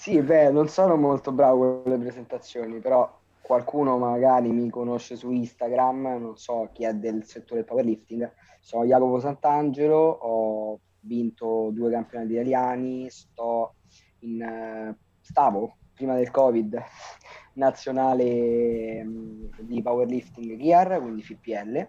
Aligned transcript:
Sì, 0.00 0.18
beh, 0.22 0.50
non 0.50 0.66
sono 0.68 0.96
molto 0.96 1.30
bravo 1.30 1.82
con 1.82 1.92
le 1.92 1.98
presentazioni, 1.98 2.80
però 2.80 3.20
qualcuno 3.42 3.98
magari 3.98 4.48
mi 4.50 4.70
conosce 4.70 5.14
su 5.14 5.30
Instagram, 5.30 6.16
non 6.18 6.38
so 6.38 6.70
chi 6.72 6.84
è 6.84 6.94
del 6.94 7.26
settore 7.26 7.64
powerlifting. 7.64 8.32
Sono 8.60 8.86
Jacopo 8.86 9.20
Sant'Angelo, 9.20 9.98
ho 9.98 10.80
vinto 11.00 11.68
due 11.72 11.90
campionati 11.90 12.32
italiani, 12.32 13.10
sto 13.10 13.74
in, 14.20 14.40
eh, 14.40 14.96
stavo 15.20 15.76
prima 15.92 16.14
del 16.14 16.30
Covid 16.30 16.82
nazionale 17.56 19.04
mh, 19.04 19.50
di 19.60 19.82
powerlifting 19.82 20.56
gear, 20.56 20.98
quindi 20.98 21.22
FPL. 21.22 21.86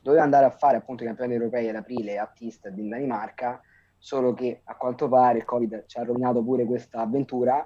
Dovevo 0.00 0.22
andare 0.22 0.44
a 0.44 0.50
fare 0.50 0.76
appunto 0.76 1.02
i 1.02 1.06
campionati 1.06 1.36
europei 1.36 1.68
ad 1.68 1.74
aprile 1.74 2.18
a 2.18 2.30
Tisted 2.32 2.78
in 2.78 2.88
Danimarca, 2.88 3.60
solo 4.02 4.34
che 4.34 4.62
a 4.64 4.74
quanto 4.76 5.08
pare 5.08 5.38
il 5.38 5.44
Covid 5.44 5.84
ci 5.86 5.96
ha 5.96 6.02
rovinato 6.02 6.42
pure 6.42 6.64
questa 6.64 7.02
avventura 7.02 7.64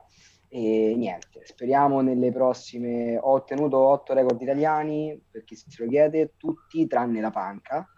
e 0.48 0.92
niente, 0.94 1.40
speriamo 1.44 2.02
nelle 2.02 2.30
prossime. 2.30 3.16
Ho 3.16 3.32
ottenuto 3.32 3.78
otto 3.78 4.12
record 4.12 4.40
italiani, 4.42 5.18
per 5.30 5.44
chi 5.44 5.56
se 5.56 5.64
lo 5.78 5.88
chiede, 5.88 6.34
tutti 6.36 6.86
tranne 6.86 7.22
la 7.22 7.30
panca, 7.30 7.88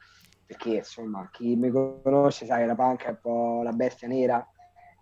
perché 0.47 0.77
insomma 0.77 1.29
chi 1.33 1.57
mi 1.57 1.69
conosce 1.71 2.47
sa 2.47 2.59
che 2.59 2.67
la 2.67 2.77
panca 2.77 3.07
è 3.07 3.11
un 3.11 3.19
po' 3.21 3.63
la 3.65 3.73
bestia 3.73 4.07
nera 4.07 4.49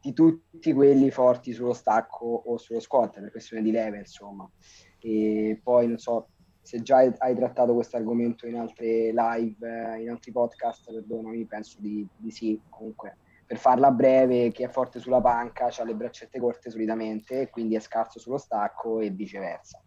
di 0.01 0.15
tutti 0.15 0.73
quelli 0.73 1.11
forti 1.11 1.53
sullo 1.53 1.75
stacco 1.75 2.25
o 2.25 2.57
sullo 2.57 2.81
squat, 2.81 3.21
per 3.21 3.31
questione 3.31 3.63
di 3.63 3.71
leve, 3.71 3.99
insomma. 3.99 4.51
E 4.99 5.61
poi 5.63 5.89
non 5.89 5.99
so 5.99 6.29
se 6.63 6.81
già 6.81 6.97
hai, 7.19 7.35
trattato 7.37 7.75
questo 7.75 7.99
argomento 7.99 8.47
in 8.47 8.57
altre 8.57 9.13
live, 9.13 10.01
in 10.01 10.09
altri 10.09 10.33
podcast, 10.33 10.91
perdonami, 10.91 11.45
penso 11.45 11.77
di, 11.81 12.07
di 12.17 12.31
sì, 12.31 12.59
comunque 12.71 13.19
per 13.47 13.59
farla 13.59 13.93
breve, 13.93 14.51
chi 14.51 14.65
è 14.65 14.69
forte 14.69 14.99
sulla 14.99 15.21
panca 15.21 15.67
ha 15.67 15.85
le 15.85 15.95
braccette 15.95 16.41
corte 16.41 16.69
solitamente 16.69 17.49
quindi 17.49 17.77
è 17.77 17.81
scarso 17.81 18.19
sullo 18.19 18.39
stacco 18.39 19.01
e 19.01 19.11
viceversa. 19.11 19.81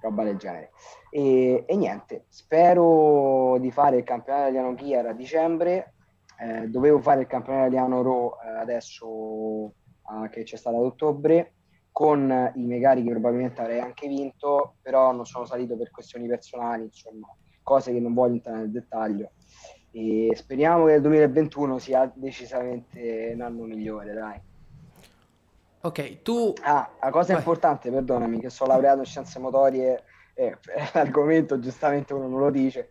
Roba 0.00 0.24
del 0.24 0.36
genere. 0.36 0.70
E, 1.10 1.64
e 1.66 1.76
niente, 1.76 2.24
spero 2.28 3.58
di 3.60 3.70
fare 3.70 3.98
il 3.98 4.04
campionato 4.04 4.48
italiano 4.48 4.74
Gear 4.74 5.06
a 5.06 5.12
dicembre. 5.12 5.94
Eh, 6.40 6.68
dovevo 6.68 7.00
fare 7.00 7.20
il 7.20 7.26
campionato 7.26 7.66
italiano 7.66 8.02
Raw 8.02 8.32
eh, 8.42 8.48
adesso 8.60 9.66
eh, 9.66 10.28
che 10.30 10.42
c'è 10.42 10.56
stato 10.56 10.76
ad 10.76 10.84
ottobre 10.84 11.52
con 11.92 12.52
i 12.54 12.64
miei 12.64 12.80
carichi 12.80 13.10
probabilmente 13.10 13.60
avrei 13.60 13.80
anche 13.80 14.08
vinto, 14.08 14.76
però 14.80 15.12
non 15.12 15.26
sono 15.26 15.44
salito 15.44 15.76
per 15.76 15.90
questioni 15.90 16.26
personali, 16.26 16.84
insomma, 16.84 17.28
cose 17.62 17.92
che 17.92 18.00
non 18.00 18.14
voglio 18.14 18.34
entrare 18.34 18.58
nel 18.58 18.70
dettaglio 18.70 19.32
e 19.92 20.32
speriamo 20.34 20.86
che 20.86 20.92
il 20.94 21.00
2021 21.00 21.78
sia 21.78 22.10
decisamente 22.14 23.32
un 23.34 23.40
anno 23.40 23.64
migliore, 23.64 24.12
dai. 24.12 24.40
Ok, 25.82 26.22
tu... 26.22 26.52
Ah, 26.62 26.90
la 27.00 27.10
cosa 27.10 27.32
Vai. 27.32 27.38
importante, 27.38 27.90
perdonami, 27.90 28.38
che 28.38 28.50
sono 28.50 28.72
laureato 28.72 28.98
in 28.98 29.06
scienze 29.06 29.38
motorie, 29.38 30.04
eh, 30.34 30.56
l'argomento 30.94 31.58
giustamente 31.58 32.14
uno 32.14 32.28
non 32.28 32.38
lo 32.38 32.50
dice, 32.50 32.90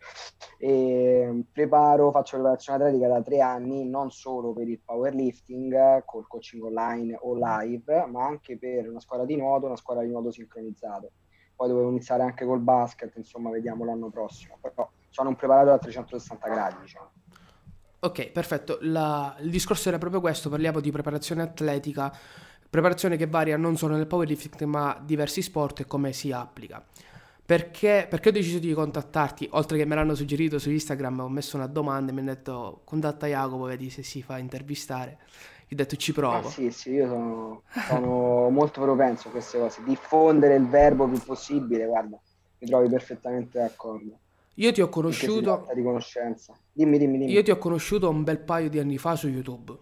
e 0.58 1.44
preparo, 1.52 2.12
faccio 2.12 2.38
preparazione 2.38 2.84
atletica 2.84 3.08
da 3.08 3.22
tre 3.22 3.42
anni, 3.42 3.88
non 3.88 4.12
solo 4.12 4.54
per 4.54 4.68
il 4.68 4.80
powerlifting, 4.84 6.04
col 6.06 6.28
coaching 6.28 6.64
online 6.64 7.18
o 7.22 7.36
live, 7.36 8.06
ma 8.08 8.26
anche 8.26 8.58
per 8.58 8.90
una 8.90 9.00
squadra 9.00 9.26
di 9.26 9.36
nuoto, 9.36 9.68
una 9.68 9.78
squadra 9.78 10.04
di 10.04 10.10
nuoto 10.10 10.32
sincronizzato. 10.32 11.12
Poi 11.56 11.68
dovevo 11.68 11.90
iniziare 11.90 12.24
anche 12.24 12.46
col 12.46 12.60
basket, 12.60 13.16
insomma, 13.18 13.50
vediamo 13.50 13.84
l'anno 13.84 14.10
prossimo. 14.10 14.58
Però 14.62 14.90
sono 15.10 15.30
un 15.30 15.36
preparato 15.36 15.72
a 15.72 15.78
360 15.78 16.48
gradi, 16.48 16.76
diciamo. 16.82 17.12
Ok, 18.02 18.30
perfetto. 18.32 18.78
La, 18.82 19.36
il 19.42 19.50
discorso 19.50 19.90
era 19.90 19.98
proprio 19.98 20.22
questo, 20.22 20.50
parliamo 20.50 20.80
di 20.80 20.90
preparazione 20.92 21.42
atletica, 21.42 22.16
preparazione 22.70 23.18
che 23.18 23.28
varia 23.28 23.58
non 23.58 23.76
solo 23.76 23.96
nel 23.96 24.08
powerlifting 24.08 24.64
ma 24.64 24.98
diversi 25.04 25.42
sport 25.42 25.82
e 25.82 25.86
come 25.86 26.14
si 26.14 26.32
applica. 26.32 26.84
Perché, 27.46 28.06
perché 28.08 28.30
ho 28.30 28.32
deciso 28.32 28.60
di 28.60 28.72
contattarti? 28.74 29.50
Oltre 29.54 29.78
che 29.78 29.86
me 29.86 29.96
l'hanno 29.96 30.14
suggerito 30.14 30.60
su 30.60 30.70
Instagram, 30.70 31.22
ho 31.22 31.30
messo 31.30 31.58
una 31.58 31.66
domanda 31.66 32.12
e 32.12 32.14
mi 32.14 32.20
hanno 32.22 32.36
detto 32.36 32.82
contatta 32.86 33.26
Jacopo, 33.26 33.64
vedi 33.64 33.90
se 33.90 34.04
si 34.04 34.22
fa 34.22 34.38
intervistare. 34.38 35.18
Io 35.70 35.72
ho 35.72 35.76
detto 35.76 35.96
ci 35.96 36.14
provo. 36.14 36.48
Ah, 36.48 36.52
sì, 36.52 36.72
sì, 36.72 36.92
io 36.92 37.08
sono, 37.08 37.64
sono 37.88 38.50
molto 38.50 38.82
propenso 38.82 39.28
a 39.28 39.32
queste 39.32 39.58
cose. 39.58 39.84
Diffondere 39.84 40.56
il 40.56 40.68
verbo 40.68 41.08
più 41.08 41.20
possibile, 41.24 41.86
guarda, 41.86 42.20
mi 42.60 42.68
trovi 42.68 42.88
perfettamente 42.88 43.60
d'accordo. 43.60 44.20
Io 44.60 44.74
ti 44.74 44.82
ho 44.82 44.90
conosciuto. 44.90 45.68
Di 45.74 45.82
conoscenza. 45.82 46.54
Dimmi, 46.72 46.98
dimmi, 46.98 47.18
dimmi. 47.18 47.32
Io 47.32 47.44
ti 47.44 47.52
ho 47.52 47.58
conosciuto 47.58 48.10
un 48.10 48.24
bel 48.24 48.40
paio 48.40 48.70
di 48.70 48.78
anni 48.78 48.98
fa 48.98 49.16
su 49.16 49.28
YouTube. 49.30 49.78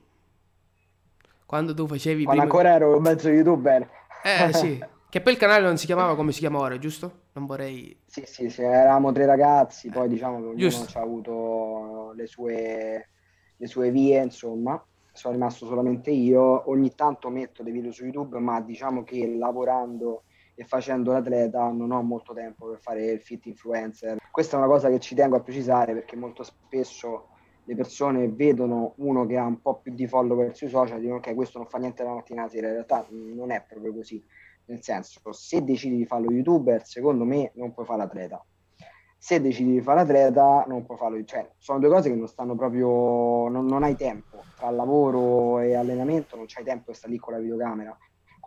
Quando 1.45 1.73
tu 1.73 1.87
facevi. 1.87 2.23
Quando 2.23 2.43
prima... 2.43 2.57
ancora 2.57 2.75
ero 2.75 2.99
mezzo 2.99 3.29
youtuber. 3.29 3.89
Eh 4.23 4.53
sì. 4.53 4.85
Che 5.09 5.21
poi 5.21 5.31
il 5.31 5.39
canale 5.39 5.63
non 5.63 5.77
si 5.77 5.85
chiamava 5.85 6.17
come 6.17 6.33
si 6.33 6.39
chiama 6.39 6.59
ora, 6.59 6.77
giusto? 6.77 7.21
Non 7.31 7.45
vorrei. 7.45 7.97
Sì, 8.05 8.23
sì, 8.25 8.49
sì, 8.49 8.61
eravamo 8.61 9.13
tre 9.13 9.25
ragazzi, 9.25 9.89
poi 9.89 10.09
diciamo 10.09 10.39
che 10.39 10.45
ognuno 10.47 10.85
ha 10.93 10.99
avuto 10.99 12.11
le 12.13 12.27
sue, 12.27 13.09
le 13.55 13.67
sue 13.67 13.89
vie, 13.89 14.21
insomma. 14.21 14.85
Sono 15.13 15.33
rimasto 15.33 15.65
solamente 15.65 16.11
io. 16.11 16.69
Ogni 16.69 16.93
tanto 16.93 17.29
metto 17.29 17.63
dei 17.63 17.71
video 17.71 17.91
su 17.93 18.03
YouTube, 18.03 18.37
ma 18.39 18.59
diciamo 18.59 19.05
che 19.05 19.33
lavorando 19.33 20.23
e 20.59 20.65
facendo 20.65 21.11
l'atleta 21.11 21.69
non 21.69 21.91
ho 21.91 22.01
molto 22.01 22.33
tempo 22.33 22.67
per 22.69 22.79
fare 22.79 23.05
il 23.11 23.21
fit 23.21 23.45
influencer. 23.45 24.17
Questa 24.31 24.55
è 24.55 24.59
una 24.59 24.67
cosa 24.67 24.89
che 24.89 24.99
ci 24.99 25.13
tengo 25.13 25.35
a 25.35 25.39
precisare 25.39 25.93
perché 25.93 26.15
molto 26.15 26.41
spesso 26.41 27.27
le 27.65 27.75
persone 27.75 28.27
vedono 28.27 28.93
uno 28.97 29.27
che 29.27 29.37
ha 29.37 29.45
un 29.45 29.61
po' 29.61 29.79
più 29.79 29.93
di 29.93 30.07
follower 30.07 30.55
sui 30.55 30.69
social 30.69 30.97
e 30.97 31.01
dicono 31.01 31.17
ok 31.17 31.35
questo 31.35 31.59
non 31.59 31.67
fa 31.67 31.77
niente 31.77 32.03
la 32.03 32.13
mattina 32.13 32.43
a 32.43 32.47
sera, 32.47 32.67
in 32.67 32.73
realtà 32.73 33.05
non 33.09 33.51
è 33.51 33.63
proprio 33.67 33.93
così, 33.93 34.25
nel 34.65 34.81
senso 34.81 35.21
se 35.31 35.63
decidi 35.63 35.97
di 35.97 36.05
fare 36.07 36.23
lo 36.23 36.31
youtuber 36.31 36.83
secondo 36.83 37.23
me 37.23 37.51
non 37.53 37.71
puoi 37.73 37.85
fare 37.85 37.99
l'atleta. 37.99 38.43
Se 39.19 39.39
decidi 39.39 39.73
di 39.73 39.81
fare 39.81 39.99
l'atleta 39.99 40.65
non 40.67 40.85
puoi 40.85 40.97
farlo, 40.97 41.23
cioè 41.23 41.51
sono 41.57 41.77
due 41.77 41.89
cose 41.89 42.09
che 42.09 42.15
non 42.15 42.27
stanno 42.27 42.55
proprio, 42.55 43.47
non, 43.47 43.65
non 43.65 43.83
hai 43.83 43.95
tempo, 43.95 44.41
tra 44.55 44.71
lavoro 44.71 45.59
e 45.59 45.75
allenamento 45.75 46.35
non 46.35 46.45
c'hai 46.47 46.63
tempo 46.63 46.91
di 46.91 46.97
stare 46.97 47.13
lì 47.13 47.19
con 47.19 47.33
la 47.33 47.39
videocamera 47.39 47.95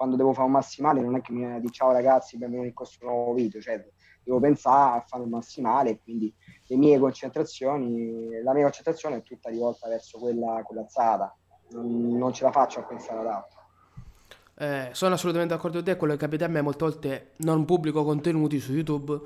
quando 0.00 0.16
devo 0.16 0.32
fare 0.32 0.46
un 0.46 0.52
massimale 0.52 1.02
non 1.02 1.14
è 1.14 1.20
che 1.20 1.30
mi 1.30 1.40
viene 1.40 1.60
dire 1.60 1.70
ciao 1.74 1.92
ragazzi, 1.92 2.38
benvenuti 2.38 2.68
in 2.68 2.74
questo 2.74 3.04
nuovo 3.04 3.34
video, 3.34 3.60
cioè 3.60 3.86
devo 4.24 4.40
pensare 4.40 4.96
a 4.96 5.04
fare 5.06 5.22
un 5.22 5.28
massimale 5.28 6.00
quindi 6.02 6.34
le 6.68 6.76
mie 6.76 6.98
concentrazioni, 6.98 8.40
la 8.42 8.54
mia 8.54 8.62
concentrazione 8.62 9.16
è 9.16 9.22
tutta 9.22 9.50
rivolta 9.50 9.88
verso 9.88 10.18
quella, 10.18 10.62
quell'alzata, 10.64 11.36
non, 11.72 12.16
non 12.16 12.32
ce 12.32 12.44
la 12.44 12.50
faccio 12.50 12.80
a 12.80 12.84
pensare 12.84 13.20
ad 13.20 13.26
altro. 13.26 13.60
Eh, 14.54 14.88
sono 14.92 15.16
assolutamente 15.16 15.52
d'accordo 15.52 15.76
con 15.76 15.84
te, 15.84 15.96
quello 15.98 16.14
che 16.14 16.18
capita 16.20 16.46
a 16.46 16.48
me 16.48 16.62
molte 16.62 16.84
volte 16.84 17.30
non 17.36 17.66
pubblico 17.66 18.02
contenuti 18.02 18.58
su 18.58 18.72
YouTube 18.72 19.20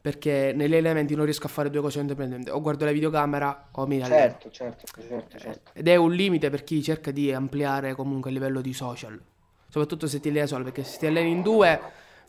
perché 0.00 0.54
negli 0.54 0.76
elementi 0.76 1.14
non 1.14 1.24
riesco 1.24 1.44
a 1.44 1.50
fare 1.50 1.68
due 1.68 1.82
cose 1.82 2.00
indipendenti, 2.00 2.48
o 2.48 2.62
guardo 2.62 2.86
la 2.86 2.92
videocamera 2.92 3.68
o 3.72 3.86
mi. 3.86 4.02
Certo, 4.02 4.48
certo, 4.48 4.86
certo, 4.98 5.36
certo. 5.36 5.70
Ed 5.74 5.88
è 5.88 5.96
un 5.96 6.12
limite 6.12 6.48
per 6.48 6.64
chi 6.64 6.82
cerca 6.82 7.10
di 7.10 7.34
ampliare 7.34 7.94
comunque 7.94 8.30
il 8.30 8.36
livello 8.36 8.62
di 8.62 8.72
social 8.72 9.20
soprattutto 9.68 10.06
se 10.06 10.20
ti 10.20 10.28
alleni 10.28 10.46
solo, 10.46 10.64
perché 10.64 10.84
se 10.84 10.98
ti 10.98 11.06
alleni 11.06 11.30
in 11.30 11.42
due 11.42 11.80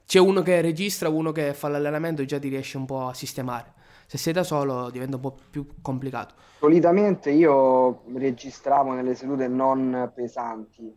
c'è 0.06 0.20
uno 0.20 0.42
che 0.42 0.62
registra, 0.62 1.10
uno 1.10 1.32
che 1.32 1.54
fa 1.54 1.68
l'allenamento 1.68 2.22
e 2.22 2.26
già 2.26 2.40
ti 2.40 2.48
riesce 2.48 2.78
un 2.78 2.86
po' 2.86 3.08
a 3.08 3.14
sistemare. 3.14 3.74
Se 4.06 4.18
sei 4.18 4.32
da 4.32 4.44
solo 4.44 4.90
diventa 4.90 5.18
un 5.18 5.22
po' 5.22 5.36
più 5.50 5.68
complicato. 5.82 6.34
Solitamente 6.60 7.30
io 7.30 8.04
registravo 8.14 8.94
nelle 8.94 9.16
sedute 9.16 9.50
non 9.50 10.10
pesanti, 10.16 10.96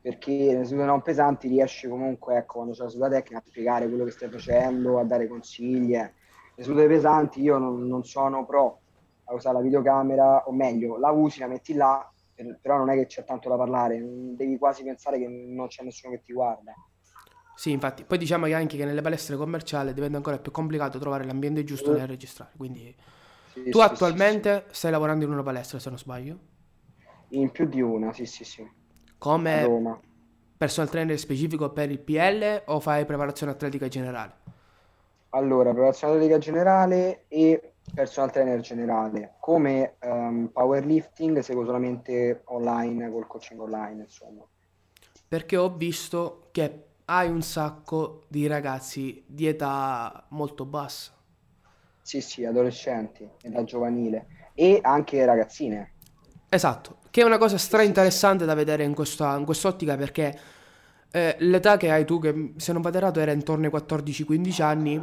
perché 0.00 0.32
nelle 0.32 0.64
sedute 0.64 0.86
non 0.86 1.02
pesanti 1.02 1.48
riesci 1.48 1.86
comunque, 1.86 2.36
ecco, 2.36 2.54
quando 2.54 2.72
c'è 2.72 2.84
la 2.84 2.88
seduta 2.88 3.10
tecnica, 3.10 3.38
a 3.38 3.42
spiegare 3.46 3.88
quello 3.88 4.04
che 4.04 4.10
stai 4.10 4.30
facendo, 4.30 4.98
a 4.98 5.04
dare 5.04 5.28
consigli. 5.28 5.92
Le 5.92 6.62
sedute 6.62 6.86
pesanti 6.86 7.42
io 7.42 7.58
non, 7.58 7.86
non 7.86 8.04
sono 8.04 8.46
pro 8.46 8.80
a 9.24 9.34
usare 9.34 9.56
la 9.56 9.62
videocamera, 9.62 10.44
o 10.46 10.52
meglio, 10.52 10.96
la 10.96 11.10
usi, 11.10 11.40
la 11.40 11.48
metti 11.48 11.74
là, 11.74 12.10
però 12.60 12.78
non 12.78 12.90
è 12.90 12.94
che 12.94 13.06
c'è 13.06 13.24
tanto 13.24 13.48
da 13.48 13.56
parlare, 13.56 13.98
devi 14.02 14.58
quasi 14.58 14.84
pensare 14.84 15.18
che 15.18 15.26
non 15.28 15.66
c'è 15.68 15.82
nessuno 15.82 16.14
che 16.14 16.22
ti 16.22 16.32
guarda. 16.32 16.72
Sì, 17.54 17.70
infatti, 17.70 18.04
poi 18.04 18.18
diciamo 18.18 18.46
che 18.46 18.54
anche 18.54 18.76
che 18.76 18.84
nelle 18.84 19.00
palestre 19.00 19.36
commerciali 19.36 19.94
diventa 19.94 20.18
ancora 20.18 20.38
più 20.38 20.52
complicato 20.52 20.98
trovare 20.98 21.24
l'ambiente 21.24 21.64
giusto 21.64 21.92
uh. 21.92 22.04
registrare, 22.04 22.52
quindi 22.56 22.94
sì, 23.52 23.70
tu 23.70 23.78
sì, 23.78 23.84
attualmente 23.84 24.64
sì, 24.68 24.74
stai 24.74 24.90
lavorando 24.90 25.24
in 25.24 25.30
una 25.30 25.42
palestra, 25.42 25.78
se 25.78 25.88
non 25.88 25.98
sbaglio? 25.98 26.38
In 27.28 27.50
più 27.50 27.66
di 27.66 27.80
una, 27.80 28.12
sì, 28.12 28.26
sì, 28.26 28.44
sì. 28.44 28.70
Come 29.16 30.00
personal 30.56 30.90
trainer 30.90 31.18
specifico 31.18 31.70
per 31.70 31.90
il 31.90 31.98
PL 31.98 32.62
o 32.66 32.78
fai 32.80 33.06
preparazione 33.06 33.52
atletica 33.52 33.88
generale? 33.88 34.34
Allora, 35.30 35.70
preparazione 35.70 36.14
atletica 36.14 36.38
generale 36.38 37.24
e 37.28 37.75
personal 37.94 38.30
trainer 38.30 38.60
generale. 38.60 39.36
Come 39.40 39.96
um, 40.02 40.50
powerlifting 40.52 41.38
seguo 41.40 41.64
solamente 41.64 42.42
online, 42.46 43.10
col 43.10 43.26
coaching 43.26 43.60
online, 43.60 44.02
insomma. 44.02 44.46
Perché 45.28 45.56
ho 45.56 45.74
visto 45.76 46.48
che 46.52 46.84
hai 47.06 47.28
un 47.28 47.42
sacco 47.42 48.24
di 48.28 48.46
ragazzi 48.48 49.24
di 49.26 49.46
età 49.46 50.26
molto 50.30 50.64
bassa. 50.64 51.12
Sì, 52.00 52.22
sì, 52.22 52.44
adolescenti, 52.46 53.28
età 53.42 53.62
giovanile 53.64 54.26
e 54.54 54.78
anche 54.82 55.22
ragazzine. 55.26 55.92
Esatto, 56.48 56.98
che 57.10 57.20
è 57.22 57.24
una 57.24 57.38
cosa 57.38 57.58
stra 57.58 57.82
interessante 57.82 58.44
da 58.44 58.54
vedere 58.54 58.84
in, 58.84 58.94
questa, 58.94 59.36
in 59.36 59.44
quest'ottica 59.44 59.96
perché 59.96 60.38
Eh, 61.12 61.36
l'età 61.40 61.78
che 61.78 61.90
hai 61.90 62.04
tu, 62.04 62.20
che 62.20 62.54
se 62.56 62.72
non 62.74 62.82
vado 62.82 62.98
errato 62.98 63.20
era 63.20 63.32
intorno 63.32 63.64
ai 63.64 63.70
14-15 63.70 64.62
anni, 64.62 65.02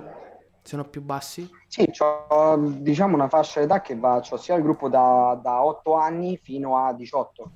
se 0.63 0.75
non 0.75 0.89
più 0.89 1.01
bassi? 1.01 1.49
Sì, 1.67 1.87
ho 1.99 2.57
diciamo 2.57 3.15
una 3.15 3.29
fascia 3.29 3.59
d'età 3.59 3.81
che 3.81 3.95
va, 3.95 4.21
c'ho 4.21 4.37
sia 4.37 4.55
il 4.55 4.63
gruppo 4.63 4.89
da, 4.89 5.39
da 5.41 5.63
8 5.63 5.93
anni 5.93 6.39
fino 6.41 6.77
a 6.77 6.93
18 6.93 7.51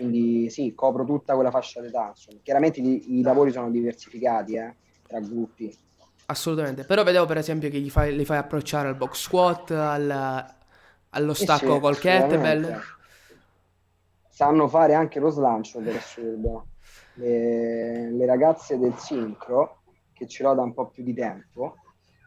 quindi 0.00 0.48
sì, 0.48 0.74
copro 0.74 1.04
tutta 1.04 1.34
quella 1.34 1.50
fascia 1.50 1.82
d'età. 1.82 2.06
Insomma. 2.08 2.38
Chiaramente 2.42 2.80
i, 2.80 3.18
i 3.18 3.22
lavori 3.22 3.52
sono 3.52 3.70
diversificati 3.70 4.54
eh, 4.54 4.74
tra 5.06 5.20
gruppi. 5.20 5.76
Assolutamente, 6.24 6.84
però 6.84 7.02
vedevo 7.02 7.26
per 7.26 7.36
esempio 7.36 7.68
che 7.68 7.78
gli 7.80 7.90
fai, 7.90 8.16
li 8.16 8.24
fai 8.24 8.38
approcciare 8.38 8.88
al 8.88 8.96
box 8.96 9.20
squat, 9.20 9.70
al, 9.72 10.54
allo 11.10 11.34
stacco 11.34 11.74
sì, 11.74 11.80
col 11.80 11.98
kettlebell. 11.98 12.80
Sanno 14.30 14.68
fare 14.68 14.94
anche 14.94 15.20
lo 15.20 15.28
slancio 15.28 15.80
per 15.80 15.96
assurdo. 15.96 16.68
Le, 17.14 18.10
le 18.10 18.26
ragazze 18.26 18.78
del 18.78 18.94
sincro, 18.96 19.82
che 20.14 20.26
ce 20.26 20.44
l'ho 20.44 20.54
da 20.54 20.62
un 20.62 20.72
po' 20.72 20.86
più 20.86 21.02
di 21.02 21.12
tempo, 21.12 21.76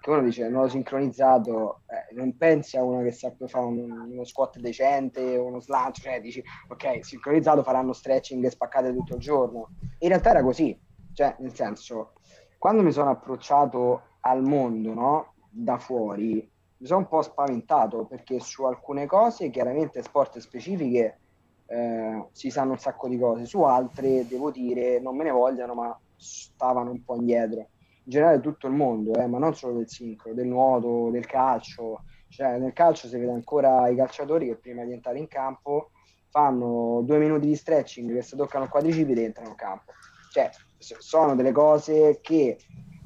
che 0.03 0.09
uno 0.09 0.21
dice 0.21 0.50
non 0.50 0.63
ho 0.63 0.67
sincronizzato, 0.67 1.83
eh, 1.88 2.13
non 2.13 2.35
pensi 2.35 2.75
a 2.75 2.83
uno 2.83 3.01
che 3.03 3.11
sappia 3.11 3.47
fare 3.47 3.63
un, 3.63 3.89
uno 3.89 4.25
squat 4.25 4.59
decente, 4.59 5.38
uno 5.38 5.61
slancio, 5.61 6.01
cioè 6.01 6.19
dici 6.19 6.44
ok, 6.67 7.05
sincronizzato 7.05 7.63
faranno 7.63 7.94
stretching 7.94 8.44
e 8.44 8.50
spaccate 8.50 8.94
tutto 8.94 9.13
il 9.13 9.21
giorno. 9.21 9.69
In 10.00 10.09
realtà 10.09 10.31
era 10.31 10.44
così, 10.44 10.77
cioè 11.13 11.33
nel 11.39 11.55
senso, 11.55 12.15
quando 12.57 12.83
mi 12.83 12.91
sono 12.91 13.11
approcciato 13.11 14.01
al 14.19 14.44
mondo, 14.44 14.94
no, 14.94 15.33
da 15.50 15.77
fuori, 15.77 16.51
mi 16.77 16.85
sono 16.85 17.00
un 17.00 17.07
po' 17.07 17.21
spaventato 17.21 18.03
perché 18.03 18.41
su 18.41 18.65
alcune 18.65 19.05
cose, 19.05 19.50
chiaramente 19.51 20.03
sport 20.03 20.39
specifiche, 20.39 21.19
eh, 21.67 22.27
si 22.33 22.50
sanno 22.50 22.71
un 22.71 22.77
sacco 22.77 23.07
di 23.07 23.17
cose, 23.17 23.45
su 23.45 23.61
altre 23.61 24.27
devo 24.27 24.51
dire 24.51 25.00
non 25.00 25.15
me 25.15 25.23
ne 25.23 25.31
vogliano, 25.31 25.73
ma 25.73 25.97
stavano 26.17 26.91
un 26.91 27.01
po' 27.05 27.15
indietro 27.15 27.67
in 28.05 28.11
generale 28.11 28.41
tutto 28.41 28.67
il 28.67 28.73
mondo, 28.73 29.13
eh, 29.13 29.27
ma 29.27 29.38
non 29.38 29.55
solo 29.55 29.77
del 29.77 29.89
sincro, 29.89 30.33
del 30.33 30.47
nuoto, 30.47 31.09
del 31.09 31.25
calcio. 31.25 32.03
Cioè, 32.27 32.57
nel 32.57 32.73
calcio 32.73 33.07
si 33.07 33.17
vede 33.17 33.31
ancora 33.31 33.88
i 33.88 33.95
calciatori 33.95 34.47
che 34.47 34.55
prima 34.55 34.83
di 34.83 34.94
entrare 34.94 35.19
in 35.19 35.27
campo 35.27 35.91
fanno 36.29 37.01
due 37.03 37.19
minuti 37.19 37.47
di 37.47 37.55
stretching 37.55 38.11
che 38.11 38.23
si 38.23 38.35
toccano 38.35 38.63
il 38.65 38.69
quadricipite 38.71 39.21
e 39.21 39.25
entrano 39.25 39.50
in 39.50 39.55
campo. 39.55 39.91
Cioè, 40.31 40.50
sono 40.77 41.35
delle 41.35 41.51
cose 41.51 42.19
che 42.21 42.57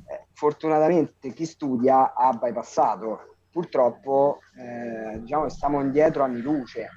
eh, 0.09 0.25
fortunatamente 0.31 1.33
chi 1.33 1.45
studia 1.45 2.13
ha 2.13 2.31
bypassato. 2.31 3.35
Purtroppo, 3.51 4.39
eh, 4.57 5.19
diciamo, 5.19 5.49
stiamo 5.49 5.81
indietro 5.81 6.23
anni 6.23 6.39
luce. 6.39 6.87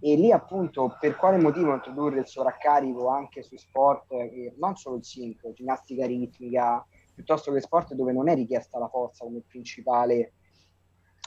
E 0.00 0.16
lì 0.16 0.30
appunto 0.30 0.96
per 1.00 1.16
quale 1.16 1.38
motivo 1.38 1.72
introdurre 1.72 2.20
il 2.20 2.26
sovraccarico 2.26 3.08
anche 3.08 3.42
sui 3.42 3.58
sport, 3.58 4.12
eh, 4.12 4.54
non 4.58 4.76
solo 4.76 4.96
il 4.96 5.04
sincro, 5.04 5.52
ginnastica 5.52 6.06
ritmica, 6.06 6.86
piuttosto 7.14 7.52
che 7.52 7.60
sport 7.60 7.94
dove 7.94 8.12
non 8.12 8.28
è 8.28 8.34
richiesta 8.34 8.78
la 8.78 8.88
forza 8.88 9.24
come 9.24 9.42
principale 9.46 10.34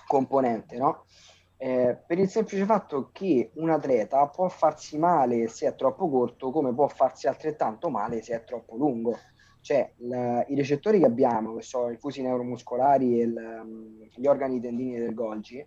componente, 0.06 0.78
no? 0.78 1.06
Eh, 1.60 1.98
per 2.06 2.19
il 2.19 2.30
semplice 2.30 2.66
fatto 2.66 3.10
che 3.12 3.50
un 3.56 3.72
atleta 3.72 4.28
può 4.28 4.48
farsi 4.48 5.00
male 5.00 5.48
se 5.48 5.68
è 5.68 5.75
troppo 5.75 6.07
corto, 6.07 6.51
come 6.51 6.74
può 6.74 6.88
farsi 6.88 7.28
altrettanto 7.28 7.89
male 7.89 8.22
se 8.22 8.36
è 8.36 8.44
troppo 8.44 8.75
lungo. 8.75 9.18
Cioè, 9.62 9.94
l- 9.98 10.44
i 10.48 10.56
recettori 10.56 11.00
che 11.00 11.06
abbiamo, 11.06 11.56
che 11.56 11.63
sono 11.63 11.90
i 11.90 11.98
fusi 11.98 12.22
neuromuscolari 12.22 13.19
e 13.19 13.24
il, 13.24 13.36
um, 13.36 14.07
gli 14.16 14.28
organi 14.28 14.62
tendini 14.62 14.98
del 14.98 15.13
Golgi, 15.16 15.66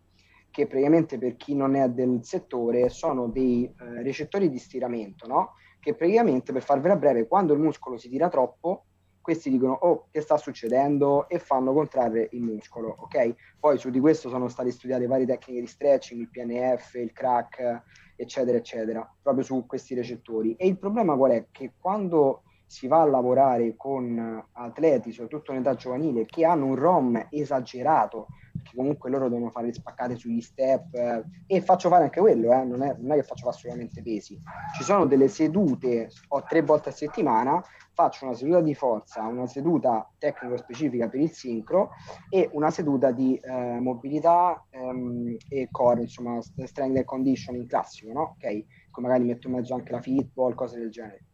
che 0.51 0.67
praticamente 0.67 1.19
per 1.19 1.37
chi 1.37 1.55
non 1.55 1.75
è 1.75 1.89
del 1.91 2.21
settore 2.23 2.89
sono 2.89 3.29
dei 3.29 3.65
eh, 3.65 4.03
recettori 4.03 4.49
di 4.49 4.59
stiramento, 4.59 5.27
no? 5.27 5.55
Che 5.81 5.95
praticamente, 5.95 6.53
per 6.53 6.63
farvela 6.63 6.97
breve, 6.97 7.27
quando 7.27 7.53
il 7.53 7.61
muscolo 7.61 7.99
si 7.99 8.09
tira 8.09 8.29
troppo, 8.29 8.85
questi 9.21 9.51
dicono 9.51 9.73
oh 9.73 10.07
che 10.11 10.21
sta 10.21 10.37
succedendo? 10.37 11.29
E 11.29 11.39
fanno 11.39 11.73
contrarre 11.73 12.29
il 12.33 12.43
muscolo 12.43 12.95
ok? 12.99 13.35
Poi 13.59 13.79
su 13.79 13.91
di 13.91 14.01
questo 14.01 14.29
sono 14.29 14.49
state 14.49 14.71
studiate 14.71 15.07
varie 15.07 15.27
tecniche 15.27 15.61
di 15.61 15.67
stretching 15.67 16.21
il 16.21 16.29
PNF 16.31 16.95
il 16.95 17.13
crack 17.13 17.83
eccetera 18.17 18.57
eccetera 18.57 19.15
proprio 19.23 19.45
su 19.45 19.67
questi 19.67 19.95
recettori. 19.95 20.55
E 20.57 20.67
il 20.67 20.79
problema 20.79 21.17
qual 21.17 21.33
è? 21.33 21.47
Che 21.51 21.73
quando 21.79 22.43
si 22.71 22.87
va 22.87 23.01
a 23.01 23.05
lavorare 23.05 23.75
con 23.77 24.47
atleti 24.53 25.11
soprattutto 25.11 25.51
in 25.51 25.59
età 25.59 25.75
giovanile 25.75 26.25
che 26.25 26.45
hanno 26.45 26.67
un 26.67 26.77
ROM 26.77 27.27
esagerato 27.29 28.29
perché 28.53 28.77
comunque 28.77 29.11
loro 29.11 29.29
devono 29.29 29.51
fare 29.51 29.67
le 29.67 29.73
spaccate 29.73 30.15
sugli 30.15 30.41
step 30.41 30.95
eh, 30.95 31.25
e 31.47 31.61
faccio 31.63 31.89
fare 31.89 32.05
anche 32.05 32.21
quello, 32.21 32.53
eh, 32.53 32.65
non, 32.65 32.83
è, 32.83 32.95
non, 32.99 33.13
è, 33.13 33.17
che 33.17 33.23
faccio 33.23 33.49
assolutamente 33.49 34.03
pesi. 34.03 34.41
Ci 34.77 34.83
sono 34.85 35.07
delle 35.07 35.29
sedute, 35.29 36.11
ho 36.29 36.43
tre 36.45 36.63
volte 36.63 36.91
a 36.91 36.93
settimana, 36.93 37.63
faccio 37.93 38.27
una 38.27 38.35
seduta 38.35 38.61
di 38.61 38.75
forza, 38.75 39.23
una 39.23 39.47
seduta 39.47 40.09
tecnico 40.19 40.57
specifica 40.57 41.09
per 41.09 41.21
il 41.21 41.31
sincro 41.31 41.91
e 42.29 42.49
una 42.53 42.71
seduta 42.71 43.11
di 43.11 43.37
eh, 43.37 43.81
mobilità 43.81 44.65
ehm, 44.71 45.37
e 45.49 45.69
core, 45.71 46.03
insomma, 46.03 46.41
strength 46.41 46.97
and 46.97 47.05
conditioning 47.05 47.67
classico, 47.67 48.13
no? 48.13 48.37
Ok? 48.37 48.65
Magari 49.01 49.25
metto 49.25 49.47
in 49.49 49.55
mezzo 49.55 49.75
anche 49.75 49.93
la 49.93 50.01
fitball, 50.03 50.55
cose 50.55 50.79
del 50.79 50.91
genere. 50.91 51.25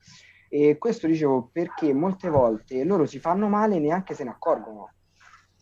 E 0.49 0.79
questo 0.79 1.07
dicevo 1.07 1.49
perché 1.53 1.93
molte 1.93 2.29
volte 2.29 2.85
loro 2.85 3.07
si 3.07 3.19
fanno 3.19 3.49
male 3.49 3.77
e 3.77 3.81
neanche 3.81 4.15
se 4.15 4.25
ne 4.25 4.31
accorgono 4.31 4.91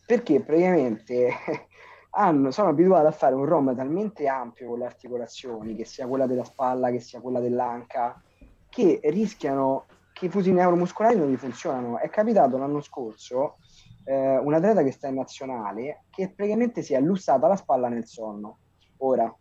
perché 0.05 0.41
praticamente 0.41 1.31
hanno, 2.11 2.51
sono 2.51 2.69
abituati 2.69 3.07
a 3.07 3.11
fare 3.11 3.35
un 3.35 3.45
ROM 3.45 3.75
talmente 3.75 4.27
ampio 4.27 4.69
con 4.69 4.79
le 4.79 4.85
articolazioni, 4.85 5.75
che 5.75 5.85
sia 5.85 6.07
quella 6.07 6.27
della 6.27 6.43
spalla, 6.43 6.91
che 6.91 6.99
sia 6.99 7.19
quella 7.19 7.39
dell'anca, 7.39 8.21
che 8.69 8.99
rischiano 9.03 9.85
che 10.13 10.27
i 10.27 10.29
fusi 10.29 10.53
neuromuscolari 10.53 11.17
non 11.17 11.29
gli 11.29 11.35
funzionano. 11.35 11.99
È 11.99 12.09
capitato 12.09 12.57
l'anno 12.57 12.81
scorso 12.81 13.57
eh, 14.05 14.37
un 14.37 14.53
atleta 14.53 14.83
che 14.83 14.91
sta 14.91 15.07
in 15.07 15.15
nazionale 15.15 16.03
che 16.09 16.31
praticamente 16.33 16.81
si 16.83 16.93
è 16.93 17.01
lussata 17.01 17.47
la 17.47 17.55
spalla 17.55 17.89
nel 17.89 18.05
sonno. 18.05 18.59
Ora, 18.97 19.33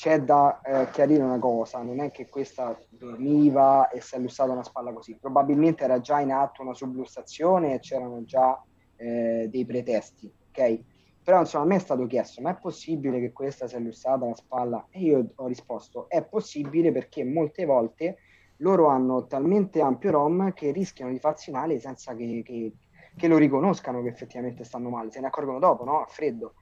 c'è 0.00 0.22
da 0.22 0.62
eh, 0.62 0.88
chiarire 0.92 1.22
una 1.22 1.38
cosa, 1.38 1.82
non 1.82 2.00
è 2.00 2.10
che 2.10 2.26
questa 2.30 2.74
dormiva 2.88 3.90
e 3.90 4.00
si 4.00 4.14
è 4.14 4.18
lussata 4.18 4.50
una 4.50 4.62
spalla 4.62 4.94
così, 4.94 5.18
probabilmente 5.20 5.84
era 5.84 6.00
già 6.00 6.20
in 6.20 6.32
atto 6.32 6.62
una 6.62 6.72
sublussazione 6.72 7.74
e 7.74 7.80
c'erano 7.80 8.24
già 8.24 8.58
eh, 8.96 9.46
dei 9.50 9.66
pretesti, 9.66 10.32
ok? 10.48 10.80
Però 11.22 11.40
insomma 11.40 11.64
a 11.64 11.66
me 11.66 11.76
è 11.76 11.80
stato 11.80 12.06
chiesto, 12.06 12.40
ma 12.40 12.52
è 12.52 12.58
possibile 12.58 13.20
che 13.20 13.30
questa 13.30 13.68
sia 13.68 13.76
illustrata 13.76 14.24
la 14.24 14.34
spalla? 14.34 14.86
E 14.88 15.00
io 15.00 15.32
ho 15.34 15.46
risposto, 15.46 16.08
è 16.08 16.24
possibile 16.24 16.92
perché 16.92 17.22
molte 17.22 17.66
volte 17.66 18.16
loro 18.60 18.86
hanno 18.86 19.26
talmente 19.26 19.82
ampio 19.82 20.12
ROM 20.12 20.54
che 20.54 20.70
rischiano 20.70 21.12
di 21.12 21.18
farsi 21.18 21.50
male 21.50 21.78
senza 21.78 22.14
che, 22.14 22.40
che, 22.42 22.72
che 23.14 23.28
lo 23.28 23.36
riconoscano 23.36 24.00
che 24.00 24.08
effettivamente 24.08 24.64
stanno 24.64 24.88
male, 24.88 25.10
se 25.10 25.20
ne 25.20 25.26
accorgono 25.26 25.58
dopo, 25.58 25.84
no? 25.84 26.00
A 26.00 26.06
freddo. 26.06 26.54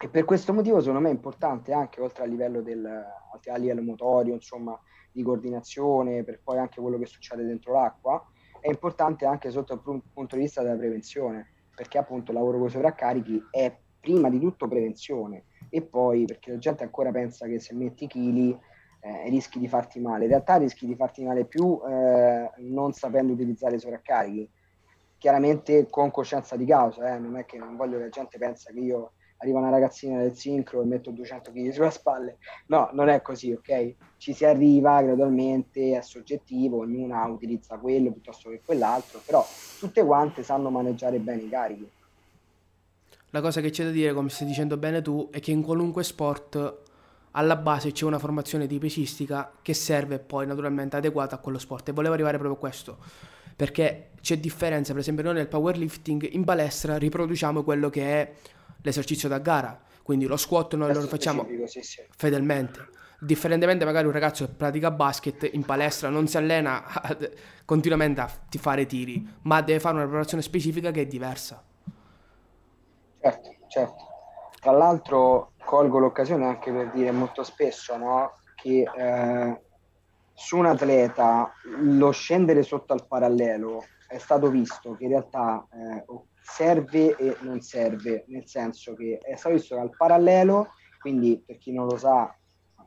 E 0.00 0.08
per 0.08 0.24
questo 0.24 0.52
motivo 0.52 0.80
secondo 0.80 1.00
me 1.00 1.08
è 1.08 1.12
importante 1.12 1.72
anche 1.72 2.00
oltre 2.00 2.24
a 2.24 2.26
livello, 2.26 2.62
del, 2.62 2.84
a 2.84 3.56
livello 3.56 3.82
motorio, 3.82 4.34
insomma, 4.34 4.78
di 5.12 5.22
coordinazione, 5.22 6.24
per 6.24 6.40
poi 6.42 6.58
anche 6.58 6.80
quello 6.80 6.98
che 6.98 7.06
succede 7.06 7.44
dentro 7.44 7.72
l'acqua, 7.74 8.22
è 8.60 8.68
importante 8.68 9.24
anche 9.24 9.50
sotto 9.50 9.74
il 9.74 10.02
punto 10.12 10.34
di 10.34 10.42
vista 10.42 10.62
della 10.62 10.76
prevenzione, 10.76 11.52
perché 11.74 11.98
appunto 11.98 12.32
il 12.32 12.38
lavoro 12.38 12.58
con 12.58 12.66
i 12.66 12.70
sovraccarichi 12.70 13.42
è 13.50 13.74
prima 14.00 14.28
di 14.28 14.40
tutto 14.40 14.66
prevenzione. 14.66 15.44
E 15.70 15.82
poi 15.82 16.24
perché 16.24 16.50
la 16.50 16.58
gente 16.58 16.82
ancora 16.82 17.10
pensa 17.10 17.46
che 17.46 17.60
se 17.60 17.74
metti 17.74 18.06
chili 18.06 18.50
eh, 19.00 19.28
rischi 19.28 19.58
di 19.58 19.68
farti 19.68 20.00
male, 20.00 20.24
in 20.24 20.30
realtà 20.30 20.56
rischi 20.56 20.86
di 20.86 20.96
farti 20.96 21.24
male 21.24 21.44
più 21.44 21.80
eh, 21.86 22.50
non 22.58 22.92
sapendo 22.92 23.32
utilizzare 23.32 23.76
i 23.76 23.80
sovraccarichi, 23.80 24.50
chiaramente 25.18 25.86
con 25.88 26.10
coscienza 26.10 26.56
di 26.56 26.66
causa, 26.66 27.14
eh, 27.14 27.18
non 27.18 27.36
è 27.36 27.44
che 27.44 27.58
non 27.58 27.76
voglio 27.76 27.96
che 27.98 28.04
la 28.04 28.08
gente 28.08 28.38
pensa 28.38 28.72
che 28.72 28.80
io 28.80 29.12
arriva 29.38 29.58
una 29.58 29.70
ragazzina 29.70 30.20
del 30.20 30.36
sincro 30.36 30.82
e 30.82 30.84
metto 30.84 31.10
200 31.10 31.50
kg 31.50 31.70
sulle 31.70 31.90
spalle. 31.90 32.38
No, 32.66 32.90
non 32.92 33.08
è 33.08 33.20
così, 33.22 33.52
ok? 33.52 33.94
Ci 34.16 34.32
si 34.32 34.44
arriva 34.44 35.02
gradualmente, 35.02 35.96
è 35.96 36.02
soggettivo, 36.02 36.78
ognuna 36.78 37.24
utilizza 37.26 37.76
quello 37.76 38.10
piuttosto 38.10 38.50
che 38.50 38.62
quell'altro, 38.64 39.20
però 39.24 39.44
tutte 39.78 40.04
quante 40.04 40.42
sanno 40.42 40.70
maneggiare 40.70 41.18
bene 41.18 41.42
i 41.42 41.48
carichi. 41.48 41.90
La 43.30 43.40
cosa 43.40 43.60
che 43.60 43.70
c'è 43.70 43.84
da 43.84 43.90
dire, 43.90 44.12
come 44.12 44.28
stai 44.28 44.46
dicendo 44.46 44.76
bene 44.76 45.02
tu, 45.02 45.28
è 45.30 45.40
che 45.40 45.50
in 45.50 45.62
qualunque 45.62 46.04
sport 46.04 46.82
alla 47.36 47.56
base 47.56 47.92
c'è 47.92 48.04
una 48.04 48.18
formazione 48.18 48.66
di 48.66 48.78
pesistica 48.78 49.52
che 49.60 49.74
serve 49.74 50.18
poi 50.18 50.46
naturalmente 50.46 50.96
adeguata 50.96 51.34
a 51.34 51.38
quello 51.38 51.58
sport 51.58 51.88
e 51.88 51.92
volevo 51.92 52.14
arrivare 52.14 52.38
proprio 52.38 52.56
a 52.56 52.60
questo 52.60 52.98
perché 53.56 54.10
c'è 54.20 54.38
differenza 54.38 54.92
per 54.92 55.00
esempio 55.00 55.24
noi 55.24 55.34
nel 55.34 55.48
powerlifting 55.48 56.28
in 56.32 56.44
palestra 56.44 56.96
riproduciamo 56.96 57.62
quello 57.62 57.90
che 57.90 58.02
è 58.02 58.32
l'esercizio 58.84 59.28
da 59.28 59.38
gara, 59.38 59.80
quindi 60.02 60.26
lo 60.26 60.36
squat 60.36 60.74
noi 60.74 60.92
lo 60.92 61.00
facciamo 61.00 61.46
sì, 61.64 61.82
sì. 61.82 62.02
fedelmente. 62.14 62.88
Differentemente 63.18 63.86
magari 63.86 64.06
un 64.06 64.12
ragazzo 64.12 64.44
che 64.44 64.52
pratica 64.52 64.90
basket 64.90 65.48
in 65.52 65.64
palestra 65.64 66.10
non 66.10 66.28
si 66.28 66.36
allena 66.36 66.84
continuamente 67.64 68.20
a 68.20 68.30
fare 68.58 68.84
tiri, 68.84 69.26
ma 69.42 69.62
deve 69.62 69.80
fare 69.80 69.94
una 69.94 70.04
preparazione 70.04 70.42
specifica 70.42 70.90
che 70.90 71.02
è 71.02 71.06
diversa. 71.06 71.62
Certo, 73.20 73.54
certo. 73.68 74.04
Tra 74.60 74.72
l'altro 74.72 75.52
colgo 75.64 75.98
l'occasione 75.98 76.44
anche 76.44 76.70
per 76.70 76.90
dire 76.90 77.10
molto 77.10 77.42
spesso 77.42 77.96
no, 77.96 78.32
che 78.54 78.84
eh, 78.94 79.60
su 80.34 80.58
un 80.58 80.66
atleta 80.66 81.50
lo 81.78 82.10
scendere 82.10 82.62
sotto 82.62 82.92
al 82.92 83.06
parallelo 83.06 83.84
è 84.06 84.18
stato 84.18 84.50
visto 84.50 84.94
che 84.96 85.04
in 85.04 85.10
realtà 85.10 85.66
eh, 85.72 86.04
serve 86.44 87.16
e 87.16 87.36
non 87.40 87.60
serve, 87.60 88.24
nel 88.28 88.46
senso 88.46 88.94
che 88.94 89.18
è 89.18 89.34
stato 89.34 89.54
visto 89.54 89.74
che 89.74 89.80
al 89.80 89.96
parallelo, 89.96 90.68
quindi 91.00 91.42
per 91.44 91.58
chi 91.58 91.72
non 91.72 91.86
lo 91.86 91.96
sa, 91.96 92.36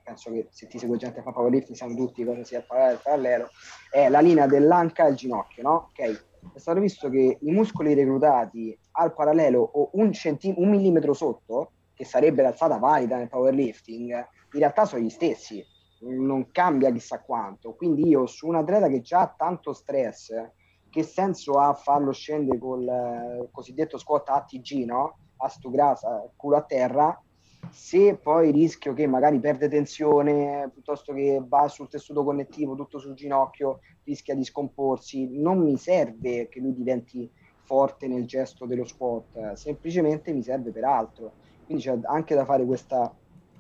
penso 0.04 0.32
che 0.32 0.48
se 0.52 0.68
ti 0.68 0.80
segue 0.80 0.98
gente 0.98 1.18
che 1.18 1.24
fa 1.24 1.32
powerlifting 1.32 1.76
sanno 1.76 1.96
tutti 1.96 2.24
cosa 2.24 2.44
sia 2.44 2.60
il 2.60 3.00
parallelo, 3.04 3.50
è 3.92 4.08
la 4.08 4.22
linea 4.22 4.48
dell'anca 4.48 5.08
il 5.08 5.16
ginocchio, 5.16 5.64
no? 5.64 5.90
Ok? 5.90 6.26
È 6.54 6.60
stato 6.60 6.80
visto 6.80 7.10
che 7.10 7.38
i 7.42 7.52
muscoli 7.52 7.94
reclutati 7.94 8.78
al 8.92 9.14
parallelo 9.14 9.60
o 9.60 9.90
un, 9.94 10.14
centim- 10.14 10.58
un 10.58 10.70
millimetro 10.70 11.14
sotto, 11.14 11.72
che 11.94 12.06
sarebbe 12.06 12.44
l'alzata 12.44 12.78
valida 12.78 13.18
nel 13.18 13.28
powerlifting, 13.28 14.12
in 14.12 14.60
realtà 14.60 14.86
sono 14.86 15.02
gli 15.02 15.10
stessi, 15.10 15.66
non 16.00 16.52
cambia 16.52 16.92
chissà 16.92 17.22
quanto. 17.22 17.74
Quindi 17.76 18.08
io 18.08 18.28
su 18.28 18.48
un 18.48 18.56
atleta 18.56 18.88
che 18.88 19.02
già 19.02 19.22
ha 19.22 19.34
tanto 19.36 19.74
stress, 19.74 20.32
che 20.98 21.04
senso 21.04 21.60
ha 21.60 21.76
farlo 21.76 22.12
scendere 22.12 22.58
col 22.58 22.88
eh, 22.88 23.50
cosiddetto 23.52 24.00
squat 24.00 24.30
ATG, 24.30 24.84
no? 24.86 25.20
A 25.38 25.54
grasa, 25.70 26.28
culo 26.36 26.56
a 26.56 26.64
terra, 26.64 27.22
se 27.70 28.16
poi 28.16 28.50
rischio 28.52 28.94
che 28.94 29.06
magari 29.06 29.40
perde 29.40 29.70
tensione 29.70 30.72
piuttosto 30.74 31.14
che 31.14 31.40
va 31.48 31.68
sul 31.68 31.88
tessuto 31.88 32.24
connettivo, 32.24 32.74
tutto 32.74 32.98
sul 32.98 33.14
ginocchio, 33.14 33.82
rischia 34.06 34.34
di 34.34 34.44
scomporsi, 34.44 35.30
non 35.40 35.60
mi 35.60 35.78
serve 35.78 36.48
che 36.50 36.60
lui 36.60 36.74
diventi 36.74 37.30
forte 37.62 38.08
nel 38.08 38.26
gesto 38.26 38.66
dello 38.66 38.86
sport, 38.86 39.52
semplicemente 39.54 40.34
mi 40.34 40.42
serve 40.42 40.72
per 40.72 40.86
altro. 40.86 41.34
Quindi 41.66 41.84
c'è 41.84 41.96
anche 42.06 42.34
da 42.34 42.44
fare 42.44 42.66
questa 42.66 43.16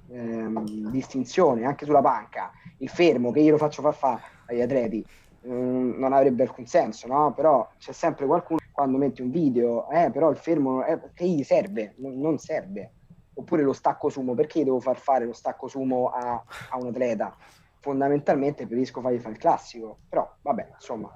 ehm, 0.09 0.89
distinzione, 0.89 1.65
anche 1.65 1.85
sulla 1.85 2.01
panca, 2.01 2.49
il 2.79 2.89
fermo 2.89 3.29
che 3.29 3.41
io 3.41 3.51
lo 3.51 3.57
faccio 3.57 3.83
far 3.83 3.93
fare 3.93 4.21
agli 4.47 4.61
atleti 4.61 5.05
non 5.47 6.13
avrebbe 6.13 6.43
alcun 6.43 6.65
senso, 6.65 7.07
no? 7.07 7.33
Però 7.33 7.67
c'è 7.77 7.91
sempre 7.91 8.25
qualcuno 8.25 8.59
quando 8.71 8.97
metti 8.97 9.21
un 9.21 9.31
video, 9.31 9.89
eh, 9.89 10.11
però 10.11 10.29
il 10.29 10.37
fermo 10.37 10.83
è, 10.83 10.99
che 11.13 11.25
gli 11.25 11.43
serve, 11.43 11.95
non 11.97 12.37
serve 12.37 12.91
oppure 13.37 13.61
lo 13.61 13.73
stacco 13.73 14.09
sumo, 14.09 14.33
perché 14.33 14.63
devo 14.63 14.79
far 14.79 14.97
fare 14.97 15.25
lo 15.25 15.33
stacco 15.33 15.67
sumo 15.67 16.09
a, 16.09 16.43
a 16.71 16.77
un 16.77 16.87
atleta? 16.87 17.35
Fondamentalmente 17.79 18.65
preferisco 18.65 19.01
fargli 19.01 19.19
fare 19.19 19.33
il 19.33 19.39
classico, 19.39 19.99
però 20.09 20.29
vabbè, 20.41 20.71
insomma, 20.73 21.09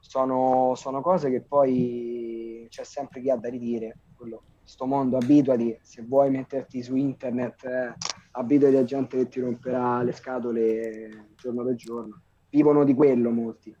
sono, 0.00 0.74
sono 0.74 1.00
cose 1.00 1.30
che 1.30 1.40
poi 1.40 2.66
c'è 2.68 2.84
sempre 2.84 3.20
chi 3.20 3.30
ha 3.30 3.36
da 3.36 3.48
ridire. 3.48 3.98
Quello, 4.16 4.42
sto 4.64 4.86
mondo 4.86 5.16
abituati, 5.16 5.78
se 5.82 6.02
vuoi 6.02 6.30
metterti 6.30 6.82
su 6.82 6.96
internet, 6.96 7.64
eh, 7.64 7.94
abituati 8.32 8.76
a 8.76 8.84
gente 8.84 9.16
che 9.16 9.28
ti 9.28 9.40
romperà 9.40 10.02
le 10.02 10.12
scatole 10.12 11.28
giorno 11.36 11.64
per 11.64 11.74
giorno. 11.76 12.22
Vivono 12.50 12.84
di 12.84 12.94
quello 12.94 13.30
molti. 13.30 13.74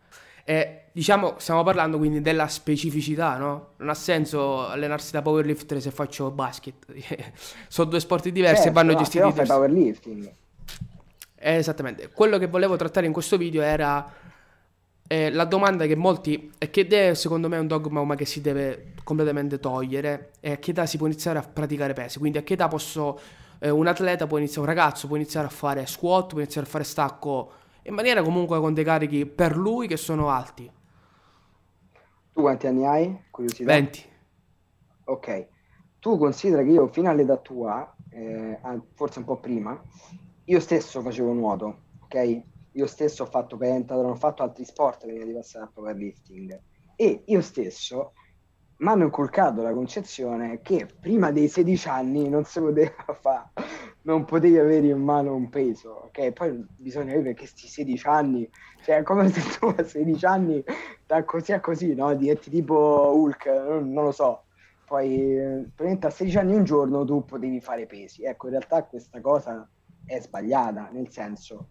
E 0.44 0.84
diciamo, 0.92 1.34
stiamo 1.38 1.62
parlando 1.62 1.98
quindi 1.98 2.20
della 2.20 2.48
specificità, 2.48 3.36
no? 3.36 3.68
Non 3.76 3.90
ha 3.90 3.94
senso 3.94 4.66
allenarsi 4.66 5.12
da 5.12 5.22
powerlifter 5.22 5.80
se 5.80 5.90
faccio 5.90 6.30
basket. 6.30 6.86
Sono 7.68 7.90
due 7.90 8.00
sport 8.00 8.28
diversi 8.28 8.64
certo, 8.64 8.70
e 8.70 8.72
vanno 8.72 8.92
no, 8.92 8.98
gestiti 8.98 9.26
diversi. 9.26 9.52
powerlifting. 9.52 10.32
Eh, 11.36 11.54
esattamente. 11.54 12.10
Quello 12.10 12.38
che 12.38 12.48
volevo 12.48 12.76
trattare 12.76 13.06
in 13.06 13.12
questo 13.12 13.36
video 13.36 13.62
era 13.62 14.12
eh, 15.06 15.30
la 15.30 15.44
domanda 15.44 15.86
che 15.86 15.96
molti 15.96 16.52
e 16.58 16.70
che 16.70 16.86
è 16.86 17.14
secondo 17.14 17.48
me 17.48 17.56
un 17.58 17.66
dogma 17.66 18.04
ma 18.04 18.14
che 18.14 18.24
si 18.24 18.40
deve 18.40 18.92
completamente 19.02 19.58
togliere 19.58 20.30
è 20.40 20.52
a 20.52 20.56
che 20.58 20.70
età 20.70 20.86
si 20.86 20.98
può 20.98 21.06
iniziare 21.06 21.38
a 21.38 21.42
praticare 21.42 21.94
pesi. 21.94 22.18
Quindi 22.18 22.38
a 22.38 22.42
che 22.42 22.54
età 22.54 22.68
posso 22.68 23.18
eh, 23.58 23.70
un 23.70 23.86
atleta 23.86 24.26
può 24.26 24.38
iniziare, 24.38 24.68
un 24.68 24.74
ragazzo 24.74 25.06
può 25.06 25.16
iniziare 25.16 25.46
a 25.46 25.50
fare 25.50 25.86
squat, 25.86 26.28
può 26.28 26.38
iniziare 26.40 26.66
a 26.66 26.70
fare 26.70 26.84
stacco 26.84 27.52
in 27.90 27.96
maniera 27.96 28.22
comunque 28.22 28.58
con 28.60 28.72
dei 28.72 28.84
carichi 28.84 29.26
per 29.26 29.56
lui 29.56 29.86
che 29.86 29.96
sono 29.96 30.30
alti. 30.30 30.70
Tu 32.32 32.40
quanti 32.40 32.66
anni 32.66 32.86
hai? 32.86 33.24
Curiosità. 33.30 33.64
20. 33.64 34.08
Ok. 35.04 35.48
Tu 35.98 36.16
considera 36.16 36.62
che 36.62 36.70
io 36.70 36.86
fino 36.86 37.10
all'età 37.10 37.36
tua, 37.36 37.94
eh, 38.10 38.58
forse 38.94 39.18
un 39.18 39.24
po' 39.26 39.38
prima, 39.38 39.78
io 40.44 40.60
stesso 40.60 41.02
facevo 41.02 41.32
nuoto, 41.32 41.82
ok? 42.04 42.42
Io 42.72 42.86
stesso 42.86 43.24
ho 43.24 43.26
fatto 43.26 43.56
pentathlon, 43.56 44.12
ho 44.12 44.14
fatto 44.14 44.42
altri 44.42 44.64
sport 44.64 45.04
prima 45.04 45.24
di 45.24 45.32
passare 45.32 45.64
al 45.64 45.72
powerlifting 45.72 46.58
e 46.94 47.24
io 47.26 47.40
stesso 47.42 48.12
mi 48.78 48.88
hanno 48.88 49.04
inculcato 49.04 49.62
la 49.62 49.72
concezione 49.72 50.60
che 50.62 50.86
prima 50.86 51.32
dei 51.32 51.48
16 51.48 51.88
anni 51.88 52.28
non 52.28 52.44
si 52.44 52.60
poteva 52.60 52.94
fare 53.20 53.50
non 54.02 54.24
potevi 54.24 54.58
avere 54.58 54.86
in 54.86 55.02
mano 55.02 55.34
un 55.34 55.48
peso, 55.48 56.04
ok? 56.06 56.32
Poi 56.32 56.66
bisogna 56.76 57.12
che 57.20 57.34
questi 57.34 57.66
16 57.68 58.06
anni, 58.06 58.50
cioè 58.82 59.02
come 59.02 59.28
se 59.28 59.58
tu 59.58 59.66
a 59.66 59.82
16 59.82 60.24
anni 60.24 60.64
da 61.06 61.24
così 61.24 61.52
a 61.52 61.60
così, 61.60 61.94
no? 61.94 62.14
Diventi 62.14 62.50
tipo 62.50 63.12
Hulk, 63.14 63.46
non, 63.46 63.92
non 63.92 64.04
lo 64.04 64.12
so. 64.12 64.44
Poi 64.86 65.36
praticamente 65.74 66.06
a 66.06 66.10
16 66.10 66.38
anni 66.38 66.54
un 66.54 66.64
giorno 66.64 67.04
tu 67.04 67.24
potevi 67.24 67.60
fare 67.60 67.86
pesi. 67.86 68.24
Ecco, 68.24 68.46
in 68.46 68.52
realtà 68.52 68.84
questa 68.84 69.20
cosa 69.20 69.68
è 70.04 70.18
sbagliata, 70.18 70.88
nel 70.92 71.10
senso, 71.10 71.68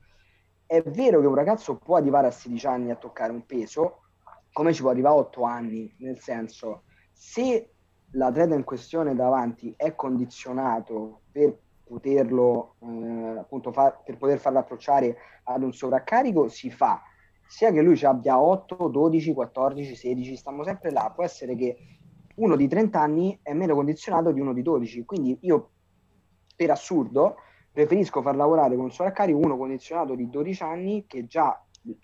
è 0.66 0.82
vero 0.84 1.20
che 1.20 1.28
un 1.28 1.36
ragazzo 1.36 1.78
può 1.78 1.96
arrivare 1.98 2.28
a 2.28 2.32
16 2.32 2.68
anni 2.68 2.92
a 2.92 2.96
toccare 2.96 3.32
un 3.32 3.46
peso, 3.46 4.04
come 4.54 4.72
ci 4.72 4.82
può 4.82 4.92
arrivare 4.92 5.16
a 5.16 5.18
8 5.18 5.44
anni, 5.44 5.94
nel 5.98 6.20
senso, 6.20 6.84
se 7.12 7.72
l'atleta 8.12 8.56
in 8.56 8.64
questione 8.64 9.16
davanti 9.16 9.74
è 9.76 9.96
condizionato 9.96 11.22
per 11.32 11.58
poterlo 11.90 12.76
eh, 12.82 13.38
appunto 13.40 13.72
far, 13.72 14.04
per 14.04 14.18
poter 14.18 14.38
farlo 14.38 14.60
approcciare 14.60 15.18
ad 15.46 15.64
un 15.64 15.74
sovraccarico 15.74 16.48
si 16.48 16.70
fa 16.70 17.02
sia 17.50 17.72
che 17.72 17.82
lui 17.82 17.98
ci 17.98 18.06
abbia 18.06 18.40
8, 18.40 18.90
12, 18.90 19.34
14, 19.34 19.96
16, 19.96 20.36
stiamo 20.36 20.64
sempre 20.64 20.92
là. 20.92 21.12
Può 21.14 21.24
essere 21.24 21.56
che 21.56 21.78
uno 22.36 22.56
di 22.56 22.68
30 22.68 23.02
anni 23.02 23.40
è 23.42 23.54
meno 23.54 23.74
condizionato 23.74 24.32
di 24.32 24.40
uno 24.40 24.54
di 24.54 24.62
12. 24.62 25.04
Quindi 25.04 25.36
io, 25.42 25.72
per 26.56 26.70
assurdo, 26.70 27.38
preferisco 27.72 28.22
far 28.22 28.36
lavorare 28.36 28.76
con 28.76 28.84
un 28.84 28.92
sovraccarico 28.92 29.40
uno 29.40 29.58
condizionato 29.58 30.14
di 30.14 30.30
12 30.30 30.62
anni 30.62 31.06
che 31.08 31.26
già 31.26 31.60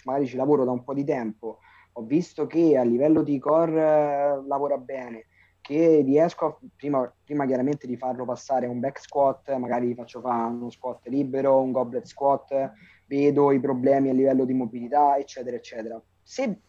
magari 0.06 0.26
ci 0.26 0.36
lavoro 0.36 0.66
da 0.66 0.72
un 0.72 0.84
po' 0.84 0.96
di 0.96 1.04
tempo. 1.04 1.60
Ho 1.94 2.02
visto 2.02 2.48
che 2.48 2.76
a 2.76 2.84
livello 2.84 3.22
di 3.22 3.38
core 3.38 3.82
eh, 3.82 4.48
lavora 4.48 4.78
bene, 4.78 5.28
che 5.66 6.04
riesco 6.06 6.46
a, 6.46 6.58
prima, 6.76 7.12
prima, 7.24 7.48
chiaramente 7.48 7.88
di 7.88 7.98
farlo 7.98 8.24
passare 8.24 8.68
un 8.68 8.80
back 8.80 9.02
squat, 9.02 9.52
magari 9.56 9.96
faccio 9.96 10.22
fare 10.22 10.54
uno 10.54 10.70
squat 10.70 11.08
libero, 11.08 11.60
un 11.60 11.72
goblet 11.72 12.06
squat, 12.06 12.72
vedo 13.08 13.52
i 13.52 13.60
problemi 13.60 14.10
a 14.10 14.14
livello 14.14 14.46
di 14.46 14.54
mobilità, 14.54 15.18
eccetera, 15.18 15.56
eccetera. 15.56 16.00
Se 16.22 16.60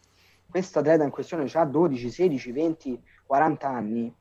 questo 0.49 0.79
atleta 0.79 1.03
in 1.03 1.11
questione 1.11 1.47
ha 1.47 1.65
12, 1.65 2.09
16, 2.09 2.51
20, 2.51 3.03
40 3.27 3.67
anni, 3.69 4.15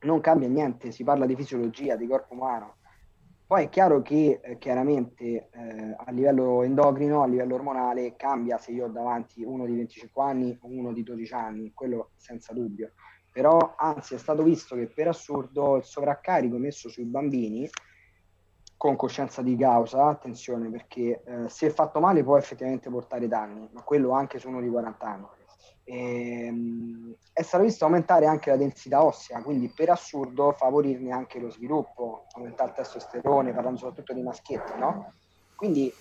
non 0.00 0.20
cambia 0.20 0.48
niente, 0.48 0.90
si 0.90 1.04
parla 1.04 1.24
di 1.24 1.36
fisiologia, 1.36 1.94
di 1.94 2.08
corpo 2.08 2.34
umano. 2.34 2.74
Poi 3.46 3.66
è 3.66 3.68
chiaro 3.68 4.02
che 4.02 4.40
eh, 4.42 4.58
chiaramente 4.58 5.24
eh, 5.24 5.94
a 5.96 6.10
livello 6.10 6.64
endocrino, 6.64 7.22
a 7.22 7.28
livello 7.28 7.54
ormonale, 7.54 8.16
cambia 8.16 8.58
se 8.58 8.72
io 8.72 8.86
ho 8.86 8.88
davanti 8.88 9.44
uno 9.44 9.64
di 9.64 9.76
25 9.76 10.22
anni 10.24 10.58
o 10.60 10.66
uno 10.66 10.92
di 10.92 11.04
12 11.04 11.32
anni, 11.34 11.72
quello 11.72 12.10
senza 12.16 12.52
dubbio 12.52 12.90
però 13.38 13.76
anzi 13.76 14.16
è 14.16 14.18
stato 14.18 14.42
visto 14.42 14.74
che 14.74 14.88
per 14.88 15.06
assurdo 15.06 15.76
il 15.76 15.84
sovraccarico 15.84 16.56
messo 16.56 16.88
sui 16.88 17.04
bambini 17.04 17.70
con 18.76 18.96
coscienza 18.96 19.42
di 19.42 19.56
causa, 19.56 20.06
attenzione 20.06 20.68
perché 20.68 21.22
eh, 21.24 21.48
se 21.48 21.70
fatto 21.70 22.00
male 22.00 22.24
può 22.24 22.36
effettivamente 22.36 22.90
portare 22.90 23.28
danni, 23.28 23.68
ma 23.70 23.82
quello 23.82 24.10
anche 24.10 24.40
su 24.40 24.48
uno 24.48 24.60
di 24.60 24.68
40 24.68 25.06
anni. 25.06 25.26
E, 25.84 26.46
ehm, 26.46 27.14
è 27.32 27.42
stato 27.42 27.62
visto 27.62 27.84
aumentare 27.84 28.26
anche 28.26 28.50
la 28.50 28.56
densità 28.56 29.04
ossea, 29.04 29.40
quindi 29.40 29.68
per 29.68 29.90
assurdo 29.90 30.50
favorirne 30.50 31.12
anche 31.12 31.38
lo 31.38 31.48
sviluppo, 31.48 32.24
aumentare 32.32 32.70
il 32.70 32.74
testosterone, 32.74 33.52
parlando 33.52 33.78
soprattutto 33.78 34.14
di 34.14 34.22
maschietti, 34.22 34.76
no? 34.76 35.12
Quindi 35.54 35.92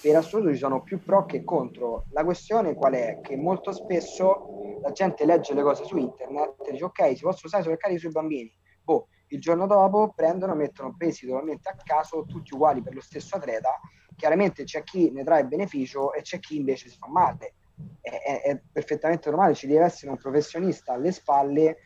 per 0.00 0.16
assurdo 0.16 0.50
ci 0.50 0.58
sono 0.58 0.82
più 0.82 1.02
pro 1.02 1.24
che 1.24 1.44
contro. 1.44 2.04
La 2.10 2.24
questione 2.24 2.74
qual 2.74 2.94
è? 2.94 3.20
Che 3.20 3.36
molto 3.36 3.72
spesso 3.72 4.78
la 4.82 4.92
gente 4.92 5.24
legge 5.24 5.54
le 5.54 5.62
cose 5.62 5.84
su 5.84 5.96
internet 5.96 6.66
e 6.66 6.72
dice 6.72 6.84
ok, 6.84 7.16
si 7.16 7.22
possono 7.22 7.42
usare 7.44 7.62
sovraccarichi 7.62 8.00
sui 8.00 8.10
bambini. 8.10 8.52
Boh, 8.82 9.08
il 9.28 9.40
giorno 9.40 9.66
dopo 9.66 10.12
prendono, 10.14 10.54
mettono 10.54 10.94
pesi 10.96 11.26
totalmente 11.26 11.68
a 11.68 11.76
caso, 11.82 12.24
tutti 12.26 12.54
uguali 12.54 12.82
per 12.82 12.94
lo 12.94 13.00
stesso 13.00 13.36
atleta. 13.36 13.80
Chiaramente 14.14 14.64
c'è 14.64 14.82
chi 14.82 15.10
ne 15.10 15.24
trae 15.24 15.44
beneficio 15.44 16.12
e 16.12 16.22
c'è 16.22 16.38
chi 16.38 16.56
invece 16.56 16.88
si 16.88 16.96
fa 16.96 17.08
male. 17.08 17.54
È, 18.00 18.08
è, 18.08 18.40
è 18.42 18.60
perfettamente 18.72 19.28
normale, 19.28 19.54
ci 19.54 19.66
deve 19.66 19.84
essere 19.84 20.10
un 20.10 20.16
professionista 20.16 20.92
alle 20.92 21.12
spalle 21.12 21.76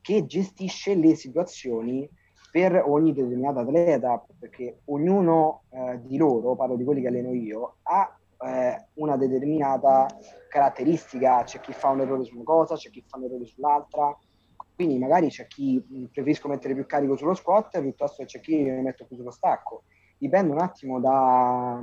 che 0.00 0.26
gestisce 0.26 0.94
le 0.94 1.14
situazioni 1.14 2.08
per 2.52 2.84
ogni 2.86 3.14
determinato 3.14 3.60
atleta, 3.60 4.22
perché 4.38 4.80
ognuno 4.84 5.62
eh, 5.70 5.98
di 6.02 6.18
loro, 6.18 6.54
parlo 6.54 6.76
di 6.76 6.84
quelli 6.84 7.00
che 7.00 7.08
alleno 7.08 7.32
io, 7.32 7.76
ha 7.84 8.14
eh, 8.44 8.88
una 8.96 9.16
determinata 9.16 10.06
caratteristica, 10.50 11.44
c'è 11.44 11.60
chi 11.60 11.72
fa 11.72 11.88
un 11.88 12.00
errore 12.02 12.24
su 12.24 12.34
una 12.34 12.44
cosa, 12.44 12.74
c'è 12.74 12.90
chi 12.90 13.02
fa 13.08 13.16
un 13.16 13.24
errore 13.24 13.46
sull'altra, 13.46 14.14
quindi 14.74 14.98
magari 14.98 15.28
c'è 15.28 15.46
chi 15.46 15.82
preferisco 16.12 16.46
mettere 16.48 16.74
più 16.74 16.84
carico 16.84 17.16
sullo 17.16 17.32
squat 17.32 17.80
piuttosto 17.80 18.16
che 18.18 18.28
c'è 18.28 18.40
chi 18.40 18.62
ne 18.64 18.82
metto 18.82 19.06
più 19.06 19.16
sullo 19.16 19.30
stacco. 19.30 19.84
Dipende 20.18 20.52
un 20.52 20.60
attimo 20.60 21.00
da, 21.00 21.82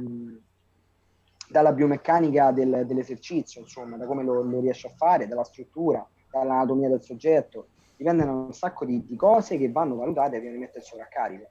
dalla 1.50 1.74
biomeccanica 1.74 2.52
del, 2.52 2.84
dell'esercizio, 2.86 3.62
insomma, 3.62 3.98
da 3.98 4.06
come 4.06 4.22
lo, 4.24 4.44
lo 4.44 4.60
riesce 4.60 4.86
a 4.86 4.94
fare, 4.96 5.28
dalla 5.28 5.44
struttura, 5.44 6.08
dall'anatomia 6.30 6.90
del 6.90 7.02
soggetto, 7.02 7.70
dipendono 8.00 8.46
un 8.46 8.54
sacco 8.54 8.86
di, 8.86 9.04
di 9.04 9.18
cose 9.18 9.58
che 9.58 9.70
vanno 9.70 9.96
valutate 9.96 10.40
mettere 10.40 10.80
il 10.80 10.84
sovraccarico. 10.84 11.50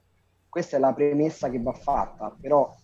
Questa 0.49 0.77
è 0.77 0.79
la 0.79 0.93
premessa 0.93 1.47
che 1.47 1.61
va 1.61 1.73
fatta, 1.73 2.35
però 2.41 2.75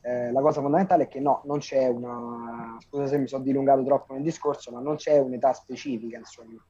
eh, 0.00 0.32
la 0.32 0.40
cosa 0.40 0.60
fondamentale 0.60 1.04
è 1.04 1.08
che 1.08 1.20
no, 1.20 1.42
non 1.44 1.60
c'è 1.60 1.86
una, 1.86 2.76
scusa 2.80 3.06
se 3.06 3.18
mi 3.18 3.28
sono 3.28 3.44
dilungato 3.44 3.84
troppo 3.84 4.14
nel 4.14 4.24
discorso, 4.24 4.72
ma 4.72 4.80
non 4.80 4.96
c'è 4.96 5.18
un'età 5.20 5.52
specifica, 5.52 6.18
insomma. 6.18 6.60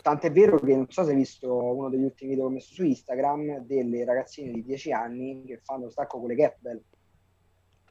Tant'è 0.00 0.32
vero 0.32 0.58
che 0.58 0.74
non 0.74 0.86
so 0.88 1.04
se 1.04 1.10
hai 1.10 1.16
visto 1.16 1.54
uno 1.54 1.90
degli 1.90 2.02
ultimi 2.02 2.30
video 2.30 2.46
che 2.46 2.50
ho 2.50 2.54
messo 2.54 2.72
su 2.72 2.84
Instagram 2.84 3.58
delle 3.58 4.04
ragazzine 4.06 4.52
di 4.52 4.64
10 4.64 4.90
anni 4.92 5.44
che 5.44 5.60
fanno 5.62 5.90
stacco 5.90 6.18
con 6.18 6.28
le 6.28 6.34
kettlebell. 6.34 6.82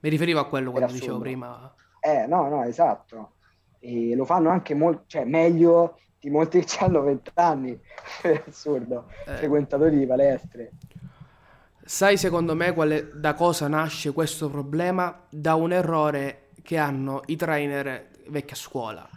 Mi 0.01 0.10
riferivo 0.10 0.39
a 0.39 0.48
quello 0.48 0.72
quando 0.72 0.91
dicevo 0.91 1.20
prima. 1.20 1.74
Eh, 2.00 2.25
no, 2.25 2.50
no, 2.50 2.63
esatto. 2.63 3.34
E 3.77 4.15
lo 4.15 4.25
fanno 4.25 4.50
anche 4.50 4.74
molto, 4.74 5.03
cioè 5.06 5.25
meglio 5.25 6.00
di 6.22 6.30
molti 6.30 6.63
che 6.63 6.78
hanno 6.84 7.01
20 7.01 7.32
anni, 7.34 7.80
è 8.22 8.44
assurdo, 8.48 9.08
eh. 9.25 9.38
frequentatori 9.38 9.98
di 9.98 10.06
palestre. 10.06 10.72
Sai 11.84 12.16
secondo 12.16 12.56
me 12.56 12.74
quale, 12.74 13.10
da 13.16 13.34
cosa 13.34 13.68
nasce 13.68 14.13
questo 14.13 14.48
problema? 14.50 15.25
Da 15.30 15.56
un 15.56 15.74
errore 15.74 16.50
che 16.62 16.78
hanno 16.78 17.22
i 17.25 17.36
trainer 17.36 18.10
vecchia 18.28 18.56
scuola. 18.56 19.10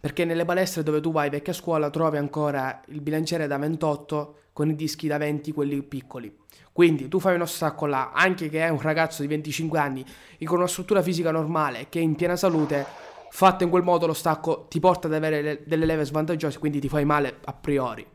Perché 0.00 0.24
nelle 0.24 0.44
palestre 0.44 0.82
dove 0.82 1.00
tu 1.00 1.12
vai 1.12 1.30
vecchia 1.30 1.52
scuola 1.52 1.88
trovi 1.88 2.16
ancora 2.16 2.80
il 2.86 3.00
bilanciere 3.00 3.46
da 3.46 3.56
28 3.56 4.38
con 4.52 4.68
i 4.70 4.74
dischi 4.74 5.06
da 5.06 5.18
20, 5.18 5.52
quelli 5.52 5.80
piccoli. 5.82 6.36
Quindi 6.72 7.08
tu 7.08 7.20
fai 7.20 7.36
uno 7.36 7.46
stacco 7.46 7.86
là, 7.86 8.10
anche 8.12 8.48
che 8.48 8.64
è 8.64 8.68
un 8.70 8.80
ragazzo 8.80 9.22
di 9.22 9.28
25 9.28 9.78
anni, 9.78 10.04
con 10.44 10.58
una 10.58 10.66
struttura 10.66 11.02
fisica 11.02 11.30
normale, 11.30 11.86
che 11.88 12.00
è 12.00 12.02
in 12.02 12.16
piena 12.16 12.36
salute, 12.36 12.86
fatto 13.30 13.64
in 13.64 13.70
quel 13.70 13.82
modo 13.82 14.06
lo 14.06 14.12
stacco 14.12 14.66
ti 14.68 14.80
porta 14.80 15.06
ad 15.06 15.14
avere 15.14 15.40
le, 15.40 15.62
delle 15.64 15.86
leve 15.86 16.04
svantaggiose, 16.04 16.58
quindi 16.58 16.80
ti 16.80 16.88
fai 16.88 17.04
male 17.04 17.38
a 17.44 17.52
priori. 17.52 18.06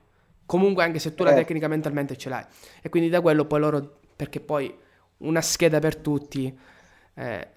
Comunque 0.46 0.84
anche 0.84 1.00
se 1.00 1.16
tu 1.16 1.24
la 1.24 1.32
eh. 1.32 1.36
tecnica 1.36 1.68
mentalmente 1.68 2.18
ce 2.18 2.30
l'hai. 2.30 2.46
E 2.82 2.90
quindi 2.90 3.10
da 3.10 3.22
quello 3.22 3.46
poi 3.46 3.60
loro, 3.60 3.98
perché 4.16 4.40
poi 4.40 4.74
una 5.18 5.42
scheda 5.42 5.80
per 5.80 5.96
tutti 5.98 6.56
è 7.14 7.50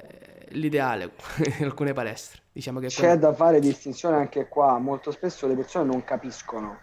l'ideale 0.51 1.13
in 1.59 1.65
alcune 1.65 1.93
palestre. 1.93 2.43
Diciamo 2.53 2.81
che 2.81 2.87
C'è 2.87 3.01
quello... 3.01 3.17
da 3.17 3.35
fare 3.35 3.61
distinzione 3.61 4.17
anche 4.17 4.49
qua, 4.49 4.79
molto 4.79 5.11
spesso 5.11 5.47
le 5.47 5.55
persone 5.55 5.85
non 5.85 6.05
capiscono. 6.05 6.79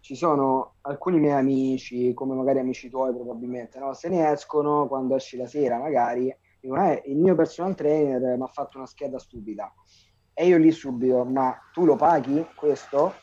Ci 0.00 0.16
sono 0.16 0.74
alcuni 0.82 1.20
miei 1.20 1.38
amici, 1.38 2.12
come 2.12 2.34
magari 2.34 2.58
amici 2.58 2.88
tuoi 2.88 3.12
probabilmente, 3.12 3.78
no? 3.78 3.92
se 3.94 4.08
ne 4.08 4.30
escono 4.32 4.88
quando 4.88 5.14
esci 5.14 5.36
la 5.36 5.46
sera 5.46 5.78
magari, 5.78 6.34
dicono 6.60 6.90
eh, 6.90 7.02
il 7.06 7.18
mio 7.18 7.36
personal 7.36 7.76
trainer 7.76 8.36
mi 8.36 8.42
ha 8.42 8.48
fatto 8.48 8.78
una 8.78 8.86
scheda 8.86 9.18
stupida 9.20 9.72
e 10.34 10.46
io 10.46 10.58
lì 10.58 10.70
subito, 10.70 11.24
ma 11.24 11.56
tu 11.72 11.84
lo 11.84 11.96
paghi 11.96 12.46
questo? 12.54 13.14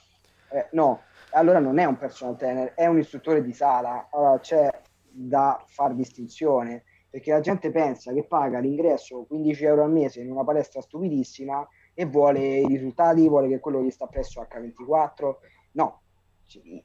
Eh, 0.51 0.67
no, 0.71 1.01
allora 1.31 1.59
non 1.59 1.77
è 1.79 1.85
un 1.85 1.97
personal 1.97 2.37
trainer, 2.37 2.73
è 2.73 2.85
un 2.85 2.99
istruttore 2.99 3.43
di 3.43 3.53
sala. 3.53 4.09
Allora 4.11 4.39
c'è 4.39 4.69
da 5.11 5.61
far 5.67 5.93
distinzione 5.93 6.83
perché 7.09 7.31
la 7.31 7.39
gente 7.39 7.71
pensa 7.71 8.13
che 8.13 8.23
paga 8.25 8.59
l'ingresso 8.59 9.25
15 9.25 9.65
euro 9.65 9.83
al 9.83 9.91
mese 9.91 10.21
in 10.21 10.31
una 10.31 10.43
palestra 10.43 10.81
stupidissima 10.81 11.67
e 11.93 12.05
vuole 12.05 12.59
i 12.59 12.67
risultati, 12.67 13.27
vuole 13.27 13.47
che 13.47 13.59
quello 13.59 13.81
gli 13.81 13.89
sta 13.89 14.05
presso 14.05 14.41
H24. 14.41 15.35
No, 15.71 16.01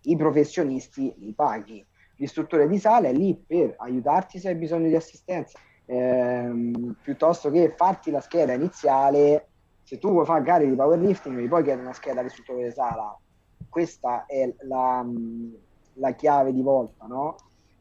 i 0.02 0.16
professionisti 0.16 1.14
li 1.19 1.35
paghi. 1.35 1.85
L'istruttore 2.16 2.66
di 2.69 2.78
sala 2.78 3.09
è 3.09 3.12
lì 3.12 3.35
per 3.35 3.75
aiutarti 3.76 4.38
se 4.38 4.49
hai 4.49 4.54
bisogno 4.54 4.88
di 4.88 4.95
assistenza, 4.95 5.59
ehm, 5.85 6.97
piuttosto 7.02 7.50
che 7.50 7.75
farti 7.76 8.11
la 8.11 8.21
scheda 8.21 8.52
iniziale 8.52 9.49
se 9.85 9.99
tu 9.99 10.11
vuoi 10.11 10.25
fare 10.25 10.43
gare 10.43 10.69
di 10.69 10.75
powerlifting 10.75 11.37
mi 11.37 11.47
puoi 11.47 11.62
chiedere 11.62 11.85
una 11.85 11.93
scheda 11.93 12.21
di 12.21 12.26
istruttore 12.26 12.64
di 12.64 12.73
sala. 12.73 13.17
Questa 13.69 14.26
è 14.26 14.53
la, 14.62 15.07
la 15.95 16.12
chiave 16.14 16.52
di 16.52 16.63
volta 16.63 17.06
no? 17.06 17.37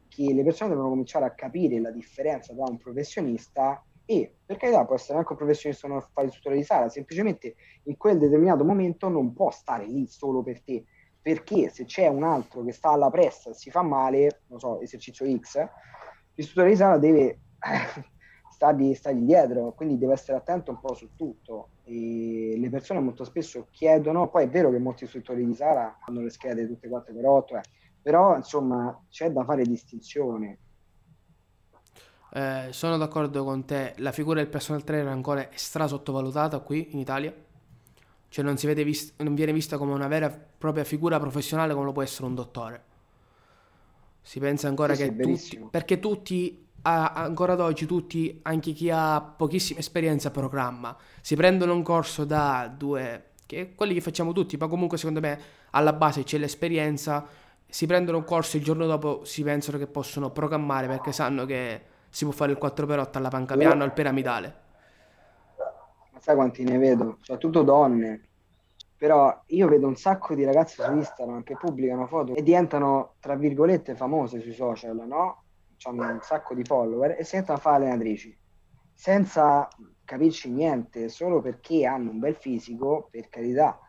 che 0.10 0.34
le 0.34 0.44
persone 0.44 0.70
devono 0.70 0.90
cominciare 0.90 1.26
a 1.26 1.32
capire 1.32 1.80
la 1.80 1.92
differenza 1.92 2.54
tra 2.54 2.66
un 2.68 2.78
professionista 2.78 3.84
e 4.06 4.36
per 4.46 4.58
carità 4.58 4.86
può 4.86 4.96
essere 4.96 5.18
anche 5.18 5.32
un 5.32 5.38
professionista 5.38 5.88
non 5.88 6.06
fare 6.14 6.28
istruttore 6.28 6.58
di 6.58 6.64
sala. 6.64 6.90
Semplicemente 6.90 7.56
in 7.84 7.98
quel 7.98 8.18
determinato 8.18 8.64
momento 8.64 9.08
non 9.08 9.34
può 9.34 9.50
stare 9.50 9.86
lì 9.86 10.06
solo 10.08 10.44
per 10.44 10.62
te. 10.62 10.84
Perché 11.22 11.70
se 11.70 11.86
c'è 11.86 12.08
un 12.08 12.24
altro 12.24 12.64
che 12.64 12.74
sta 12.74 12.90
alla 12.90 13.10
pressa 13.10 13.50
e 13.50 13.54
si 13.54 13.72
fa 13.72 13.82
male 13.82 14.42
non 14.48 14.60
so 14.60 14.82
esercizio 14.82 15.26
X 15.40 15.66
l'istruttore 16.36 16.70
di 16.70 16.76
sala 16.76 16.98
deve 16.98 17.40
stargli, 18.64 18.94
stargli 18.94 19.26
dietro 19.26 19.74
quindi 19.74 19.98
deve 19.98 20.14
essere 20.14 20.38
attento 20.38 20.72
un 20.72 20.80
po' 20.80 20.94
su 20.94 21.10
tutto 21.16 21.70
e 21.84 22.56
le 22.58 22.70
persone 22.70 23.02
molto 23.02 23.26
spesso 23.26 23.68
chiedono, 23.70 24.30
poi 24.30 24.46
è 24.46 24.50
vero 24.50 24.72
che 24.72 24.80
molti 24.80 25.04
istruttori 25.04 25.46
di 25.46 25.54
Sara 25.54 26.00
hanno 26.06 26.22
le 26.22 26.30
schede 26.30 26.66
tutte 26.66 26.88
4x8, 26.88 27.58
eh, 27.58 27.62
però 28.02 28.38
insomma 28.38 28.98
c'è 29.10 29.32
da 29.32 29.44
fare 29.44 29.64
distinzione. 29.64 30.60
Eh, 32.36 32.68
sono 32.72 32.98
d'accordo 32.98 33.44
con 33.44 33.66
te, 33.66 33.94
la 33.98 34.14
figura 34.14 34.40
del 34.40 34.50
personal 34.50 34.84
trainer 34.84 35.10
ancora 35.10 35.50
è 35.50 35.56
stra 35.56 35.86
sottovalutata 35.86 36.60
qui 36.60 36.88
in 36.92 37.00
Italia, 37.00 37.34
cioè 38.30 38.46
non, 38.46 38.56
vist- 38.56 39.22
non 39.22 39.36
viene 39.36 39.52
vista 39.52 39.78
come 39.78 39.94
una 39.94 40.08
vera 40.08 40.34
e 40.34 40.40
propria 40.58 40.86
figura 40.86 41.20
professionale 41.20 41.74
come 41.74 41.86
lo 41.86 41.92
può 41.92 42.02
essere 42.02 42.28
un 42.28 42.36
dottore. 42.36 42.92
Si 44.22 44.40
pensa 44.40 44.70
ancora 44.70 44.96
sì, 44.96 45.04
che 45.14 45.36
sì, 45.36 45.50
tutti, 45.50 45.68
perché 45.70 46.00
tutti 46.00 46.63
ancora 46.84 47.54
ad 47.54 47.62
oggi 47.62 47.86
tutti, 47.86 48.40
anche 48.44 48.72
chi 48.74 48.90
ha 48.90 49.22
pochissima 49.22 49.80
esperienza 49.80 50.32
programma, 50.32 50.96
si 51.22 51.36
prendono 51.36 51.74
un 51.74 51.84
corso 51.84 52.26
da 52.26 52.72
due, 52.76 53.32
che 53.46 53.74
quelli 53.76 53.94
che 53.94 54.02
facciamo 54.02 54.32
tutti, 54.34 54.58
ma 54.58 54.68
comunque 54.68 54.98
secondo 54.98 55.20
me 55.20 55.40
alla 55.72 55.94
base 55.94 56.24
c'è 56.24 56.38
l'esperienza, 56.38 57.26
si 57.66 57.88
prendono 57.88 58.18
un 58.18 58.24
corso 58.24 58.56
e 58.56 58.60
il 58.60 58.66
giorno 58.66 58.86
dopo 58.86 59.24
si 59.24 59.44
pensano 59.44 59.78
che 59.78 59.88
possono 59.88 60.30
programmare 60.30 60.88
perché 60.88 61.12
sanno 61.12 61.46
che 61.46 61.82
si 62.10 62.26
può 62.26 62.34
fare 62.34 62.52
il 62.52 62.60
4x8 62.62 63.18
alla 63.18 63.30
panca 63.30 63.58
piano 63.58 63.84
al 63.84 63.94
piramidale. 63.94 64.56
Ma 66.12 66.20
sai 66.20 66.36
quanti 66.36 66.64
ne 66.64 66.78
vedo? 66.78 67.18
Soprattutto 67.22 67.64
donne. 67.64 68.22
Però 68.96 69.42
io 69.48 69.68
vedo 69.68 69.88
un 69.88 69.96
sacco 69.96 70.36
di 70.36 70.44
ragazzi 70.46 70.82
su 70.82 70.92
Instagram 70.92 71.44
che 71.44 71.58
pubblicano 71.58 72.08
foto 72.08 72.36
e 72.36 72.44
diventano, 72.44 73.16
tra 73.20 73.36
virgolette, 73.36 73.96
famose 73.96 74.40
sui 74.40 74.54
social, 74.54 74.96
no? 75.08 75.43
Hanno 75.84 76.12
un 76.12 76.22
sacco 76.22 76.54
di 76.54 76.64
follower 76.64 77.16
e 77.18 77.24
si 77.24 77.36
mettono 77.36 77.58
a 77.58 77.62
fare 77.62 77.86
allenatrici 77.86 78.38
senza 78.94 79.68
capirci 80.06 80.52
niente, 80.52 81.10
solo 81.10 81.42
perché 81.42 81.86
hanno 81.86 82.12
un 82.12 82.20
bel 82.20 82.36
fisico, 82.36 83.08
per 83.12 83.30
carità. 83.30 83.80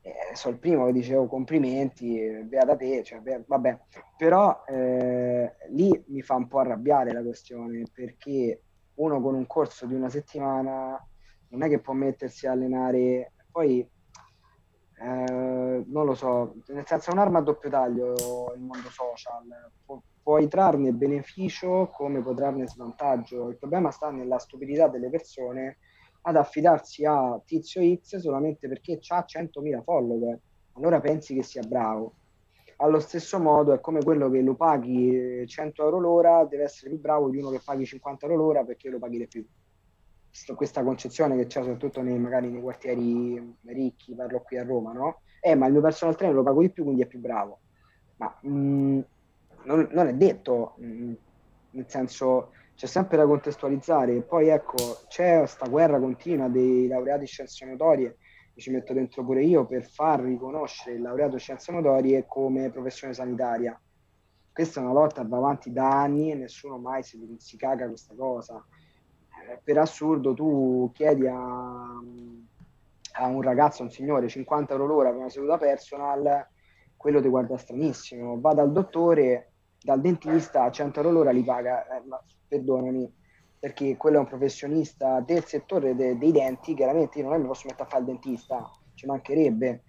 Eh, 0.00 0.34
sono 0.34 0.54
il 0.54 0.60
primo 0.60 0.86
che 0.86 0.92
dicevo 0.92 1.26
complimenti, 1.26 2.42
beata 2.44 2.76
te, 2.76 3.02
cioè, 3.02 3.20
be- 3.20 3.44
vabbè. 3.46 3.78
Però 4.16 4.64
eh, 4.66 5.56
lì 5.70 6.04
mi 6.08 6.22
fa 6.22 6.34
un 6.34 6.48
po' 6.48 6.60
arrabbiare 6.60 7.12
la 7.12 7.22
questione, 7.22 7.84
perché 7.92 8.62
uno 8.94 9.20
con 9.20 9.34
un 9.34 9.46
corso 9.46 9.86
di 9.86 9.94
una 9.94 10.08
settimana 10.08 11.00
non 11.50 11.62
è 11.62 11.68
che 11.68 11.80
può 11.80 11.92
mettersi 11.94 12.46
a 12.46 12.52
allenare, 12.52 13.32
poi 13.50 13.80
eh, 15.00 15.84
non 15.86 16.04
lo 16.04 16.14
so, 16.14 16.56
nel 16.66 16.86
senso 16.86 17.10
è 17.10 17.12
un'arma 17.12 17.38
a 17.38 17.42
doppio 17.42 17.70
taglio 17.70 18.52
il 18.54 18.60
mondo 18.60 18.88
social, 18.90 19.44
puoi 20.28 20.46
trarne 20.46 20.92
beneficio 20.92 21.90
come 21.90 22.20
puoi 22.20 22.34
trarne 22.34 22.68
svantaggio. 22.68 23.48
Il 23.48 23.56
problema 23.56 23.90
sta 23.90 24.10
nella 24.10 24.38
stupidità 24.38 24.86
delle 24.86 25.08
persone 25.08 25.78
ad 26.20 26.36
affidarsi 26.36 27.06
a 27.06 27.40
Tizio 27.46 27.80
X 27.96 28.18
solamente 28.18 28.68
perché 28.68 29.00
ha 29.08 29.24
100.000 29.26 29.82
follower. 29.82 30.38
Allora 30.74 31.00
pensi 31.00 31.34
che 31.34 31.42
sia 31.42 31.62
bravo. 31.62 32.12
Allo 32.76 33.00
stesso 33.00 33.38
modo 33.38 33.72
è 33.72 33.80
come 33.80 34.02
quello 34.02 34.28
che 34.28 34.42
lo 34.42 34.54
paghi 34.54 35.46
100 35.46 35.82
euro 35.82 35.98
l'ora, 35.98 36.44
deve 36.44 36.64
essere 36.64 36.90
più 36.90 37.00
bravo 37.00 37.30
di 37.30 37.38
uno 37.38 37.48
che 37.48 37.62
paghi 37.64 37.86
50 37.86 38.26
euro 38.26 38.36
l'ora 38.36 38.64
perché 38.64 38.90
lo 38.90 38.98
paghi 38.98 39.16
di 39.16 39.26
più. 39.28 39.46
Questa 40.54 40.84
concezione 40.84 41.36
che 41.36 41.46
c'è 41.46 41.62
soprattutto 41.62 42.02
nei, 42.02 42.18
magari 42.18 42.50
nei 42.50 42.60
quartieri 42.60 43.56
ricchi, 43.64 44.14
parlo 44.14 44.42
qui 44.42 44.58
a 44.58 44.62
Roma, 44.62 44.92
no? 44.92 45.22
Eh, 45.40 45.54
ma 45.54 45.64
il 45.64 45.72
mio 45.72 45.80
personal 45.80 46.16
trainer 46.16 46.36
lo 46.36 46.42
pago 46.42 46.60
di 46.60 46.70
più, 46.70 46.84
quindi 46.84 47.00
è 47.00 47.06
più 47.06 47.18
bravo. 47.18 47.60
Ma 48.18 48.36
mh, 48.42 48.50
mm, 48.50 49.00
non, 49.68 49.86
non 49.90 50.06
è 50.08 50.14
detto, 50.14 50.74
mh, 50.78 50.86
mm, 50.86 51.12
nel 51.72 51.84
senso 51.88 52.52
c'è 52.74 52.86
sempre 52.86 53.16
da 53.18 53.26
contestualizzare. 53.26 54.22
Poi 54.22 54.48
ecco, 54.48 54.76
c'è 55.08 55.38
questa 55.38 55.68
guerra 55.68 55.98
continua 55.98 56.48
dei 56.48 56.86
laureati 56.86 57.22
in 57.22 57.26
scienze 57.26 57.66
motorie, 57.66 58.16
ci 58.54 58.70
metto 58.70 58.92
dentro 58.92 59.24
pure 59.24 59.44
io, 59.44 59.66
per 59.66 59.84
far 59.84 60.20
riconoscere 60.20 60.96
il 60.96 61.02
laureato 61.02 61.34
in 61.34 61.40
scienze 61.40 61.70
motorie 61.70 62.24
come 62.26 62.70
professione 62.70 63.12
sanitaria. 63.12 63.78
Questa 64.52 64.80
è 64.80 64.82
una 64.82 64.92
lotta 64.92 65.22
che 65.22 65.28
va 65.28 65.36
avanti 65.36 65.72
da 65.72 66.00
anni 66.00 66.32
e 66.32 66.34
nessuno 66.34 66.78
mai 66.78 67.02
si, 67.04 67.36
si 67.38 67.56
caga 67.56 67.86
questa 67.86 68.14
cosa. 68.16 68.64
Eh, 69.48 69.60
per 69.62 69.78
assurdo 69.78 70.34
tu 70.34 70.90
chiedi 70.92 71.28
a, 71.28 71.36
a 71.36 73.26
un 73.26 73.42
ragazzo, 73.42 73.82
a 73.82 73.84
un 73.84 73.92
signore, 73.92 74.28
50 74.28 74.72
euro 74.72 74.86
l'ora 74.86 75.10
per 75.10 75.18
una 75.18 75.28
seduta 75.28 75.58
personal, 75.58 76.48
quello 76.96 77.20
ti 77.20 77.28
guarda 77.28 77.56
stranissimo. 77.56 78.40
Va 78.40 78.54
dal 78.54 78.72
dottore, 78.72 79.52
dal 79.80 80.00
dentista 80.00 80.64
a 80.64 80.70
100 80.70 81.00
euro 81.00 81.12
l'ora 81.12 81.30
li 81.30 81.42
paga, 81.42 81.86
eh, 81.86 82.02
ma 82.06 82.22
perdonami, 82.46 83.12
perché 83.58 83.96
quello 83.96 84.16
è 84.16 84.20
un 84.20 84.26
professionista 84.26 85.20
del 85.20 85.44
settore 85.44 85.94
de- 85.94 86.16
dei 86.16 86.32
denti, 86.32 86.74
chiaramente 86.74 87.18
io 87.18 87.24
non 87.24 87.34
è 87.34 87.38
mi 87.38 87.46
posso 87.46 87.66
mettere 87.66 87.84
a 87.84 87.90
fare 87.90 88.02
il 88.02 88.08
dentista, 88.08 88.70
ci 88.94 89.06
mancherebbe, 89.06 89.82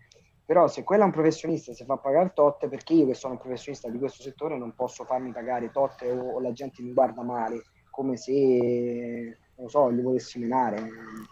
però 0.49 0.67
se 0.67 0.83
quello 0.83 1.03
è 1.03 1.05
un 1.05 1.11
professionista 1.11 1.73
si 1.73 1.85
fa 1.85 1.97
pagare 1.97 2.31
tot, 2.33 2.67
perché 2.67 2.93
io 2.93 3.05
che 3.05 3.13
sono 3.13 3.33
un 3.33 3.39
professionista 3.39 3.87
di 3.87 3.99
questo 3.99 4.23
settore 4.23 4.57
non 4.57 4.73
posso 4.73 5.03
farmi 5.03 5.31
pagare 5.31 5.69
tot 5.69 6.01
o, 6.01 6.33
o 6.33 6.39
la 6.39 6.51
gente 6.53 6.81
mi 6.81 6.91
guarda 6.91 7.21
male, 7.21 7.61
come 7.91 8.17
se, 8.17 9.37
non 9.55 9.65
lo 9.65 9.67
so, 9.67 9.89
li 9.89 10.01
volessi 10.01 10.39
menare. 10.39 10.81
Nel 10.81 11.27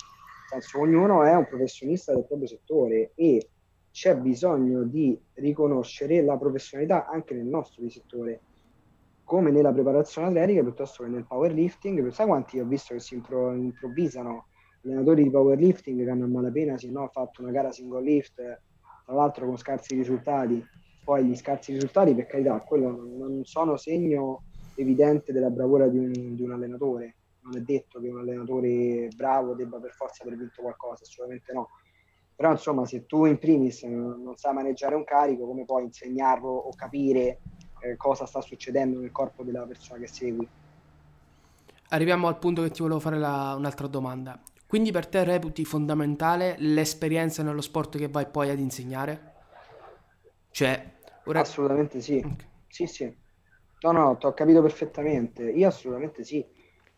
senso, 0.49 0.79
ognuno 0.79 1.23
è 1.23 1.33
un 1.33 1.47
professionista 1.47 2.13
del 2.13 2.25
proprio 2.25 2.47
settore 2.47 3.11
e 3.15 3.49
c'è 3.89 4.15
bisogno 4.15 4.83
di 4.83 5.19
riconoscere 5.33 6.21
la 6.21 6.37
professionalità 6.37 7.07
anche 7.07 7.33
nel 7.33 7.47
nostro 7.47 7.89
settore, 7.89 8.41
come 9.27 9.51
nella 9.51 9.73
preparazione 9.73 10.29
atletica 10.29 10.61
piuttosto 10.61 11.03
che 11.03 11.09
nel 11.09 11.27
powerlifting. 11.27 12.07
Sai 12.11 12.27
quanti 12.27 12.59
ho 12.59 12.65
visto 12.65 12.93
che 12.93 13.01
si 13.01 13.15
impro- 13.15 13.53
improvvisano 13.53 14.47
allenatori 14.83 15.23
di 15.23 15.29
powerlifting 15.29 16.01
che 16.01 16.09
hanno 16.09 16.23
a 16.23 16.27
malapena 16.29 16.77
sì, 16.77 16.89
no, 16.91 17.09
fatto 17.11 17.41
una 17.41 17.51
gara 17.51 17.69
single 17.73 18.01
lift, 18.01 18.35
tra 18.35 19.13
l'altro 19.13 19.45
con 19.45 19.57
scarsi 19.57 19.95
risultati. 19.95 20.65
Poi 21.03 21.25
gli 21.25 21.35
scarsi 21.35 21.73
risultati, 21.73 22.15
per 22.15 22.25
carità, 22.25 22.57
quello 22.61 22.89
non 22.89 23.41
sono 23.43 23.75
segno 23.75 24.43
evidente 24.75 25.33
della 25.33 25.49
bravura 25.49 25.89
di 25.89 25.97
un, 25.97 26.33
di 26.33 26.43
un 26.43 26.53
allenatore. 26.53 27.17
Non 27.41 27.57
è 27.57 27.61
detto 27.61 27.99
che 27.99 28.07
un 28.07 28.19
allenatore 28.19 29.09
bravo 29.13 29.55
debba 29.55 29.77
per 29.79 29.91
forza 29.91 30.23
aver 30.23 30.37
vinto 30.37 30.61
qualcosa, 30.61 31.03
assolutamente 31.03 31.51
no 31.51 31.67
però 32.37 32.51
insomma 32.51 32.85
se 32.85 33.07
tu 33.07 33.25
in 33.25 33.39
primis 33.39 33.81
non 33.81 34.35
sai 34.35 34.53
maneggiare 34.53 34.93
un 34.93 35.03
carico, 35.03 35.47
come 35.47 35.65
puoi 35.65 35.85
insegnarlo 35.85 36.47
o 36.47 36.69
capire 36.75 37.39
eh, 37.91 37.97
cosa 37.97 38.25
sta 38.25 38.41
succedendo 38.41 38.99
nel 38.99 39.11
corpo 39.11 39.43
della 39.43 39.63
persona 39.63 39.99
che 39.99 40.07
segui? 40.07 40.47
Arriviamo 41.89 42.27
al 42.27 42.37
punto 42.37 42.61
che 42.63 42.71
ti 42.71 42.81
volevo 42.81 42.99
fare 42.99 43.17
la, 43.17 43.55
un'altra 43.57 43.87
domanda. 43.87 44.39
Quindi 44.65 44.91
per 44.91 45.07
te 45.07 45.23
reputi 45.23 45.63
fondamentale 45.63 46.55
l'esperienza 46.59 47.41
nello 47.41 47.61
sport 47.61 47.97
che 47.97 48.09
vai 48.09 48.27
poi 48.27 48.49
ad 48.49 48.59
insegnare? 48.59 49.33
Cioè, 50.51 50.95
ora... 51.25 51.39
Assolutamente 51.39 52.01
sì. 52.01 52.17
Okay. 52.17 52.47
Sì, 52.67 52.85
sì. 52.85 53.15
No, 53.79 53.91
no, 53.91 54.17
ti 54.17 54.25
ho 54.25 54.33
capito 54.33 54.61
perfettamente. 54.61 55.43
Io 55.43 55.67
assolutamente 55.67 56.25
sì. 56.25 56.45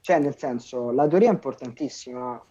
Cioè, 0.02 0.18
nel 0.18 0.36
senso, 0.36 0.92
la 0.92 1.08
teoria 1.08 1.30
è 1.30 1.34
importantissima, 1.34 2.42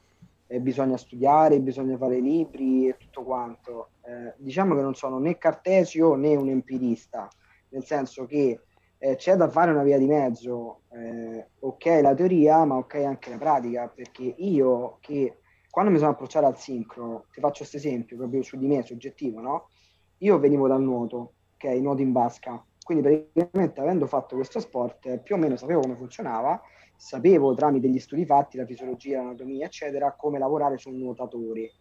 eh, 0.46 0.60
bisogna 0.60 0.96
studiare, 0.96 1.60
bisogna 1.60 1.96
fare 1.96 2.20
libri 2.20 2.88
e 2.88 2.96
tutto 2.96 3.24
quanto. 3.24 3.90
Eh, 4.02 4.34
diciamo 4.36 4.76
che 4.76 4.82
non 4.82 4.94
sono 4.94 5.18
né 5.18 5.38
cartesio 5.38 6.14
né 6.14 6.36
un 6.36 6.48
empirista, 6.48 7.28
nel 7.70 7.84
senso 7.84 8.26
che 8.26 8.60
eh, 8.98 9.16
c'è 9.16 9.36
da 9.36 9.48
fare 9.48 9.70
una 9.70 9.82
via 9.82 9.98
di 9.98 10.06
mezzo, 10.06 10.82
eh, 10.90 11.50
ok 11.60 11.84
la 12.02 12.14
teoria, 12.14 12.64
ma 12.64 12.76
ok 12.76 12.94
anche 12.96 13.30
la 13.30 13.38
pratica, 13.38 13.88
perché 13.88 14.34
io 14.38 14.98
che 15.00 15.38
quando 15.70 15.90
mi 15.90 15.98
sono 15.98 16.10
approcciato 16.10 16.46
al 16.46 16.58
sincro, 16.58 17.26
ti 17.32 17.40
faccio 17.40 17.58
questo 17.58 17.76
esempio 17.76 18.16
proprio 18.16 18.42
su 18.42 18.56
di 18.58 18.66
me, 18.66 18.82
soggettivo, 18.82 19.40
no? 19.40 19.68
Io 20.18 20.38
venivo 20.38 20.66
dal 20.66 20.82
nuoto, 20.82 21.34
ok, 21.54 21.64
nuoto 21.80 22.02
in 22.02 22.12
vasca, 22.12 22.64
quindi 22.82 23.30
praticamente 23.32 23.80
avendo 23.80 24.06
fatto 24.06 24.34
questo 24.34 24.60
sport 24.60 25.18
più 25.18 25.34
o 25.36 25.38
meno 25.38 25.56
sapevo 25.56 25.80
come 25.80 25.94
funzionava 25.94 26.60
sapevo 26.98 27.54
tramite 27.54 27.88
gli 27.88 27.98
studi 28.00 28.26
fatti, 28.26 28.56
la 28.56 28.66
fisiologia, 28.66 29.22
l'anatomia, 29.22 29.66
eccetera, 29.66 30.14
come 30.14 30.38
lavorare 30.38 30.76
su 30.78 30.90
un 30.90 30.98
nuotatore. 30.98 31.72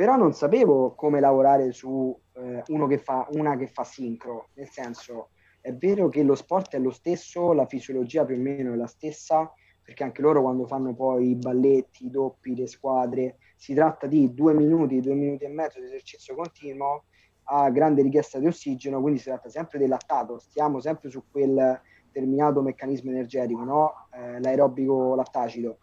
Però 0.00 0.16
non 0.16 0.32
sapevo 0.32 0.94
come 0.94 1.20
lavorare 1.20 1.72
su 1.72 2.18
eh, 2.32 2.62
uno 2.68 2.86
che 2.86 2.96
fa, 2.96 3.28
una 3.32 3.54
che 3.58 3.66
fa 3.66 3.84
sincro, 3.84 4.48
nel 4.54 4.70
senso 4.70 5.28
è 5.60 5.74
vero 5.74 6.08
che 6.08 6.22
lo 6.22 6.34
sport 6.34 6.74
è 6.74 6.78
lo 6.78 6.88
stesso, 6.90 7.52
la 7.52 7.66
fisiologia 7.66 8.24
più 8.24 8.36
o 8.36 8.38
meno 8.38 8.72
è 8.72 8.76
la 8.76 8.86
stessa, 8.86 9.52
perché 9.82 10.02
anche 10.02 10.22
loro 10.22 10.40
quando 10.40 10.66
fanno 10.66 10.94
poi 10.94 11.32
i 11.32 11.34
balletti, 11.34 12.06
i 12.06 12.10
doppi, 12.10 12.56
le 12.56 12.66
squadre, 12.66 13.36
si 13.56 13.74
tratta 13.74 14.06
di 14.06 14.32
due 14.32 14.54
minuti, 14.54 15.02
due 15.02 15.12
minuti 15.12 15.44
e 15.44 15.48
mezzo 15.48 15.78
di 15.78 15.84
esercizio 15.84 16.34
continuo 16.34 17.04
a 17.52 17.68
grande 17.68 18.00
richiesta 18.00 18.38
di 18.38 18.46
ossigeno, 18.46 19.02
quindi 19.02 19.18
si 19.18 19.26
tratta 19.26 19.50
sempre 19.50 19.78
del 19.78 19.90
lattato, 19.90 20.38
stiamo 20.38 20.80
sempre 20.80 21.10
su 21.10 21.24
quel 21.30 21.78
determinato 22.06 22.62
meccanismo 22.62 23.10
energetico, 23.10 23.64
no? 23.64 24.08
eh, 24.14 24.40
l'aerobico 24.40 25.14
lattacido. 25.14 25.76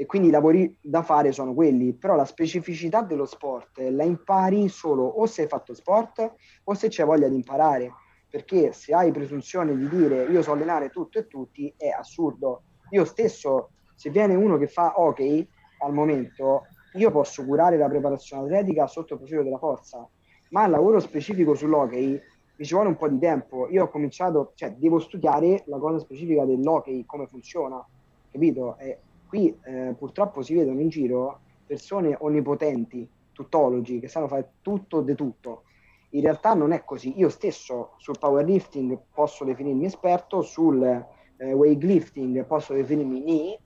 E 0.00 0.06
quindi 0.06 0.28
i 0.28 0.30
lavori 0.30 0.74
da 0.80 1.02
fare 1.02 1.30
sono 1.30 1.52
quelli, 1.52 1.92
però 1.92 2.16
la 2.16 2.24
specificità 2.24 3.02
dello 3.02 3.26
sport 3.26 3.80
la 3.80 4.02
impari 4.02 4.66
solo 4.70 5.02
o 5.02 5.26
se 5.26 5.42
hai 5.42 5.46
fatto 5.46 5.74
sport 5.74 6.36
o 6.64 6.72
se 6.72 6.88
c'è 6.88 7.04
voglia 7.04 7.28
di 7.28 7.34
imparare, 7.34 7.92
perché 8.30 8.72
se 8.72 8.94
hai 8.94 9.12
presunzione 9.12 9.76
di 9.76 9.86
dire 9.90 10.24
io 10.24 10.40
so 10.40 10.52
allenare 10.52 10.88
tutto 10.88 11.18
e 11.18 11.26
tutti 11.26 11.70
è 11.76 11.88
assurdo. 11.88 12.62
Io 12.92 13.04
stesso, 13.04 13.72
se 13.94 14.08
viene 14.08 14.34
uno 14.34 14.56
che 14.56 14.68
fa 14.68 14.98
hockey 14.98 15.46
al 15.80 15.92
momento, 15.92 16.62
io 16.94 17.10
posso 17.10 17.44
curare 17.44 17.76
la 17.76 17.88
preparazione 17.90 18.44
atletica 18.44 18.86
sotto 18.86 19.12
il 19.12 19.18
profilo 19.18 19.42
della 19.42 19.58
forza, 19.58 20.08
ma 20.48 20.64
il 20.64 20.70
lavoro 20.70 20.98
specifico 21.00 21.54
sull'hockey 21.54 22.18
mi 22.56 22.64
ci 22.64 22.72
vuole 22.72 22.88
un 22.88 22.96
po' 22.96 23.08
di 23.08 23.18
tempo. 23.18 23.68
Io 23.68 23.84
ho 23.84 23.88
cominciato, 23.90 24.52
cioè 24.54 24.72
devo 24.72 24.98
studiare 24.98 25.64
la 25.66 25.76
cosa 25.76 25.98
specifica 25.98 26.46
dell'hockey, 26.46 27.04
come 27.04 27.26
funziona, 27.26 27.86
capito? 28.30 28.78
E 28.78 29.00
qui 29.30 29.58
eh, 29.64 29.94
purtroppo 29.96 30.42
si 30.42 30.54
vedono 30.54 30.80
in 30.80 30.90
giro 30.90 31.40
persone 31.66 32.14
onnipotenti, 32.20 33.08
tuttologi, 33.32 33.98
che 33.98 34.08
sanno 34.08 34.28
fare 34.28 34.54
tutto 34.60 35.00
di 35.00 35.14
tutto. 35.14 35.62
In 36.10 36.20
realtà 36.20 36.52
non 36.52 36.72
è 36.72 36.84
così. 36.84 37.16
Io 37.18 37.30
stesso 37.30 37.92
sul 37.96 38.18
powerlifting 38.18 38.98
posso 39.14 39.44
definirmi 39.44 39.86
esperto, 39.86 40.42
sul 40.42 40.82
eh, 40.82 41.52
weightlifting 41.52 42.44
posso 42.44 42.74
definirmi 42.74 43.20
ni, 43.22 43.58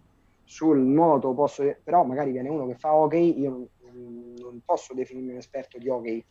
sul 0.45 0.79
nuoto 0.79 1.33
posso, 1.33 1.65
però 1.83 2.05
magari 2.05 2.31
viene 2.31 2.49
uno 2.49 2.67
che 2.67 2.77
fa 2.77 2.95
hockey, 2.95 3.41
io 3.41 3.69
non, 3.91 4.35
non 4.39 4.61
posso 4.65 4.95
definirmi 4.95 5.33
un 5.33 5.39
esperto 5.39 5.79
di 5.79 5.89
hockey 5.89 6.25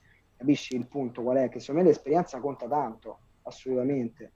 Capisci 0.43 0.75
il 0.75 0.87
punto 0.87 1.21
qual 1.21 1.37
è? 1.37 1.47
Che 1.47 1.61
secondo 1.61 1.83
me 1.83 1.87
l'esperienza 1.87 2.39
conta 2.41 2.67
tanto, 2.67 3.19
assolutamente. 3.43 4.33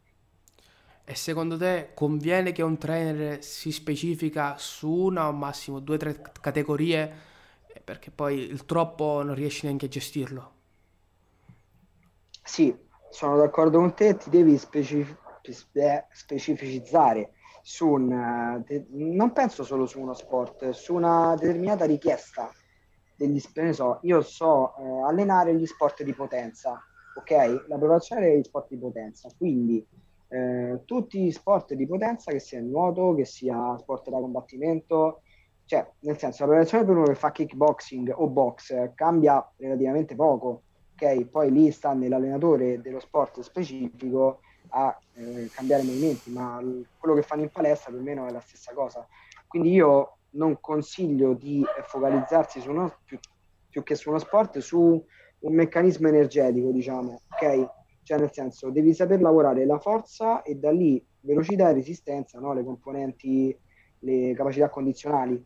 E 1.10 1.16
secondo 1.16 1.58
te 1.58 1.92
conviene 1.96 2.52
che 2.52 2.62
un 2.62 2.78
trainer 2.78 3.42
si 3.44 3.72
specifica 3.72 4.58
su 4.58 4.92
una 4.92 5.28
o 5.30 5.32
massimo 5.32 5.80
due 5.80 5.96
o 5.96 5.98
tre 5.98 6.22
categorie 6.42 7.14
eh, 7.68 7.80
perché 7.80 8.12
poi 8.12 8.40
il 8.40 8.66
troppo 8.66 9.24
non 9.24 9.34
riesci 9.34 9.66
neanche 9.66 9.86
a 9.86 9.90
gestirlo? 9.90 10.52
Sì, 12.44 12.76
sono 13.10 13.38
d'accordo 13.38 13.80
con 13.80 13.94
te, 13.94 14.16
ti 14.18 14.30
devi 14.30 14.58
specif- 14.58 15.16
specificizzare 16.12 17.34
su 17.62 17.88
un, 17.88 18.64
non 18.90 19.34
penso 19.34 19.64
solo 19.64 19.86
su 19.86 20.00
uno 20.02 20.14
sport, 20.14 20.70
su 20.72 20.94
una 20.94 21.36
determinata 21.38 21.86
richiesta 21.86 22.52
degli 23.16 23.42
ne 23.56 23.74
so, 23.74 24.00
io 24.04 24.22
so 24.22 24.76
eh, 24.78 25.04
allenare 25.08 25.56
gli 25.56 25.66
sport 25.66 26.04
di 26.04 26.14
potenza, 26.14 26.80
ok? 27.16 27.66
La 27.68 27.78
preparazione 27.78 28.28
degli 28.28 28.44
sport 28.44 28.68
di 28.70 28.78
potenza, 28.78 29.30
quindi 29.38 29.86
eh, 30.30 30.82
tutti 30.86 31.24
gli 31.24 31.32
sport 31.32 31.74
di 31.74 31.88
potenza, 31.88 32.32
che 32.32 32.40
sia 32.40 32.62
nuoto, 32.62 33.14
che 33.16 33.26
sia 33.26 33.78
sport 33.78 34.10
da 34.10 34.20
combattimento, 34.20 35.22
cioè 35.66 35.86
nel 36.00 36.18
senso 36.18 36.44
la 36.44 36.48
preparazione 36.48 36.86
per 36.86 36.96
uno 36.96 37.06
che 37.06 37.16
fa 37.16 37.32
kickboxing 37.32 38.14
o 38.16 38.28
box 38.28 38.94
cambia 38.96 39.46
relativamente 39.58 40.16
poco, 40.16 40.64
ok? 40.94 41.26
Poi 41.26 41.52
lì 41.52 41.72
sta 41.72 41.94
nell'allenatore 41.94 42.82
dello 42.82 43.00
sport 43.00 43.42
specifico 43.42 44.40
a 44.70 44.98
eh, 45.14 45.50
cambiare 45.54 45.84
movimenti, 45.84 46.32
ma 46.32 46.62
quello 46.98 47.16
che 47.16 47.22
fanno 47.22 47.44
in 47.44 47.50
palestra 47.50 47.92
per 47.92 48.02
me 48.02 48.14
non 48.14 48.28
è 48.28 48.32
la 48.32 48.40
stessa 48.40 48.74
cosa. 48.74 49.06
Quindi 49.48 49.72
io 49.72 50.18
non 50.32 50.58
consiglio 50.60 51.34
di 51.34 51.64
focalizzarsi 51.84 52.60
su 52.60 52.70
uno, 52.70 52.98
più, 53.06 53.20
più, 53.70 53.84
che 53.84 53.96
su 53.96 54.10
uno 54.10 54.20
sport, 54.20 54.60
su 54.60 55.06
un 55.40 55.54
meccanismo 55.54 56.08
energetico, 56.08 56.72
diciamo, 56.72 57.22
ok? 57.32 57.70
Cioè 58.08 58.20
nel 58.20 58.32
senso, 58.32 58.70
devi 58.70 58.94
saper 58.94 59.20
lavorare 59.20 59.66
la 59.66 59.80
forza 59.80 60.42
e 60.42 60.56
da 60.56 60.72
lì 60.72 61.06
velocità 61.20 61.70
e 61.70 61.74
resistenza, 61.74 62.40
no? 62.40 62.54
le 62.54 62.64
componenti, 62.64 63.54
le 64.00 64.34
capacità 64.34 64.70
condizionali. 64.70 65.46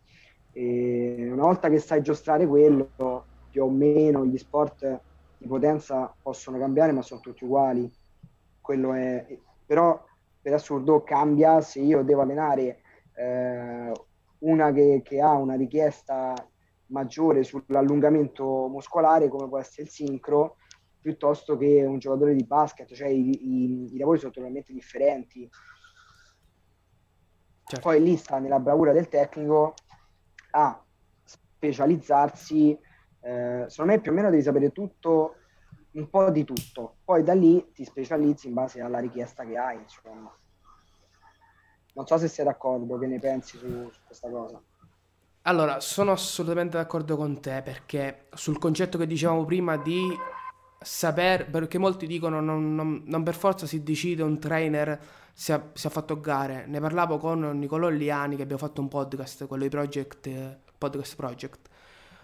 E 0.51 1.27
una 1.31 1.41
volta 1.41 1.69
che 1.69 1.79
sai 1.79 2.03
giostrare 2.03 2.45
quello, 2.45 3.25
più 3.49 3.63
o 3.63 3.69
meno 3.71 4.27
gli 4.27 4.37
sport 4.37 5.01
di 5.39 5.47
potenza 5.47 6.15
possono 6.21 6.59
cambiare, 6.59 6.91
ma 6.91 7.01
sono 7.01 7.19
tutti 7.19 7.45
uguali. 7.45 7.91
Quello 8.61 8.93
è... 8.93 9.25
Però 9.65 9.99
per 10.39 10.53
assurdo 10.53 11.01
cambia 11.01 11.61
se 11.61 11.79
io 11.79 12.03
devo 12.03 12.21
allenare 12.21 12.81
eh, 13.15 13.91
una 14.37 14.71
che, 14.71 15.01
che 15.03 15.19
ha 15.19 15.33
una 15.33 15.55
richiesta 15.55 16.35
maggiore 16.89 17.41
sull'allungamento 17.41 18.67
muscolare 18.67 19.29
come 19.29 19.47
può 19.47 19.57
essere 19.57 19.81
il 19.81 19.89
sincro 19.89 20.57
piuttosto 21.01 21.57
che 21.57 21.83
un 21.83 21.99
giocatore 21.99 22.35
di 22.35 22.43
basket, 22.43 22.93
cioè 22.93 23.07
i, 23.07 23.29
i, 23.29 23.95
i 23.95 23.97
lavori 23.97 24.19
sono 24.19 24.31
totalmente 24.31 24.71
differenti. 24.71 25.49
Certo. 27.63 27.87
Poi 27.87 28.01
lì 28.01 28.15
sta 28.17 28.37
nella 28.37 28.59
bravura 28.59 28.91
del 28.91 29.09
tecnico 29.09 29.73
a 30.51 30.83
specializzarsi, 31.23 32.77
eh, 33.21 33.65
secondo 33.67 33.91
me 33.91 34.01
più 34.01 34.11
o 34.11 34.13
meno 34.13 34.29
devi 34.29 34.43
sapere 34.43 34.71
tutto, 34.71 35.35
un 35.91 36.09
po' 36.09 36.29
di 36.29 36.43
tutto, 36.43 36.97
poi 37.03 37.23
da 37.23 37.33
lì 37.33 37.71
ti 37.73 37.83
specializzi 37.83 38.47
in 38.47 38.53
base 38.53 38.81
alla 38.81 38.99
richiesta 38.99 39.45
che 39.45 39.57
hai, 39.57 39.77
insomma. 39.77 40.33
Non 41.93 42.07
so 42.07 42.17
se 42.17 42.27
sei 42.29 42.45
d'accordo, 42.45 42.97
che 42.97 43.07
ne 43.07 43.19
pensi 43.19 43.57
su, 43.57 43.67
su 43.91 43.99
questa 44.05 44.29
cosa. 44.29 44.61
Allora, 45.43 45.79
sono 45.79 46.11
assolutamente 46.11 46.77
d'accordo 46.77 47.17
con 47.17 47.41
te 47.41 47.61
perché 47.63 48.27
sul 48.33 48.59
concetto 48.59 48.97
che 48.97 49.07
dicevamo 49.07 49.43
prima 49.43 49.75
di 49.75 50.15
saper, 50.81 51.49
perché 51.49 51.77
molti 51.77 52.07
dicono 52.07 52.39
non, 52.39 52.73
non, 52.73 53.03
non 53.05 53.23
per 53.23 53.35
forza 53.35 53.67
si 53.67 53.83
decide 53.83 54.23
un 54.23 54.39
trainer 54.39 54.99
si 55.33 55.51
ha, 55.51 55.69
si 55.73 55.87
ha, 55.87 55.89
fatto 55.89 56.19
gare. 56.19 56.65
Ne 56.67 56.79
parlavo 56.79 57.17
con 57.17 57.57
Nicolò 57.57 57.89
Liani 57.89 58.35
che 58.35 58.43
abbiamo 58.43 58.61
fatto 58.61 58.81
un 58.81 58.87
podcast, 58.87 59.45
quello 59.47 59.63
di 59.63 59.69
Project, 59.69 60.29
Podcast 60.77 61.15
Project. 61.15 61.69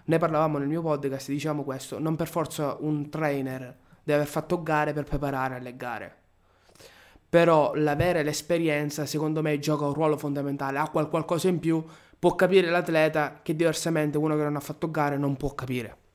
Ne 0.05 0.17
parlavamo 0.17 0.57
nel 0.57 0.67
mio 0.67 0.81
podcast 0.81 1.29
diciamo 1.29 1.63
questo, 1.63 1.99
non 1.99 2.15
per 2.15 2.27
forza 2.27 2.77
un 2.79 3.09
trainer 3.09 3.75
deve 4.03 4.21
aver 4.21 4.27
fatto 4.27 4.63
gare 4.63 4.93
per 4.93 5.03
preparare 5.03 5.55
alle 5.55 5.75
gare. 5.75 6.15
Però 7.29 7.73
l'avere 7.75 8.23
l'esperienza 8.23 9.05
secondo 9.05 9.41
me 9.41 9.59
gioca 9.59 9.85
un 9.85 9.93
ruolo 9.93 10.17
fondamentale, 10.17 10.77
ha 10.77 10.89
qual- 10.89 11.09
qualcosa 11.09 11.49
in 11.49 11.59
più, 11.59 11.83
può 12.17 12.35
capire 12.35 12.69
l'atleta 12.69 13.41
che 13.43 13.55
diversamente 13.55 14.17
uno 14.17 14.35
che 14.37 14.43
non 14.43 14.55
ha 14.55 14.61
fatto 14.61 14.89
gare 14.89 15.17
non 15.17 15.35
può 15.35 15.53
capire. 15.53 16.06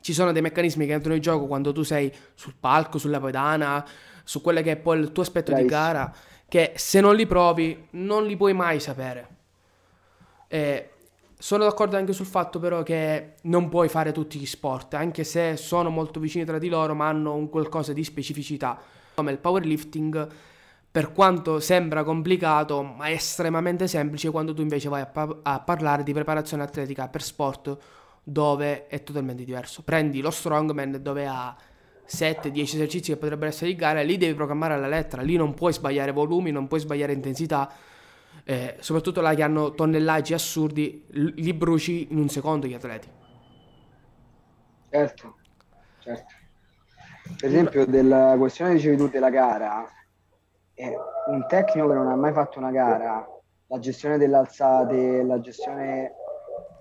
Ci 0.00 0.12
sono 0.12 0.32
dei 0.32 0.42
meccanismi 0.42 0.86
che 0.86 0.92
entrano 0.92 1.16
in 1.16 1.22
gioco 1.22 1.46
quando 1.46 1.72
tu 1.72 1.82
sei 1.82 2.12
sul 2.34 2.54
palco, 2.58 2.98
sulla 2.98 3.20
pedana, 3.20 3.86
su 4.24 4.40
quello 4.40 4.62
che 4.62 4.72
è 4.72 4.76
poi 4.76 4.98
il 5.00 5.12
tuo 5.12 5.22
aspetto 5.22 5.52
Bravissimo. 5.52 5.78
di 5.78 5.84
gara, 5.84 6.14
che 6.48 6.72
se 6.76 7.00
non 7.00 7.14
li 7.14 7.26
provi 7.26 7.88
non 7.90 8.24
li 8.24 8.36
puoi 8.36 8.52
mai 8.52 8.80
sapere. 8.80 9.28
E 10.48 10.90
sono 11.38 11.64
d'accordo 11.64 11.96
anche 11.96 12.12
sul 12.12 12.26
fatto 12.26 12.58
però 12.58 12.82
che 12.82 13.34
non 13.42 13.68
puoi 13.68 13.88
fare 13.88 14.12
tutti 14.12 14.38
gli 14.38 14.46
sport, 14.46 14.94
anche 14.94 15.24
se 15.24 15.56
sono 15.56 15.90
molto 15.90 16.20
vicini 16.20 16.44
tra 16.44 16.58
di 16.58 16.68
loro, 16.68 16.94
ma 16.94 17.08
hanno 17.08 17.34
un 17.34 17.48
qualcosa 17.48 17.92
di 17.92 18.04
specificità, 18.04 18.78
come 19.14 19.32
il 19.32 19.38
powerlifting, 19.38 20.28
per 20.90 21.12
quanto 21.12 21.60
sembra 21.60 22.02
complicato, 22.02 22.82
ma 22.82 23.06
è 23.06 23.12
estremamente 23.12 23.86
semplice 23.86 24.30
quando 24.30 24.52
tu 24.52 24.60
invece 24.60 24.88
vai 24.88 25.02
a, 25.02 25.06
pa- 25.06 25.38
a 25.42 25.60
parlare 25.60 26.02
di 26.02 26.12
preparazione 26.12 26.62
atletica 26.62 27.08
per 27.08 27.22
sport 27.22 27.78
dove 28.30 28.86
è 28.86 29.02
totalmente 29.02 29.44
diverso. 29.44 29.82
Prendi 29.82 30.20
lo 30.20 30.30
strongman 30.30 31.02
dove 31.02 31.26
ha 31.26 31.56
7-10 32.06 32.62
esercizi 32.62 33.12
che 33.12 33.16
potrebbero 33.16 33.50
essere 33.50 33.70
di 33.70 33.76
gara, 33.76 34.02
lì 34.02 34.16
devi 34.16 34.34
programmare 34.34 34.74
alla 34.74 34.86
lettera, 34.86 35.22
lì 35.22 35.36
non 35.36 35.54
puoi 35.54 35.72
sbagliare 35.72 36.12
volumi, 36.12 36.52
non 36.52 36.68
puoi 36.68 36.80
sbagliare 36.80 37.12
intensità, 37.12 37.72
eh, 38.44 38.76
soprattutto 38.78 39.20
là 39.20 39.34
che 39.34 39.42
hanno 39.42 39.74
tonnellaggi 39.74 40.32
assurdi, 40.32 41.06
li 41.08 41.52
bruci 41.52 42.08
in 42.10 42.18
un 42.18 42.28
secondo 42.28 42.66
gli 42.66 42.74
atleti. 42.74 43.08
Certo, 44.90 45.36
certo. 45.98 46.34
Per 47.36 47.48
esempio, 47.48 47.84
della 47.86 48.34
questione 48.38 48.74
dicevi 48.74 48.96
tu 48.96 49.08
della 49.08 49.30
gara, 49.30 49.88
eh, 50.74 50.96
un 51.28 51.46
tecnico 51.48 51.88
che 51.88 51.94
non 51.94 52.08
ha 52.08 52.16
mai 52.16 52.32
fatto 52.32 52.58
una 52.58 52.70
gara, 52.70 53.24
la 53.66 53.78
gestione 53.78 54.18
delle 54.18 54.36
alzate, 54.36 55.22
la 55.22 55.40
gestione 55.40 56.12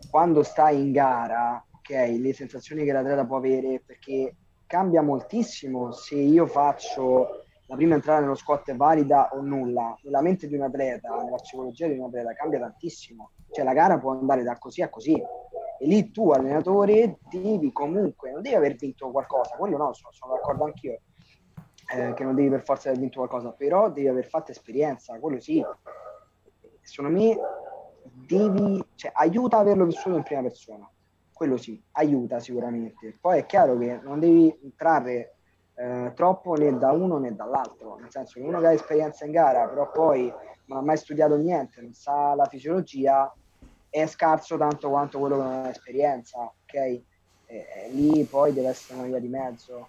quando 0.10 0.44
stai 0.44 0.80
in 0.80 0.92
gara, 0.92 1.64
ok, 1.78 2.18
le 2.20 2.34
sensazioni 2.34 2.84
che 2.84 2.92
l'atleta 2.92 3.26
può 3.26 3.38
avere, 3.38 3.82
perché 3.86 4.36
cambia 4.66 5.02
moltissimo 5.02 5.92
se 5.92 6.16
io 6.16 6.46
faccio 6.46 7.44
la 7.70 7.76
prima 7.76 7.94
entrata 7.94 8.22
nello 8.22 8.34
squat 8.34 8.72
è 8.72 8.76
valida 8.76 9.30
o 9.32 9.42
nulla. 9.42 9.96
Nella 10.02 10.22
mente 10.22 10.48
di 10.48 10.56
un 10.56 10.64
atleta, 10.64 11.22
nella 11.22 11.36
psicologia 11.36 11.88
di 11.88 12.00
un 12.00 12.06
atleta 12.06 12.34
cambia 12.34 12.60
tantissimo. 12.60 13.32
Cioè 13.52 13.64
la 13.64 13.74
gara 13.74 14.00
può 14.00 14.12
andare 14.12 14.42
da 14.42 14.58
così 14.58 14.82
a 14.82 14.90
così. 14.90 15.14
E 15.14 15.86
lì 15.86 16.10
tu, 16.10 16.32
allenatore, 16.32 17.20
devi 17.30 17.72
comunque, 17.72 18.32
non 18.32 18.42
devi 18.42 18.56
aver 18.56 18.76
vinto 18.76 19.12
qualcosa, 19.12 19.56
quello 19.56 19.78
no, 19.78 19.94
sono, 19.94 20.12
sono 20.12 20.34
d'accordo 20.34 20.66
anch'io, 20.66 21.00
eh, 21.94 22.14
che 22.16 22.24
non 22.24 22.34
devi 22.34 22.50
per 22.50 22.64
forza 22.64 22.90
aver 22.90 23.02
vinto 23.02 23.20
qualcosa, 23.20 23.52
però 23.52 23.92
devi 23.92 24.08
aver 24.08 24.26
fatto 24.26 24.50
esperienza, 24.50 25.20
quello 25.20 25.40
sì. 25.40 25.64
Secondo 26.82 27.20
me 27.20 27.38
devi, 28.30 28.84
cioè, 28.96 29.12
aiuta 29.16 29.58
averlo 29.58 29.86
vissuto 29.86 30.16
in 30.16 30.24
prima 30.24 30.42
persona 30.42 30.90
quello 31.40 31.56
sì, 31.56 31.82
aiuta 31.94 32.42
sicuramente. 32.42 33.18
Poi 33.18 33.40
è 33.40 33.46
chiaro 33.46 33.78
che 33.78 33.98
non 34.04 34.20
devi 34.20 34.74
trarre 34.76 35.36
eh, 35.76 36.12
troppo 36.14 36.56
né 36.56 36.78
da 36.78 36.92
uno 36.92 37.18
né 37.18 37.34
dall'altro, 37.34 37.96
nel 37.98 38.12
senso 38.12 38.42
che 38.42 38.46
uno 38.46 38.60
che 38.60 38.68
ha 38.68 38.74
esperienza 38.74 39.24
in 39.24 39.32
gara, 39.32 39.66
però 39.66 39.90
poi 39.90 40.30
non 40.66 40.80
ha 40.80 40.82
mai 40.82 40.98
studiato 40.98 41.38
niente, 41.38 41.80
non 41.80 41.94
sa 41.94 42.36
la 42.36 42.44
fisiologia, 42.44 43.34
è 43.90 44.06
scarso 44.06 44.58
tanto 44.58 44.90
quanto 44.90 45.18
quello 45.18 45.38
che 45.38 45.42
non 45.42 45.54
ha 45.64 45.70
esperienza, 45.70 46.40
ok? 46.40 46.74
E, 46.74 47.04
e 47.46 47.90
lì 47.92 48.22
poi 48.26 48.52
deve 48.52 48.68
essere 48.68 49.00
una 49.00 49.08
via 49.08 49.20
di 49.20 49.30
mezzo. 49.30 49.88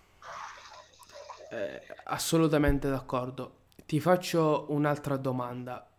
Eh, 1.51 1.83
assolutamente 2.05 2.89
d'accordo. 2.89 3.55
Ti 3.87 3.99
faccio 3.99 4.67
un'altra 4.69 5.17
domanda. 5.17 5.90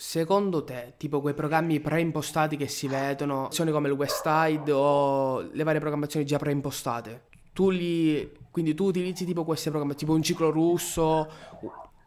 Secondo 0.00 0.64
te, 0.64 0.94
tipo 0.96 1.20
quei 1.20 1.34
programmi 1.34 1.78
preimpostati 1.78 2.56
che 2.56 2.68
si 2.68 2.88
vedono, 2.88 3.50
come 3.54 3.88
il 3.88 3.94
West 3.94 4.22
Side 4.26 4.72
o 4.72 5.40
le 5.40 5.62
varie 5.62 5.78
programmazioni 5.78 6.24
già 6.24 6.38
preimpostate, 6.38 7.24
tu 7.52 7.68
li, 7.68 8.32
quindi 8.50 8.72
tu 8.72 8.86
utilizzi 8.86 9.26
tipo 9.26 9.44
queste 9.44 9.68
programmazioni, 9.68 10.10
tipo 10.10 10.16
un 10.16 10.24
ciclo 10.24 10.50
russo, 10.50 11.28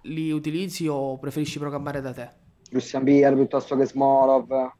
li 0.01 0.31
utilizzi 0.31 0.87
o 0.87 1.19
preferisci 1.19 1.59
programmare 1.59 2.01
da 2.01 2.13
te? 2.13 2.29
Christian 2.67 3.03
Bier 3.03 3.35
piuttosto 3.35 3.75
che 3.77 3.85
Smolov. 3.85 4.71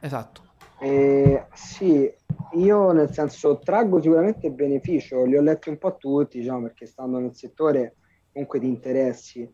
Esatto. 0.00 0.40
Eh, 0.80 1.44
sì, 1.52 2.10
io 2.52 2.92
nel 2.92 3.12
senso 3.12 3.58
traggo 3.58 4.00
sicuramente 4.00 4.50
beneficio, 4.50 5.26
li 5.26 5.36
ho 5.36 5.42
letti 5.42 5.68
un 5.68 5.76
po' 5.76 5.98
tutti, 5.98 6.38
diciamo, 6.38 6.62
perché 6.62 6.86
stando 6.86 7.18
nel 7.18 7.34
settore 7.34 7.96
comunque 8.32 8.58
di 8.58 8.68
interessi 8.68 9.46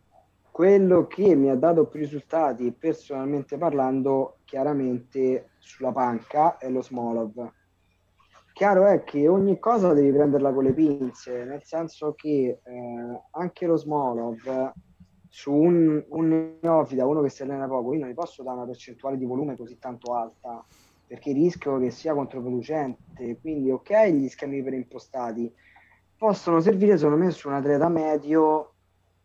quello 0.50 1.06
che 1.06 1.34
mi 1.34 1.48
ha 1.48 1.56
dato 1.56 1.86
più 1.86 2.00
risultati 2.00 2.72
personalmente 2.72 3.56
parlando, 3.56 4.38
chiaramente 4.44 5.50
sulla 5.58 5.92
panca, 5.92 6.58
è 6.58 6.68
lo 6.68 6.82
Smolov. 6.82 7.52
Chiaro 8.52 8.86
è 8.86 9.04
che 9.04 9.26
ogni 9.26 9.58
cosa 9.58 9.92
devi 9.94 10.12
prenderla 10.12 10.52
con 10.52 10.64
le 10.64 10.72
pinze, 10.72 11.44
nel 11.44 11.62
senso 11.62 12.12
che 12.14 12.60
eh, 12.62 13.20
anche 13.30 13.66
lo 13.66 13.76
Smolov 13.76 14.72
su 15.28 15.52
un, 15.52 16.04
un 16.08 16.56
neofita, 16.60 17.06
uno 17.06 17.22
che 17.22 17.30
si 17.30 17.42
allena 17.42 17.68
poco, 17.68 17.94
io 17.94 18.00
non 18.00 18.08
gli 18.10 18.14
posso 18.14 18.42
dare 18.42 18.56
una 18.56 18.66
percentuale 18.66 19.16
di 19.16 19.24
volume 19.24 19.56
così 19.56 19.78
tanto 19.78 20.14
alta, 20.14 20.62
perché 21.06 21.32
rischio 21.32 21.78
che 21.78 21.90
sia 21.90 22.12
controproducente. 22.12 23.38
Quindi, 23.40 23.70
ok, 23.70 24.06
gli 24.08 24.28
schemi 24.28 24.62
preimpostati 24.62 25.52
possono 26.16 26.60
servire 26.60 26.98
secondo 26.98 27.24
me 27.24 27.30
su 27.30 27.48
un 27.48 27.54
atleta 27.54 27.88
medio 27.88 28.69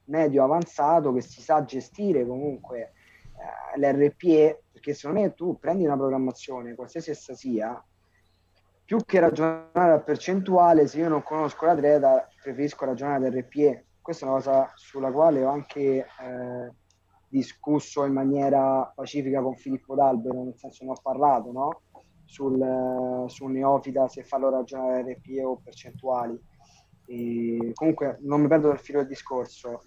medio 0.05 0.43
avanzato 0.43 1.13
che 1.13 1.21
si 1.21 1.41
sa 1.41 1.63
gestire 1.63 2.25
comunque 2.25 2.93
eh, 3.73 3.79
l'RPE, 3.79 4.63
perché 4.71 4.93
secondo 4.93 5.21
me 5.21 5.33
tu 5.33 5.57
prendi 5.59 5.85
una 5.85 5.97
programmazione, 5.97 6.75
qualsiasi 6.75 7.11
essa 7.11 7.33
sia, 7.33 7.83
più 8.85 8.99
che 9.03 9.19
ragionare 9.19 9.93
a 9.93 9.99
percentuale, 9.99 10.85
se 10.87 10.99
io 10.99 11.09
non 11.09 11.23
conosco 11.23 11.65
l'atleta, 11.65 12.27
preferisco 12.41 12.85
ragionare 12.85 13.27
all'RPE. 13.27 13.85
Questa 13.99 14.25
è 14.25 14.29
una 14.29 14.37
cosa 14.37 14.71
sulla 14.75 15.11
quale 15.11 15.43
ho 15.43 15.49
anche 15.49 15.81
eh, 15.81 16.73
discusso 17.27 18.05
in 18.05 18.13
maniera 18.13 18.91
pacifica 18.93 19.41
con 19.41 19.55
Filippo 19.55 19.95
D'Albero, 19.95 20.43
nel 20.43 20.55
senso 20.55 20.85
ne 20.85 20.91
ho 20.91 20.97
parlato, 21.01 21.51
no? 21.51 21.81
Sul, 22.25 23.25
sul 23.27 23.51
neofita 23.51 24.07
se 24.07 24.23
farlo 24.23 24.51
ragionare 24.51 25.13
RPE 25.13 25.43
o 25.43 25.59
percentuali. 25.63 26.39
E 27.07 27.71
comunque 27.73 28.19
non 28.21 28.41
mi 28.41 28.47
perdo 28.47 28.67
dal 28.67 28.79
filo 28.79 28.99
del 28.99 29.07
discorso 29.07 29.81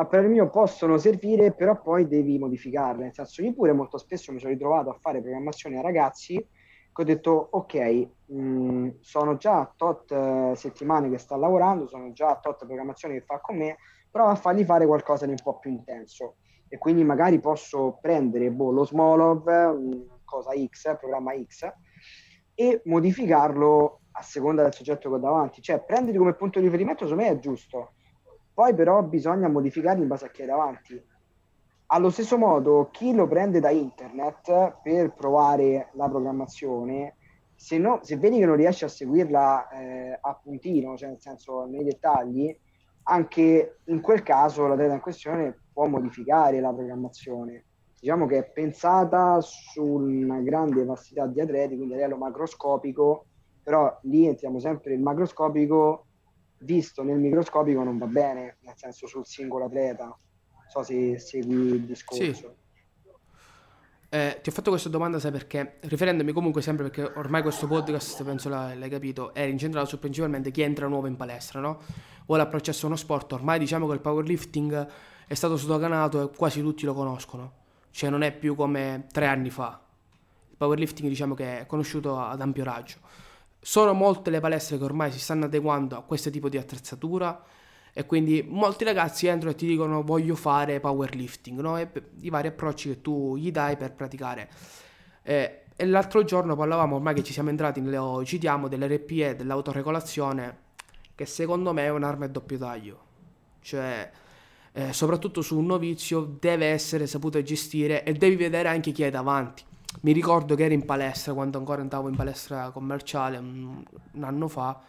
a 0.00 0.06
parere 0.06 0.28
mio 0.28 0.48
possono 0.48 0.96
servire, 0.96 1.52
però 1.52 1.78
poi 1.78 2.08
devi 2.08 2.38
modificarle. 2.38 3.04
Nel 3.04 3.12
senso, 3.12 3.42
io 3.42 3.52
pure 3.52 3.74
molto 3.74 3.98
spesso 3.98 4.32
mi 4.32 4.38
sono 4.38 4.52
ritrovato 4.52 4.88
a 4.88 4.96
fare 4.98 5.20
programmazione 5.20 5.78
a 5.78 5.82
ragazzi 5.82 6.36
che 6.36 7.02
ho 7.02 7.04
detto, 7.04 7.48
ok, 7.50 8.08
mh, 8.26 8.34
mm, 8.34 8.88
sono 9.00 9.36
già 9.36 9.70
tot 9.76 10.10
uh, 10.10 10.54
settimane 10.54 11.10
che 11.10 11.18
sta 11.18 11.36
lavorando, 11.36 11.86
sono 11.86 12.12
già 12.12 12.34
tot 12.36 12.64
programmazioni 12.64 13.14
che 13.14 13.20
fa 13.20 13.40
con 13.40 13.58
me, 13.58 13.76
prova 14.10 14.30
a 14.30 14.36
fargli 14.36 14.64
fare 14.64 14.86
qualcosa 14.86 15.26
di 15.26 15.32
un 15.32 15.38
po' 15.42 15.58
più 15.58 15.70
intenso. 15.70 16.36
E 16.66 16.78
quindi 16.78 17.04
magari 17.04 17.38
posso 17.38 17.98
prendere 18.00 18.50
boh, 18.50 18.70
lo 18.70 18.86
Smolov, 18.86 20.24
cosa 20.24 20.50
X, 20.66 20.96
programma 20.98 21.32
X, 21.46 21.70
e 22.54 22.80
modificarlo 22.84 24.00
a 24.12 24.22
seconda 24.22 24.62
del 24.62 24.72
soggetto 24.72 25.10
che 25.10 25.14
ho 25.16 25.18
davanti. 25.18 25.60
Cioè, 25.60 25.82
prendere 25.82 26.16
come 26.16 26.34
punto 26.34 26.58
di 26.58 26.64
riferimento, 26.64 27.06
secondo 27.06 27.28
me 27.28 27.36
è 27.36 27.38
giusto 27.38 27.92
poi 28.60 28.74
però 28.74 29.02
bisogna 29.02 29.48
modificarli 29.48 30.02
in 30.02 30.06
base 30.06 30.26
a 30.26 30.28
chi 30.28 30.42
hai 30.42 30.48
davanti. 30.48 31.02
Allo 31.86 32.10
stesso 32.10 32.36
modo, 32.36 32.90
chi 32.92 33.14
lo 33.14 33.26
prende 33.26 33.58
da 33.58 33.70
internet 33.70 34.80
per 34.82 35.14
provare 35.14 35.88
la 35.94 36.06
programmazione, 36.10 37.16
se, 37.54 37.78
no, 37.78 38.00
se 38.02 38.18
vedi 38.18 38.36
che 38.36 38.44
non 38.44 38.56
riesci 38.56 38.84
a 38.84 38.88
seguirla 38.88 39.68
eh, 39.70 40.18
a 40.20 40.34
puntino, 40.34 40.94
cioè 40.94 41.08
nel 41.08 41.22
senso 41.22 41.64
nei 41.64 41.84
dettagli, 41.84 42.54
anche 43.04 43.78
in 43.84 44.02
quel 44.02 44.22
caso 44.22 44.64
la 44.64 44.68
l'atleta 44.68 44.92
in 44.92 45.00
questione 45.00 45.58
può 45.72 45.86
modificare 45.86 46.60
la 46.60 46.74
programmazione. 46.74 47.64
Diciamo 47.98 48.26
che 48.26 48.40
è 48.40 48.44
pensata 48.44 49.40
su 49.40 49.82
una 49.82 50.40
grande 50.40 50.84
vastità 50.84 51.26
di 51.26 51.40
atleti, 51.40 51.76
quindi 51.76 51.94
a 51.94 51.96
livello 51.96 52.18
macroscopico, 52.18 53.24
però 53.62 53.98
lì 54.02 54.26
entriamo 54.26 54.58
sempre 54.58 54.92
il 54.92 55.00
macroscopico 55.00 56.08
visto 56.60 57.02
nel 57.02 57.18
microscopico 57.18 57.82
non 57.82 57.98
va 57.98 58.06
bene, 58.06 58.58
nel 58.60 58.74
senso 58.76 59.06
sul 59.06 59.26
singolo 59.26 59.66
atleta. 59.66 60.04
Non 60.04 60.68
so 60.68 60.82
se 60.82 61.18
segui 61.18 61.74
il 61.74 61.84
discorso. 61.84 62.32
Sì. 62.32 62.58
Eh, 64.12 64.40
ti 64.42 64.48
ho 64.48 64.52
fatto 64.52 64.70
questa 64.70 64.88
domanda, 64.88 65.20
sai 65.20 65.30
perché? 65.30 65.76
Riferendomi 65.82 66.32
comunque 66.32 66.62
sempre 66.62 66.90
perché 66.90 67.12
ormai 67.16 67.42
questo 67.42 67.68
podcast, 67.68 68.24
penso 68.24 68.48
l'hai 68.48 68.88
capito, 68.88 69.32
è 69.32 69.42
incentrato 69.42 69.86
su 69.86 70.00
principalmente 70.00 70.50
chi 70.50 70.62
entra 70.62 70.88
nuovo 70.88 71.06
in 71.06 71.14
palestra, 71.14 71.60
no? 71.60 71.80
Vuole 72.26 72.42
approcciarsi 72.42 72.84
a 72.84 72.88
uno 72.88 72.96
sport. 72.96 73.32
Ormai 73.32 73.60
diciamo 73.60 73.86
che 73.86 73.94
il 73.94 74.00
powerlifting 74.00 74.88
è 75.28 75.34
stato 75.34 75.56
sdoganato 75.56 76.24
e 76.28 76.36
quasi 76.36 76.60
tutti 76.60 76.84
lo 76.84 76.92
conoscono. 76.92 77.52
Cioè 77.90 78.10
non 78.10 78.22
è 78.22 78.32
più 78.32 78.56
come 78.56 79.06
tre 79.12 79.26
anni 79.26 79.50
fa. 79.50 79.80
Il 80.50 80.56
powerlifting 80.56 81.08
diciamo 81.08 81.34
che 81.34 81.60
è 81.60 81.66
conosciuto 81.66 82.18
ad 82.18 82.40
ampio 82.40 82.64
raggio. 82.64 82.98
Sono 83.60 83.92
molte 83.92 84.30
le 84.30 84.40
palestre 84.40 84.78
che 84.78 84.84
ormai 84.84 85.12
si 85.12 85.20
stanno 85.20 85.44
adeguando 85.44 85.96
a 85.96 86.02
questo 86.02 86.30
tipo 86.30 86.48
di 86.48 86.56
attrezzatura 86.56 87.44
e 87.92 88.06
quindi 88.06 88.42
molti 88.48 88.84
ragazzi 88.84 89.26
entrano 89.26 89.54
e 89.54 89.58
ti 89.58 89.66
dicono 89.66 90.02
voglio 90.02 90.34
fare 90.34 90.80
powerlifting, 90.80 91.60
no? 91.60 91.76
E 91.76 91.88
i 92.20 92.30
vari 92.30 92.48
approcci 92.48 92.88
che 92.88 93.00
tu 93.02 93.36
gli 93.36 93.50
dai 93.50 93.76
per 93.76 93.92
praticare. 93.92 94.48
Eh, 95.22 95.62
e 95.76 95.86
l'altro 95.86 96.24
giorno 96.24 96.56
parlavamo, 96.56 96.96
ormai 96.96 97.14
che 97.14 97.22
ci 97.22 97.32
siamo 97.32 97.48
entrati, 97.48 97.82
lo 97.82 98.22
citiamo, 98.24 98.68
dell'RPE, 98.68 99.36
dell'autoregolazione, 99.36 100.58
che 101.14 101.24
secondo 101.24 101.72
me 101.72 101.84
è 101.84 101.88
un'arma 101.90 102.26
a 102.26 102.28
doppio 102.28 102.58
taglio. 102.58 103.00
Cioè, 103.60 104.10
eh, 104.72 104.92
soprattutto 104.92 105.42
su 105.42 105.58
un 105.58 105.66
novizio, 105.66 106.36
deve 106.38 106.66
essere 106.66 107.06
saputo 107.06 107.42
gestire 107.42 108.04
e 108.04 108.12
devi 108.12 108.36
vedere 108.36 108.68
anche 108.68 108.92
chi 108.92 109.04
hai 109.04 109.10
davanti. 109.10 109.64
Mi 110.02 110.12
ricordo 110.12 110.54
che 110.54 110.64
ero 110.64 110.74
in 110.74 110.84
palestra, 110.84 111.34
quando 111.34 111.58
ancora 111.58 111.82
andavo 111.82 112.08
in 112.08 112.16
palestra 112.16 112.70
commerciale, 112.70 113.36
un, 113.36 113.82
un 114.12 114.24
anno 114.24 114.48
fa, 114.48 114.80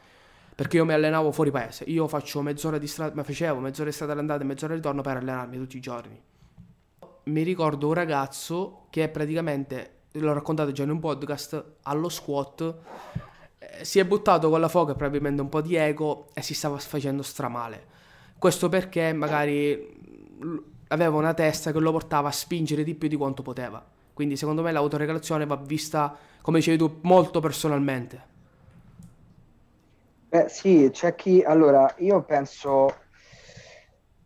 perché 0.55 0.77
io 0.77 0.85
mi 0.85 0.93
allenavo 0.93 1.31
fuori 1.31 1.51
paese. 1.51 1.83
Io 1.85 2.07
faccio 2.07 2.41
mezz'ora 2.41 2.77
di 2.77 2.87
strada, 2.87 3.13
ma 3.15 3.23
facevo 3.23 3.59
mezz'ora 3.59 3.89
di 3.89 3.95
strada 3.95 4.13
all'andata 4.13 4.43
e 4.43 4.45
mezz'ora 4.45 4.73
di 4.73 4.79
ritorno 4.79 5.01
per 5.01 5.17
allenarmi 5.17 5.57
tutti 5.57 5.77
i 5.77 5.79
giorni. 5.79 6.21
Mi 7.23 7.43
ricordo 7.43 7.87
un 7.87 7.93
ragazzo 7.93 8.85
che 8.89 9.09
praticamente, 9.09 10.01
l'ho 10.11 10.33
raccontato 10.33 10.71
già 10.71 10.83
in 10.83 10.91
un 10.91 10.99
podcast, 10.99 11.63
allo 11.83 12.09
squat 12.09 12.75
eh, 13.57 13.83
si 13.83 13.99
è 13.99 14.05
buttato 14.05 14.49
con 14.49 14.59
la 14.59 14.69
foca 14.69 14.93
probabilmente 14.93 15.41
un 15.41 15.49
po' 15.49 15.61
di 15.61 15.75
ego 15.75 16.27
e 16.33 16.41
si 16.41 16.53
stava 16.53 16.77
facendo 16.77 17.21
stramale. 17.21 17.85
Questo 18.37 18.69
perché 18.69 19.13
magari 19.13 19.99
aveva 20.87 21.17
una 21.17 21.33
testa 21.33 21.71
che 21.71 21.79
lo 21.79 21.91
portava 21.91 22.29
a 22.29 22.31
spingere 22.31 22.83
di 22.83 22.95
più 22.95 23.07
di 23.07 23.15
quanto 23.15 23.41
poteva. 23.41 23.83
Quindi 24.21 24.37
secondo 24.37 24.61
me 24.61 24.71
l'autoregolazione 24.71 25.47
va 25.47 25.55
vista, 25.55 26.15
come 26.43 26.59
dicevi 26.59 26.77
tu, 26.77 26.99
molto 27.01 27.39
personalmente. 27.39 28.23
Beh, 30.29 30.47
sì, 30.47 30.89
c'è 30.91 31.15
chi... 31.15 31.41
Allora, 31.41 31.91
io 31.97 32.21
penso... 32.21 32.93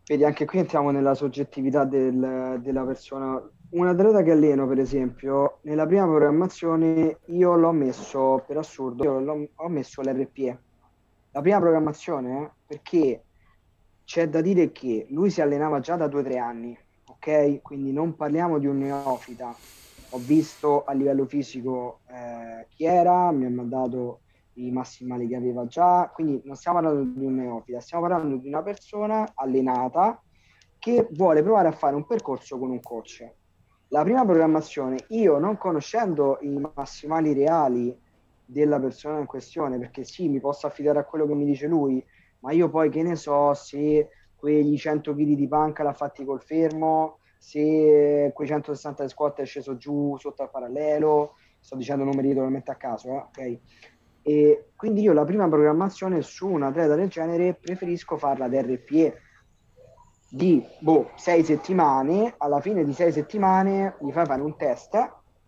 Vedi, 0.06 0.26
anche 0.26 0.44
qui 0.44 0.60
entriamo 0.60 0.92
nella 0.92 1.14
soggettività 1.14 1.86
del, 1.86 2.60
della 2.62 2.84
persona. 2.84 3.42
Un 3.70 3.88
atleta 3.88 4.22
che 4.22 4.32
alleno, 4.32 4.68
per 4.68 4.80
esempio, 4.80 5.60
nella 5.62 5.86
prima 5.86 6.04
programmazione 6.04 7.20
io 7.28 7.56
l'ho 7.56 7.72
messo, 7.72 8.44
per 8.46 8.58
assurdo, 8.58 9.04
io 9.06 9.50
ho 9.56 9.70
messo 9.70 10.02
l'RPE. 10.02 10.60
La 11.32 11.40
prima 11.40 11.60
programmazione, 11.60 12.52
perché 12.68 13.24
c'è 14.04 14.28
da 14.28 14.42
dire 14.42 14.74
che 14.74 15.08
lui 15.12 15.30
si 15.30 15.40
allenava 15.40 15.80
già 15.80 15.96
da 15.96 16.08
2-3 16.08 16.38
anni, 16.38 16.78
ok? 17.06 17.62
Quindi 17.62 17.94
non 17.94 18.18
parliamo 18.18 18.60
di 18.60 18.68
un 18.68 18.80
neofita. 18.80 19.56
Ho 20.16 20.20
visto 20.20 20.86
a 20.86 20.94
livello 20.94 21.26
fisico 21.26 22.00
eh, 22.08 22.68
chi 22.70 22.86
era, 22.86 23.32
mi 23.32 23.46
ha 23.46 23.50
mandato 23.50 24.22
i 24.54 24.72
massimali 24.72 25.28
che 25.28 25.36
aveva 25.36 25.66
già, 25.66 26.10
quindi 26.14 26.42
non 26.46 26.56
stiamo 26.56 26.80
parlando 26.80 27.20
di 27.20 27.26
un 27.26 27.36
neofita, 27.36 27.82
stiamo 27.82 28.08
parlando 28.08 28.38
di 28.38 28.48
una 28.48 28.64
persona 28.64 29.34
allenata 29.36 30.24
che 30.80 31.10
vuole 31.12 31.44
provare 31.44 31.68
a 31.68 31.74
fare 31.74 31.98
un 31.98 32.06
percorso 32.06 32.58
con 32.58 32.70
un 32.70 32.80
coach. 32.80 33.30
La 33.90 34.04
prima 34.04 34.24
programmazione, 34.24 35.04
io 35.10 35.38
non 35.38 35.58
conoscendo 35.58 36.38
i 36.40 36.64
massimali 36.76 37.34
reali 37.34 37.94
della 38.46 38.80
persona 38.80 39.20
in 39.20 39.26
questione, 39.26 39.78
perché 39.78 40.06
sì, 40.06 40.30
mi 40.30 40.40
posso 40.40 40.66
affidare 40.66 41.00
a 41.00 41.04
quello 41.04 41.28
che 41.28 41.36
mi 41.36 41.44
dice 41.44 41.68
lui, 41.68 42.02
ma 42.40 42.54
io 42.54 42.70
poi 42.70 42.90
che 42.90 43.04
ne 43.04 43.18
so 43.18 43.54
se 43.54 44.08
quegli 44.34 44.78
100 44.78 45.14
kg 45.14 45.34
di 45.34 45.48
panca 45.50 45.84
l'ha 45.84 45.92
fatti 45.92 46.24
col 46.24 46.42
fermo, 46.42 47.20
se 47.46 48.32
quei 48.34 48.48
160 48.48 49.04
di 49.04 49.10
squat 49.10 49.42
è 49.42 49.46
sceso 49.46 49.78
giù 49.78 50.18
sotto 50.18 50.42
al 50.42 50.50
parallelo, 50.50 51.36
sto 51.60 51.76
dicendo 51.76 52.04
numeri 52.04 52.34
totalmente 52.34 52.72
a 52.72 52.76
caso, 52.76 53.10
eh? 53.10 53.18
ok? 53.18 53.60
E 54.24 54.70
quindi 54.76 55.02
io 55.02 55.14
la 55.14 55.26
prima 55.26 55.48
programmazione 55.48 56.24
su 56.24 56.48
un 56.48 56.64
atleta 56.64 56.96
del 56.96 57.08
genere 57.08 57.54
preferisco 57.54 58.18
farla 58.18 58.48
da 58.48 58.62
RPE 58.62 59.22
di 60.28 60.66
boh, 60.80 61.12
sei 61.18 61.44
settimane, 61.44 62.34
alla 62.40 62.60
fine 62.62 62.84
di 62.84 62.94
sei 62.94 63.12
settimane 63.12 63.96
gli 64.02 64.12
fai 64.12 64.26
fare 64.26 64.42
un 64.42 64.58
test, 64.58 64.98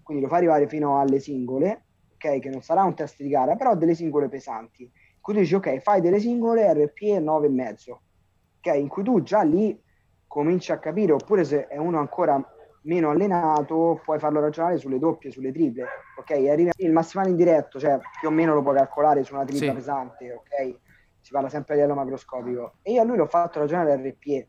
quindi 0.04 0.22
lo 0.22 0.30
fai 0.30 0.38
arrivare 0.38 0.68
fino 0.68 1.00
alle 1.00 1.20
singole, 1.20 1.86
ok, 2.14 2.38
che 2.38 2.50
non 2.50 2.62
sarà 2.62 2.84
un 2.84 2.94
test 2.94 3.24
di 3.24 3.30
gara, 3.30 3.56
però 3.56 3.76
delle 3.76 3.96
singole 3.96 4.30
pesanti. 4.30 4.88
Quindi 5.20 5.42
dici 5.42 5.56
ok, 5.56 5.80
fai 5.80 6.00
delle 6.00 6.20
singole 6.20 6.72
RPE 6.74 7.22
9,5, 7.22 7.90
ok, 7.90 8.76
in 8.76 8.88
cui 8.88 9.02
tu 9.02 9.24
già 9.24 9.42
lì 9.42 9.84
cominci 10.28 10.72
a 10.72 10.78
capire, 10.78 11.14
oppure 11.14 11.44
se 11.44 11.68
è 11.68 11.78
uno 11.78 12.00
ancora 12.00 12.42
meno 12.84 13.10
allenato, 13.10 14.00
puoi 14.04 14.20
farlo 14.20 14.40
ragionare 14.40 14.78
sulle 14.78 15.00
doppie, 15.00 15.32
sulle 15.32 15.52
triple, 15.52 15.86
ok? 16.18 16.32
Arriva 16.50 16.72
il 16.78 16.92
massimale 16.92 17.30
indiretto, 17.30 17.80
cioè 17.80 18.00
più 18.20 18.30
o 18.30 18.32
meno 18.32 18.54
lo 18.54 18.62
puoi 18.62 18.76
calcolare 18.76 19.24
su 19.24 19.34
una 19.34 19.44
tripla 19.44 19.68
sì. 19.68 19.74
pesante, 19.74 20.34
ok? 20.34 20.80
Si 21.20 21.32
parla 21.32 21.50
sempre 21.50 21.74
a 21.74 21.78
livello 21.78 21.96
macroscopico. 21.96 22.76
E 22.82 22.94
io 22.94 23.02
a 23.02 23.04
lui 23.04 23.18
l'ho 23.18 23.26
fatto 23.26 23.60
ragionare 23.60 23.96
RPE, 23.96 24.48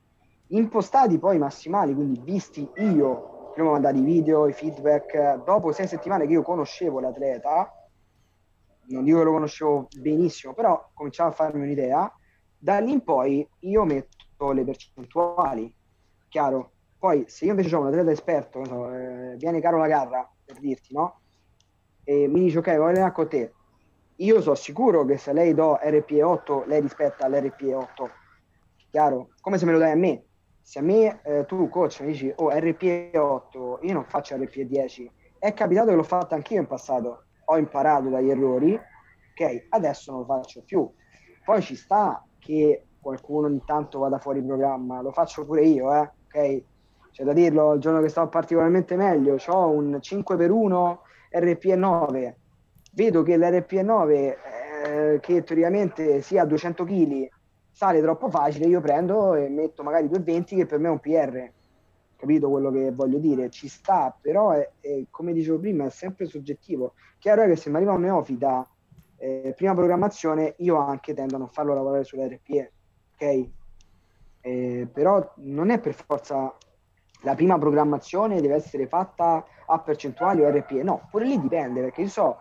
impostati 0.48 1.18
poi 1.18 1.36
i 1.36 1.40
massimali, 1.40 1.94
quindi 1.94 2.20
visti 2.22 2.68
io, 2.76 3.50
prima 3.52 3.70
ho 3.70 3.72
mandato 3.72 3.96
i 3.96 4.02
video, 4.02 4.46
i 4.46 4.52
feedback, 4.52 5.42
dopo 5.44 5.72
sei 5.72 5.88
settimane 5.88 6.26
che 6.26 6.32
io 6.32 6.42
conoscevo 6.42 7.00
l'atleta, 7.00 7.72
non 8.90 9.04
dico 9.04 9.18
che 9.18 9.24
lo 9.24 9.32
conoscevo 9.32 9.88
benissimo, 10.00 10.54
però 10.54 10.90
cominciavo 10.94 11.30
a 11.30 11.32
farmi 11.32 11.62
un'idea, 11.62 12.10
da 12.56 12.78
lì 12.78 12.92
in 12.92 13.02
poi 13.02 13.46
io 13.60 13.84
metto 13.84 14.26
le 14.46 14.64
percentuali, 14.64 15.74
chiaro? 16.28 16.72
Poi, 16.98 17.24
se 17.28 17.44
io 17.44 17.50
invece 17.52 17.74
ho 17.74 17.80
un 17.80 17.86
atleta 17.88 18.10
esperto, 18.10 18.64
so, 18.64 18.92
eh, 18.92 19.36
viene 19.36 19.60
Caro 19.60 19.78
la 19.78 19.86
Garra, 19.86 20.30
per 20.44 20.58
dirti, 20.58 20.94
no? 20.94 21.20
E 22.04 22.26
mi 22.26 22.40
dice, 22.40 22.58
ok, 22.58 22.66
voglio 22.76 22.84
allenare 22.86 23.12
con 23.12 23.28
te. 23.28 23.52
Io 24.16 24.40
sono 24.40 24.54
sicuro 24.56 25.04
che 25.04 25.16
se 25.16 25.32
lei 25.32 25.54
do 25.54 25.78
RPE 25.80 26.22
8, 26.22 26.64
lei 26.66 26.80
rispetta 26.80 27.28
l'RPE 27.28 27.74
8. 27.74 28.10
Chiaro? 28.90 29.30
Come 29.40 29.58
se 29.58 29.66
me 29.66 29.72
lo 29.72 29.78
dai 29.78 29.92
a 29.92 29.96
me. 29.96 30.24
Se 30.60 30.80
a 30.80 30.82
me 30.82 31.20
eh, 31.22 31.44
tu, 31.46 31.68
coach, 31.68 32.00
mi 32.00 32.08
dici, 32.08 32.32
oh, 32.34 32.50
RPE 32.50 33.16
8, 33.16 33.78
io 33.82 33.92
non 33.92 34.04
faccio 34.04 34.36
RPE 34.36 34.66
10. 34.66 35.10
È 35.38 35.52
capitato 35.52 35.90
che 35.90 35.94
l'ho 35.94 36.02
fatto 36.02 36.34
anch'io 36.34 36.58
in 36.58 36.66
passato. 36.66 37.26
Ho 37.44 37.58
imparato 37.58 38.08
dagli 38.08 38.30
errori, 38.30 38.74
ok? 38.74 39.66
Adesso 39.68 40.10
non 40.10 40.20
lo 40.20 40.26
faccio 40.26 40.62
più. 40.64 40.90
Poi 41.44 41.62
ci 41.62 41.76
sta 41.76 42.26
che 42.40 42.87
qualcuno 43.08 43.46
ogni 43.46 43.62
tanto 43.64 43.98
vada 43.98 44.18
fuori 44.18 44.42
programma, 44.42 45.00
lo 45.00 45.12
faccio 45.12 45.46
pure 45.46 45.62
io, 45.62 45.94
eh? 45.94 46.10
ok? 46.26 46.62
c'è 47.10 47.24
da 47.24 47.32
dirlo, 47.32 47.72
il 47.72 47.80
giorno 47.80 48.00
che 48.00 48.08
stavo 48.08 48.28
particolarmente 48.28 48.94
meglio, 48.96 49.36
ho 49.46 49.68
un 49.70 49.98
5 50.00 50.36
per 50.36 50.50
1 50.50 51.00
RPE9, 51.32 52.34
vedo 52.92 53.22
che 53.22 53.36
l'RPE9 53.36 54.10
eh, 54.12 55.18
che 55.20 55.42
teoricamente 55.42 56.20
sia 56.20 56.42
a 56.42 56.46
200 56.46 56.84
kg 56.84 57.28
sale 57.72 58.00
troppo 58.02 58.28
facile, 58.28 58.66
io 58.66 58.80
prendo 58.80 59.34
e 59.34 59.48
metto 59.48 59.82
magari 59.82 60.06
220 60.08 60.56
che 60.56 60.66
per 60.66 60.78
me 60.78 60.88
è 60.88 60.90
un 60.90 61.00
PR, 61.00 61.50
capito 62.16 62.50
quello 62.50 62.70
che 62.70 62.92
voglio 62.92 63.18
dire? 63.18 63.48
Ci 63.50 63.68
sta, 63.68 64.16
però 64.20 64.50
è, 64.50 64.70
è, 64.80 65.04
come 65.10 65.32
dicevo 65.32 65.58
prima 65.58 65.86
è 65.86 65.90
sempre 65.90 66.26
soggettivo. 66.26 66.92
Chiaro 67.18 67.42
è 67.42 67.46
che 67.46 67.56
se 67.56 67.70
mi 67.70 67.76
arriva 67.76 67.92
un 67.92 68.02
neofita, 68.02 68.68
eh, 69.16 69.54
prima 69.56 69.74
programmazione, 69.74 70.54
io 70.58 70.76
anche 70.76 71.14
tendo 71.14 71.36
a 71.36 71.38
non 71.38 71.48
farlo 71.48 71.74
lavorare 71.74 72.04
sull'RPE, 72.04 72.72
ok? 73.18 73.48
Eh, 74.40 74.88
però 74.92 75.32
non 75.38 75.70
è 75.70 75.80
per 75.80 75.94
forza 75.94 76.54
la 77.22 77.34
prima 77.34 77.58
programmazione 77.58 78.40
deve 78.40 78.54
essere 78.54 78.86
fatta 78.86 79.44
a 79.66 79.80
percentuali 79.80 80.42
o 80.42 80.48
RPE. 80.48 80.82
No, 80.82 81.08
pure 81.10 81.26
lì 81.26 81.40
dipende, 81.40 81.80
perché 81.80 82.02
io 82.02 82.08
so 82.08 82.38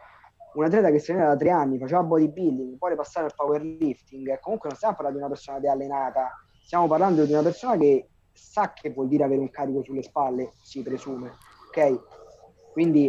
un 0.53 0.63
atleta 0.63 0.89
che 0.89 0.99
si 0.99 1.11
allena 1.11 1.29
da 1.29 1.35
tre 1.35 1.49
anni, 1.49 1.77
faceva 1.77 2.03
bodybuilding, 2.03 2.77
poi 2.77 2.95
passare 2.95 3.25
al 3.25 3.33
powerlifting, 3.35 4.39
comunque 4.39 4.69
non 4.69 4.77
stiamo 4.77 4.95
parlando 4.95 5.19
di 5.19 5.25
una 5.25 5.33
persona 5.33 5.59
di 5.59 5.67
allenata, 5.67 6.31
stiamo 6.63 6.87
parlando 6.87 7.25
di 7.25 7.31
una 7.31 7.43
persona 7.43 7.77
che 7.77 8.09
sa 8.31 8.73
che 8.73 8.91
vuol 8.91 9.07
dire 9.07 9.23
avere 9.23 9.41
un 9.41 9.49
carico 9.49 9.83
sulle 9.83 10.03
spalle, 10.03 10.53
si 10.61 10.81
presume, 10.81 11.33
ok? 11.67 12.71
Quindi 12.71 13.05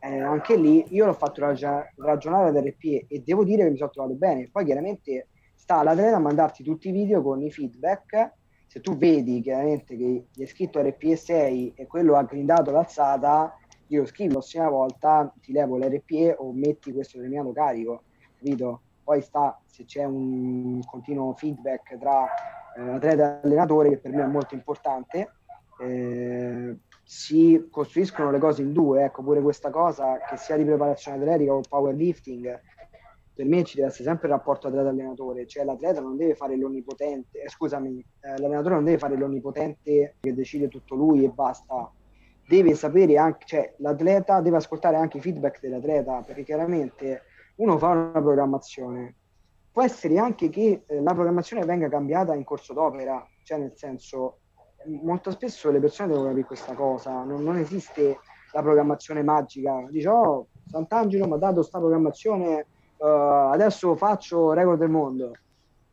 eh, 0.00 0.20
anche 0.20 0.56
lì 0.56 0.84
io 0.88 1.06
l'ho 1.06 1.12
fatto 1.12 1.40
ragionare 1.40 2.48
ad 2.48 2.56
RPE 2.56 3.06
e 3.08 3.22
devo 3.24 3.44
dire 3.44 3.64
che 3.64 3.70
mi 3.70 3.76
sono 3.76 3.90
trovato 3.90 4.14
bene. 4.14 4.48
Poi 4.50 4.64
chiaramente 4.64 5.28
sta 5.66 5.78
all'atleta 5.78 6.14
a 6.14 6.20
mandarti 6.20 6.62
tutti 6.62 6.90
i 6.90 6.92
video 6.92 7.20
con 7.22 7.42
i 7.42 7.50
feedback 7.50 8.34
se 8.68 8.80
tu 8.80 8.96
vedi 8.96 9.40
chiaramente 9.40 9.96
che 9.96 10.26
gli 10.32 10.42
è 10.42 10.46
scritto 10.46 10.80
RPE6 10.80 11.72
e 11.74 11.86
quello 11.88 12.14
ha 12.14 12.22
grindato 12.22 12.70
l'alzata, 12.70 13.52
io 13.88 14.06
scrivo 14.06 14.34
la 14.34 14.38
prossima 14.38 14.68
volta, 14.68 15.32
ti 15.40 15.50
levo 15.50 15.76
l'RPE 15.76 16.36
o 16.38 16.52
metti 16.52 16.92
questo 16.92 17.16
determinato 17.16 17.52
carico, 17.52 18.02
capito? 18.36 18.82
Poi 19.02 19.20
sta 19.22 19.60
se 19.64 19.84
c'è 19.84 20.04
un 20.04 20.80
continuo 20.84 21.34
feedback 21.34 21.98
tra 21.98 22.26
eh, 22.76 22.88
atleta 22.88 23.40
e 23.40 23.46
allenatore, 23.46 23.88
che 23.88 23.98
per 23.98 24.12
me 24.12 24.22
è 24.22 24.26
molto 24.26 24.54
importante, 24.54 25.32
eh, 25.80 26.76
si 27.02 27.66
costruiscono 27.72 28.30
le 28.30 28.38
cose 28.38 28.62
in 28.62 28.72
due, 28.72 29.02
ecco 29.02 29.22
pure 29.24 29.40
questa 29.40 29.70
cosa 29.70 30.18
che 30.28 30.36
sia 30.36 30.56
di 30.56 30.64
preparazione 30.64 31.18
atletica 31.18 31.54
o 31.54 31.60
powerlifting, 31.68 32.60
per 33.36 33.44
me 33.44 33.64
ci 33.64 33.76
deve 33.76 33.88
essere 33.88 34.04
sempre 34.04 34.28
il 34.28 34.32
rapporto 34.32 34.68
atleta-allenatore, 34.68 35.46
cioè 35.46 35.62
l'atleta 35.62 36.00
non 36.00 36.16
deve 36.16 36.34
fare 36.34 36.56
l'onnipotente, 36.56 37.42
eh, 37.42 37.50
scusami, 37.50 37.98
eh, 37.98 38.28
l'allenatore 38.40 38.76
non 38.76 38.84
deve 38.84 38.96
fare 38.96 39.14
l'onnipotente 39.14 40.16
che 40.18 40.34
decide 40.34 40.68
tutto 40.68 40.94
lui 40.94 41.22
e 41.22 41.28
basta, 41.28 41.92
deve 42.48 42.74
sapere 42.74 43.18
anche, 43.18 43.44
cioè 43.44 43.74
l'atleta 43.76 44.40
deve 44.40 44.56
ascoltare 44.56 44.96
anche 44.96 45.18
i 45.18 45.20
feedback 45.20 45.60
dell'atleta, 45.60 46.22
perché 46.22 46.44
chiaramente 46.44 47.24
uno 47.56 47.76
fa 47.76 47.88
una 47.88 48.22
programmazione, 48.22 49.16
può 49.70 49.82
essere 49.82 50.16
anche 50.16 50.48
che 50.48 50.84
eh, 50.86 51.02
la 51.02 51.12
programmazione 51.12 51.66
venga 51.66 51.90
cambiata 51.90 52.34
in 52.34 52.42
corso 52.42 52.72
d'opera, 52.72 53.22
cioè 53.42 53.58
nel 53.58 53.72
senso 53.74 54.38
molto 55.02 55.30
spesso 55.30 55.70
le 55.70 55.80
persone 55.80 56.08
devono 56.08 56.28
capire 56.28 56.46
questa 56.46 56.72
cosa, 56.72 57.22
non, 57.22 57.42
non 57.42 57.58
esiste 57.58 58.18
la 58.52 58.62
programmazione 58.62 59.22
magica, 59.22 59.86
dice 59.90 60.08
oh 60.08 60.46
Sant'Angelo 60.64 61.26
mi 61.26 61.34
ha 61.34 61.36
dato 61.36 61.56
questa 61.56 61.78
programmazione, 61.78 62.66
uh, 62.98 63.52
adesso 63.52 63.94
faccio 63.96 64.52
record 64.52 64.78
del 64.78 64.90
mondo. 64.90 65.32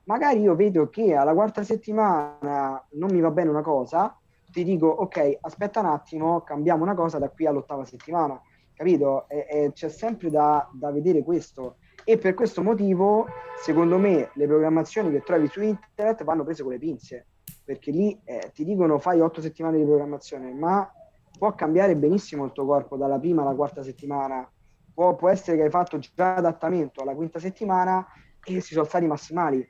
Magari 0.05 0.41
io 0.41 0.55
vedo 0.55 0.89
che 0.89 1.15
alla 1.15 1.33
quarta 1.33 1.63
settimana 1.63 2.85
non 2.91 3.11
mi 3.11 3.21
va 3.21 3.31
bene 3.31 3.49
una 3.49 3.61
cosa, 3.61 4.17
ti 4.51 4.63
dico 4.63 4.87
ok, 4.87 5.37
aspetta 5.41 5.79
un 5.79 5.85
attimo, 5.87 6.41
cambiamo 6.41 6.83
una 6.83 6.95
cosa 6.95 7.19
da 7.19 7.29
qui 7.29 7.45
all'ottava 7.45 7.85
settimana, 7.85 8.39
capito? 8.73 9.27
E, 9.29 9.47
e 9.49 9.71
c'è 9.73 9.89
sempre 9.89 10.29
da, 10.29 10.69
da 10.73 10.91
vedere 10.91 11.23
questo 11.23 11.77
e 12.03 12.17
per 12.17 12.33
questo 12.33 12.61
motivo 12.61 13.27
secondo 13.61 13.97
me 13.97 14.29
le 14.33 14.45
programmazioni 14.45 15.09
che 15.09 15.21
trovi 15.21 15.47
su 15.47 15.61
internet 15.61 16.23
vanno 16.25 16.43
prese 16.43 16.63
con 16.63 16.73
le 16.73 16.79
pinze 16.79 17.27
perché 17.63 17.91
lì 17.91 18.19
eh, 18.25 18.51
ti 18.53 18.65
dicono 18.65 18.99
fai 18.99 19.21
otto 19.21 19.41
settimane 19.41 19.77
di 19.77 19.85
programmazione, 19.85 20.53
ma 20.53 20.91
può 21.37 21.53
cambiare 21.55 21.95
benissimo 21.95 22.45
il 22.45 22.51
tuo 22.51 22.65
corpo 22.65 22.97
dalla 22.97 23.17
prima 23.17 23.41
alla 23.41 23.55
quarta 23.55 23.83
settimana. 23.83 24.47
Può, 24.93 25.15
può 25.15 25.29
essere 25.29 25.57
che 25.57 25.63
hai 25.63 25.69
fatto 25.69 25.97
già 25.97 26.35
adattamento 26.35 27.01
alla 27.01 27.15
quinta 27.15 27.39
settimana 27.39 28.05
e 28.43 28.61
si 28.61 28.73
sono 28.73 28.85
stati 28.85 29.05
massimali. 29.05 29.67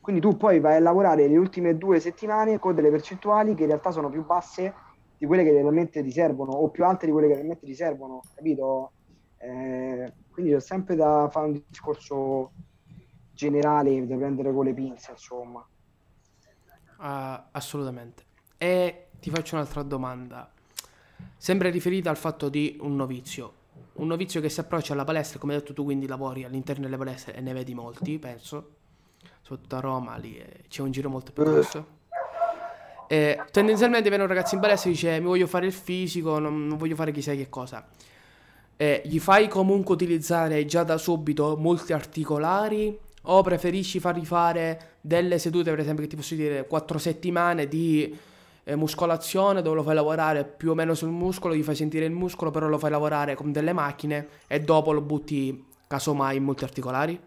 Quindi 0.00 0.20
tu 0.20 0.36
poi 0.36 0.60
vai 0.60 0.76
a 0.76 0.80
lavorare 0.80 1.28
le 1.28 1.36
ultime 1.36 1.76
due 1.78 2.00
settimane 2.00 2.58
con 2.58 2.74
delle 2.74 2.90
percentuali 2.90 3.54
che 3.54 3.62
in 3.62 3.68
realtà 3.68 3.90
sono 3.90 4.10
più 4.10 4.24
basse 4.24 4.74
di 5.16 5.26
quelle 5.26 5.44
che 5.44 5.52
realmente 5.52 6.02
ti 6.02 6.10
servono 6.10 6.50
o 6.52 6.68
più 6.70 6.84
alte 6.84 7.06
di 7.06 7.12
quelle 7.12 7.28
che 7.28 7.34
realmente 7.34 7.64
ti 7.64 7.74
servono, 7.74 8.22
capito? 8.34 8.92
Eh, 9.38 10.12
quindi 10.32 10.52
c'è 10.52 10.60
sempre 10.60 10.96
da 10.96 11.28
fare 11.30 11.46
un 11.46 11.62
discorso 11.68 12.50
generale 13.32 14.06
da 14.06 14.16
prendere 14.16 14.52
con 14.52 14.64
le 14.64 14.74
pinze, 14.74 15.12
insomma. 15.12 15.64
Uh, 16.98 17.42
assolutamente. 17.52 18.24
E 18.58 19.08
ti 19.20 19.30
faccio 19.30 19.54
un'altra 19.54 19.82
domanda, 19.82 20.50
sempre 21.36 21.70
riferita 21.70 22.10
al 22.10 22.16
fatto 22.16 22.48
di 22.48 22.76
un 22.80 22.96
novizio. 22.96 23.60
Un 23.94 24.06
novizio 24.06 24.40
che 24.40 24.48
si 24.48 24.60
approccia 24.60 24.94
alla 24.94 25.04
palestra, 25.04 25.38
come 25.38 25.54
hai 25.54 25.60
detto 25.60 25.72
tu, 25.72 25.84
quindi 25.84 26.06
lavori 26.06 26.44
all'interno 26.44 26.84
delle 26.84 26.96
palestre 26.96 27.34
e 27.34 27.40
ne 27.40 27.52
vedi 27.52 27.74
molti, 27.74 28.18
penso. 28.18 28.70
Soprattutto 29.42 29.76
a 29.76 29.80
Roma, 29.80 30.16
lì 30.16 30.36
eh, 30.36 30.64
c'è 30.68 30.82
un 30.82 30.90
giro 30.90 31.08
molto 31.08 31.32
più 31.32 31.44
grosso. 31.44 32.00
E 33.06 33.42
tendenzialmente 33.50 34.08
viene 34.08 34.24
un 34.24 34.28
ragazzo 34.30 34.54
in 34.54 34.60
palestra 34.62 34.88
e 34.88 34.92
dice 34.94 35.20
mi 35.20 35.26
voglio 35.26 35.46
fare 35.46 35.66
il 35.66 35.72
fisico, 35.72 36.38
non, 36.38 36.66
non 36.66 36.78
voglio 36.78 36.94
fare 36.94 37.12
chissà 37.12 37.34
che 37.34 37.50
cosa. 37.50 37.86
E 38.76 39.02
gli 39.04 39.18
fai 39.18 39.48
comunque 39.48 39.94
utilizzare 39.94 40.64
già 40.64 40.82
da 40.82 40.96
subito 40.96 41.56
molti 41.58 41.92
articolari 41.92 42.98
o 43.24 43.42
preferisci 43.42 44.00
fargli 44.00 44.24
fare 44.24 44.96
delle 45.00 45.38
sedute, 45.38 45.70
per 45.70 45.80
esempio, 45.80 46.04
che 46.04 46.08
ti 46.08 46.16
posso 46.16 46.34
dire 46.34 46.66
4 46.66 46.98
settimane 46.98 47.68
di 47.68 48.16
eh, 48.64 48.76
muscolazione 48.76 49.62
dove 49.62 49.76
lo 49.76 49.82
fai 49.82 49.94
lavorare 49.94 50.44
più 50.44 50.70
o 50.70 50.74
meno 50.74 50.94
sul 50.94 51.10
muscolo, 51.10 51.54
gli 51.54 51.62
fai 51.62 51.74
sentire 51.74 52.04
il 52.04 52.12
muscolo, 52.12 52.50
però 52.50 52.68
lo 52.68 52.78
fai 52.78 52.90
lavorare 52.90 53.34
con 53.34 53.52
delle 53.52 53.72
macchine 53.72 54.28
e 54.46 54.60
dopo 54.60 54.92
lo 54.92 55.00
butti 55.00 55.66
casomai 55.86 56.36
in 56.36 56.44
molti 56.44 56.64
articolari? 56.64 57.20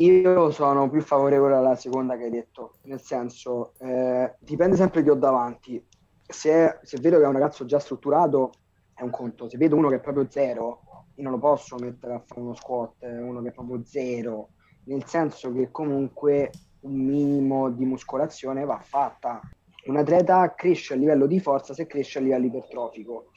Io 0.00 0.50
sono 0.52 0.88
più 0.88 1.00
favorevole 1.00 1.56
alla 1.56 1.74
seconda 1.74 2.16
che 2.16 2.24
hai 2.24 2.30
detto, 2.30 2.74
nel 2.82 3.00
senso, 3.00 3.72
eh, 3.78 4.36
dipende 4.38 4.76
sempre 4.76 5.02
chi 5.02 5.10
ho 5.10 5.14
davanti. 5.14 5.84
Se, 6.24 6.78
se 6.82 6.98
vedo 7.00 7.16
che 7.18 7.24
è 7.24 7.26
un 7.26 7.32
ragazzo 7.32 7.64
già 7.64 7.80
strutturato, 7.80 8.52
è 8.94 9.02
un 9.02 9.10
conto. 9.10 9.48
Se 9.48 9.56
vedo 9.56 9.74
uno 9.74 9.88
che 9.88 9.96
è 9.96 10.00
proprio 10.00 10.26
zero, 10.28 10.82
io 11.14 11.22
non 11.22 11.32
lo 11.32 11.38
posso 11.38 11.76
mettere 11.78 12.14
a 12.14 12.22
fare 12.24 12.40
uno 12.40 12.54
squat, 12.54 12.94
uno 13.00 13.42
che 13.42 13.48
è 13.48 13.52
proprio 13.52 13.82
zero, 13.84 14.50
nel 14.84 15.04
senso 15.04 15.52
che 15.52 15.70
comunque 15.72 16.52
un 16.80 16.94
minimo 16.94 17.70
di 17.70 17.84
muscolazione 17.84 18.64
va 18.64 18.78
fatta. 18.80 19.40
Un 19.88 19.96
atleta 19.96 20.52
cresce 20.54 20.92
a 20.92 20.96
livello 20.98 21.26
di 21.26 21.40
forza 21.40 21.72
se 21.72 21.86
cresce 21.86 22.18
a 22.18 22.20
livello 22.20 22.44
ipertrofico. 22.44 23.30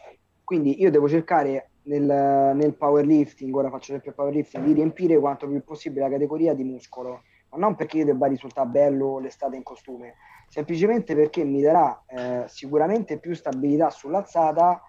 Quindi 0.44 0.82
io 0.82 0.92
devo 0.92 1.08
cercare 1.08 1.70
nel, 1.84 2.04
nel 2.04 2.76
powerlifting, 2.76 3.56
ora 3.56 3.70
faccio 3.70 3.92
esempio 3.92 4.12
powerlifting, 4.12 4.66
di 4.66 4.74
riempire 4.74 5.18
quanto 5.18 5.48
più 5.48 5.64
possibile 5.64 6.02
la 6.02 6.10
categoria 6.10 6.54
di 6.54 6.66
muscolo, 6.66 7.22
ma 7.52 7.58
non 7.58 7.76
perché 7.76 8.00
io 8.00 8.06
debba 8.06 8.28
risultare 8.28 8.68
bello 8.68 9.20
l'estate 9.20 9.56
in 9.56 9.64
costume, 9.64 10.16
semplicemente 10.50 11.16
perché 11.16 11.46
mi 11.46 11.62
darà 11.62 12.04
eh, 12.06 12.44
sicuramente 12.48 13.18
più 13.18 13.34
stabilità 13.34 13.90
sull'alzata 13.90 14.82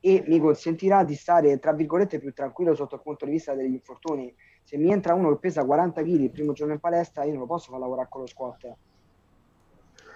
e 0.00 0.24
mi 0.26 0.40
consentirà 0.40 1.04
di 1.04 1.14
stare, 1.14 1.60
tra 1.60 1.72
virgolette, 1.74 2.18
più 2.18 2.32
tranquillo 2.32 2.74
sotto 2.74 2.96
il 2.96 3.02
punto 3.02 3.24
di 3.24 3.30
vista 3.30 3.54
degli 3.54 3.72
infortuni 3.72 4.34
se 4.64 4.76
mi 4.76 4.90
entra 4.90 5.14
uno 5.14 5.30
che 5.30 5.38
pesa 5.38 5.64
40 5.64 6.02
kg 6.02 6.08
il 6.08 6.30
primo 6.32 6.52
giorno 6.52 6.74
in 6.74 6.80
palestra, 6.80 7.22
io 7.22 7.30
non 7.30 7.40
lo 7.42 7.46
posso 7.46 7.70
far 7.70 7.78
lavorare 7.78 8.08
con 8.10 8.22
lo 8.22 8.26
squat. 8.26 8.76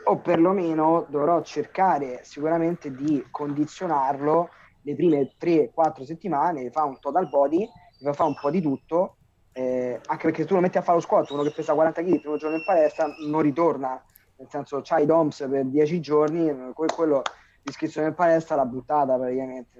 O 0.04 0.18
perlomeno 0.18 1.06
dovrò 1.08 1.42
cercare 1.42 2.20
sicuramente 2.24 2.92
di 2.92 3.24
condizionarlo 3.30 4.48
le 4.82 4.94
prime 4.96 5.34
3-4 5.40 6.02
settimane, 6.02 6.70
fa 6.70 6.84
un 6.84 6.98
total 6.98 7.28
body, 7.28 7.68
fa 8.12 8.24
un 8.24 8.34
po' 8.34 8.50
di 8.50 8.60
tutto, 8.60 9.16
eh, 9.52 10.00
anche 10.06 10.26
perché 10.26 10.44
tu 10.44 10.54
lo 10.54 10.60
metti 10.60 10.78
a 10.78 10.82
fare 10.82 10.96
lo 10.96 11.02
squat, 11.02 11.30
uno 11.30 11.42
che 11.42 11.52
pesa 11.52 11.74
40 11.74 12.02
kg 12.02 12.08
il 12.08 12.20
primo 12.20 12.36
giorno 12.36 12.56
in 12.56 12.64
palestra 12.64 13.06
non 13.26 13.42
ritorna, 13.42 14.02
nel 14.36 14.48
senso 14.50 14.80
c'hai 14.82 15.06
DOMS 15.06 15.46
per 15.48 15.66
10 15.66 16.00
giorni, 16.00 16.72
quello 16.74 17.22
l'iscrizione 17.62 18.08
in 18.08 18.14
palestra 18.14 18.56
l'ha 18.56 18.64
buttata 18.64 19.16
praticamente, 19.16 19.78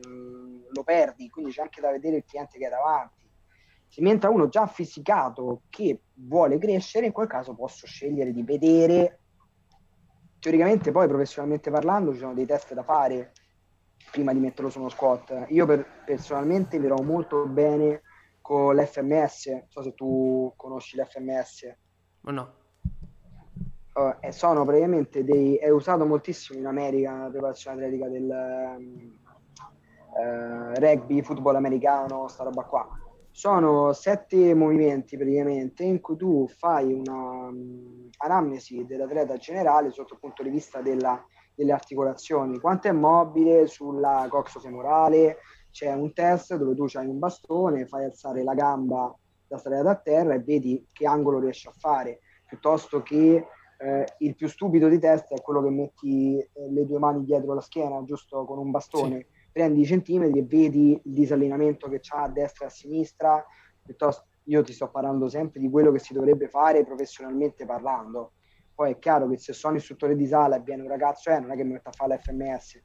lo 0.70 0.82
perdi, 0.84 1.28
quindi 1.30 1.50
c'è 1.50 1.62
anche 1.62 1.80
da 1.80 1.90
vedere 1.90 2.18
il 2.18 2.24
cliente 2.24 2.58
che 2.58 2.66
è 2.66 2.70
davanti 2.70 3.22
se 3.92 4.00
mi 4.00 4.08
entra 4.08 4.30
uno 4.30 4.48
già 4.48 4.66
fisicato 4.66 5.64
che 5.68 6.04
vuole 6.14 6.56
crescere, 6.56 7.04
in 7.04 7.12
quel 7.12 7.26
caso 7.26 7.54
posso 7.54 7.86
scegliere 7.86 8.32
di 8.32 8.42
vedere. 8.42 9.20
Teoricamente, 10.42 10.90
poi 10.90 11.06
professionalmente 11.06 11.70
parlando, 11.70 12.12
ci 12.12 12.18
sono 12.18 12.34
dei 12.34 12.46
test 12.46 12.74
da 12.74 12.82
fare 12.82 13.30
prima 14.10 14.32
di 14.32 14.40
metterlo 14.40 14.70
su 14.70 14.80
uno 14.80 14.88
squat. 14.88 15.44
Io 15.50 15.66
per, 15.66 15.86
personalmente 16.04 16.80
mi 16.80 16.86
trovo 16.86 17.04
molto 17.04 17.46
bene 17.46 18.02
con 18.40 18.74
l'FMS. 18.74 19.46
Non 19.46 19.66
so 19.68 19.82
se 19.84 19.94
tu 19.94 20.52
conosci 20.56 21.00
l'FMS. 21.00 21.76
Ma 22.22 22.32
no. 22.32 22.54
Uh, 23.92 24.30
sono 24.30 24.64
praticamente 24.64 25.22
dei. 25.22 25.54
è 25.58 25.68
usato 25.68 26.04
moltissimo 26.04 26.58
in 26.58 26.66
America 26.66 27.12
la 27.18 27.28
preparazione 27.30 27.76
atletica 27.76 28.08
del 28.08 28.76
um, 28.78 29.18
uh, 30.10 30.74
rugby, 30.74 31.22
football 31.22 31.54
americano, 31.54 32.26
sta 32.26 32.42
roba 32.42 32.64
qua 32.64 33.01
sono 33.32 33.94
sette 33.94 34.54
movimenti 34.54 35.16
praticamente 35.16 35.82
in 35.84 36.00
cui 36.00 36.16
tu 36.16 36.46
fai 36.48 36.92
una 36.92 37.46
um, 37.48 38.10
anamnesi 38.18 38.84
dell'atleta 38.84 39.38
generale 39.38 39.90
sotto 39.90 40.14
il 40.14 40.20
punto 40.20 40.42
di 40.42 40.50
vista 40.50 40.82
della, 40.82 41.24
delle 41.54 41.72
articolazioni, 41.72 42.60
quanto 42.60 42.88
è 42.88 42.92
mobile 42.92 43.66
sulla 43.66 44.26
coxofemorale, 44.28 45.38
c'è 45.70 45.92
un 45.94 46.12
test 46.12 46.54
dove 46.56 46.74
tu 46.74 46.84
hai 46.92 47.06
un 47.06 47.18
bastone, 47.18 47.86
fai 47.86 48.04
alzare 48.04 48.44
la 48.44 48.54
gamba 48.54 49.16
da 49.48 49.56
stare 49.56 49.82
da 49.82 49.96
terra 49.96 50.34
e 50.34 50.40
vedi 50.40 50.86
che 50.92 51.06
angolo 51.06 51.40
riesci 51.40 51.68
a 51.68 51.72
fare, 51.76 52.20
piuttosto 52.46 53.02
che 53.02 53.46
eh, 53.78 54.04
il 54.18 54.36
più 54.36 54.46
stupido 54.46 54.88
di 54.88 54.98
test 54.98 55.32
è 55.32 55.40
quello 55.40 55.62
che 55.62 55.70
metti 55.70 56.36
eh, 56.38 56.50
le 56.70 56.84
due 56.84 56.98
mani 56.98 57.24
dietro 57.24 57.54
la 57.54 57.62
schiena, 57.62 58.04
giusto 58.04 58.44
con 58.44 58.58
un 58.58 58.70
bastone. 58.70 59.16
Sì 59.16 59.31
prendi 59.52 59.82
i 59.82 59.84
centimetri 59.84 60.38
e 60.38 60.44
vedi 60.44 60.92
il 60.92 61.12
disallineamento 61.12 61.88
che 61.88 61.98
c'ha 62.00 62.22
a 62.22 62.28
destra 62.28 62.64
e 62.64 62.68
a 62.68 62.70
sinistra, 62.70 63.44
piuttosto 63.82 64.26
io 64.44 64.62
ti 64.62 64.72
sto 64.72 64.90
parlando 64.90 65.28
sempre 65.28 65.60
di 65.60 65.70
quello 65.70 65.92
che 65.92 65.98
si 65.98 66.12
dovrebbe 66.12 66.48
fare 66.48 66.84
professionalmente 66.84 67.64
parlando. 67.64 68.32
Poi 68.74 68.92
è 68.92 68.98
chiaro 68.98 69.28
che 69.28 69.38
se 69.38 69.52
sono 69.52 69.76
istruttore 69.76 70.16
di 70.16 70.26
sala 70.26 70.56
e 70.56 70.60
viene 70.60 70.82
un 70.82 70.88
ragazzo, 70.88 71.30
eh, 71.30 71.38
non 71.38 71.50
è 71.52 71.56
che 71.56 71.62
mi 71.62 71.72
metto 71.72 71.90
a 71.90 71.92
fare 71.92 72.16
l'FMS, 72.16 72.82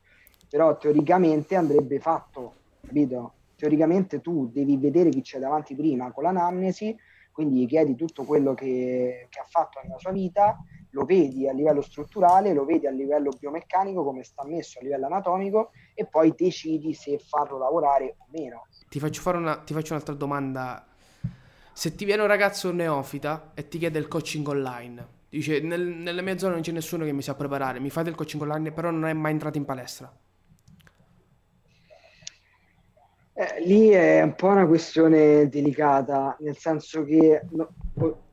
però 0.49 0.77
teoricamente 0.77 1.55
andrebbe 1.55 1.99
fatto, 1.99 2.55
capito? 2.81 3.33
Teoricamente 3.55 4.21
tu 4.21 4.49
devi 4.51 4.77
vedere 4.77 5.09
chi 5.09 5.21
c'è 5.21 5.39
davanti 5.39 5.75
prima 5.75 6.11
con 6.11 6.23
l'anamnesi, 6.23 6.95
quindi 7.31 7.61
gli 7.61 7.67
chiedi 7.67 7.95
tutto 7.95 8.23
quello 8.23 8.53
che, 8.53 9.27
che 9.29 9.39
ha 9.39 9.45
fatto 9.47 9.79
nella 9.81 9.97
sua 9.97 10.11
vita 10.11 10.57
lo 10.97 11.05
vedi 11.05 11.47
a 11.47 11.53
livello 11.53 11.81
strutturale, 11.81 12.53
lo 12.53 12.65
vedi 12.65 12.87
a 12.87 12.91
livello 12.91 13.29
biomeccanico, 13.37 14.03
come 14.03 14.23
sta 14.23 14.43
messo 14.43 14.79
a 14.79 14.81
livello 14.81 15.05
anatomico 15.05 15.71
e 15.93 16.07
poi 16.07 16.33
decidi 16.35 16.95
se 16.95 17.19
farlo 17.19 17.59
lavorare 17.59 18.15
o 18.17 18.25
meno. 18.31 18.65
Ti 18.89 18.99
faccio, 18.99 19.21
fare 19.21 19.37
una, 19.37 19.57
ti 19.59 19.73
faccio 19.73 19.93
un'altra 19.93 20.15
domanda. 20.15 20.87
Se 21.71 21.93
ti 21.93 22.03
viene 22.03 22.23
un 22.23 22.27
ragazzo 22.27 22.71
neofita 22.71 23.51
e 23.53 23.67
ti 23.67 23.77
chiede 23.77 23.99
il 23.99 24.07
coaching 24.07 24.47
online, 24.47 25.07
dice 25.29 25.59
nel, 25.59 25.81
nelle 25.81 26.23
mie 26.23 26.39
zone 26.39 26.53
non 26.53 26.61
c'è 26.63 26.71
nessuno 26.71 27.05
che 27.05 27.11
mi 27.11 27.21
sa 27.21 27.35
preparare, 27.35 27.79
mi 27.79 27.91
fate 27.91 28.09
il 28.09 28.15
coaching 28.15 28.41
online 28.41 28.71
però 28.71 28.89
non 28.89 29.05
è 29.05 29.13
mai 29.13 29.33
entrato 29.33 29.59
in 29.59 29.65
palestra. 29.65 30.11
Eh, 33.33 33.61
lì 33.63 33.89
è 33.89 34.23
un 34.23 34.33
po' 34.33 34.47
una 34.47 34.65
questione 34.65 35.47
delicata, 35.47 36.35
nel 36.39 36.57
senso 36.57 37.03
che 37.03 37.43
no, 37.51 37.69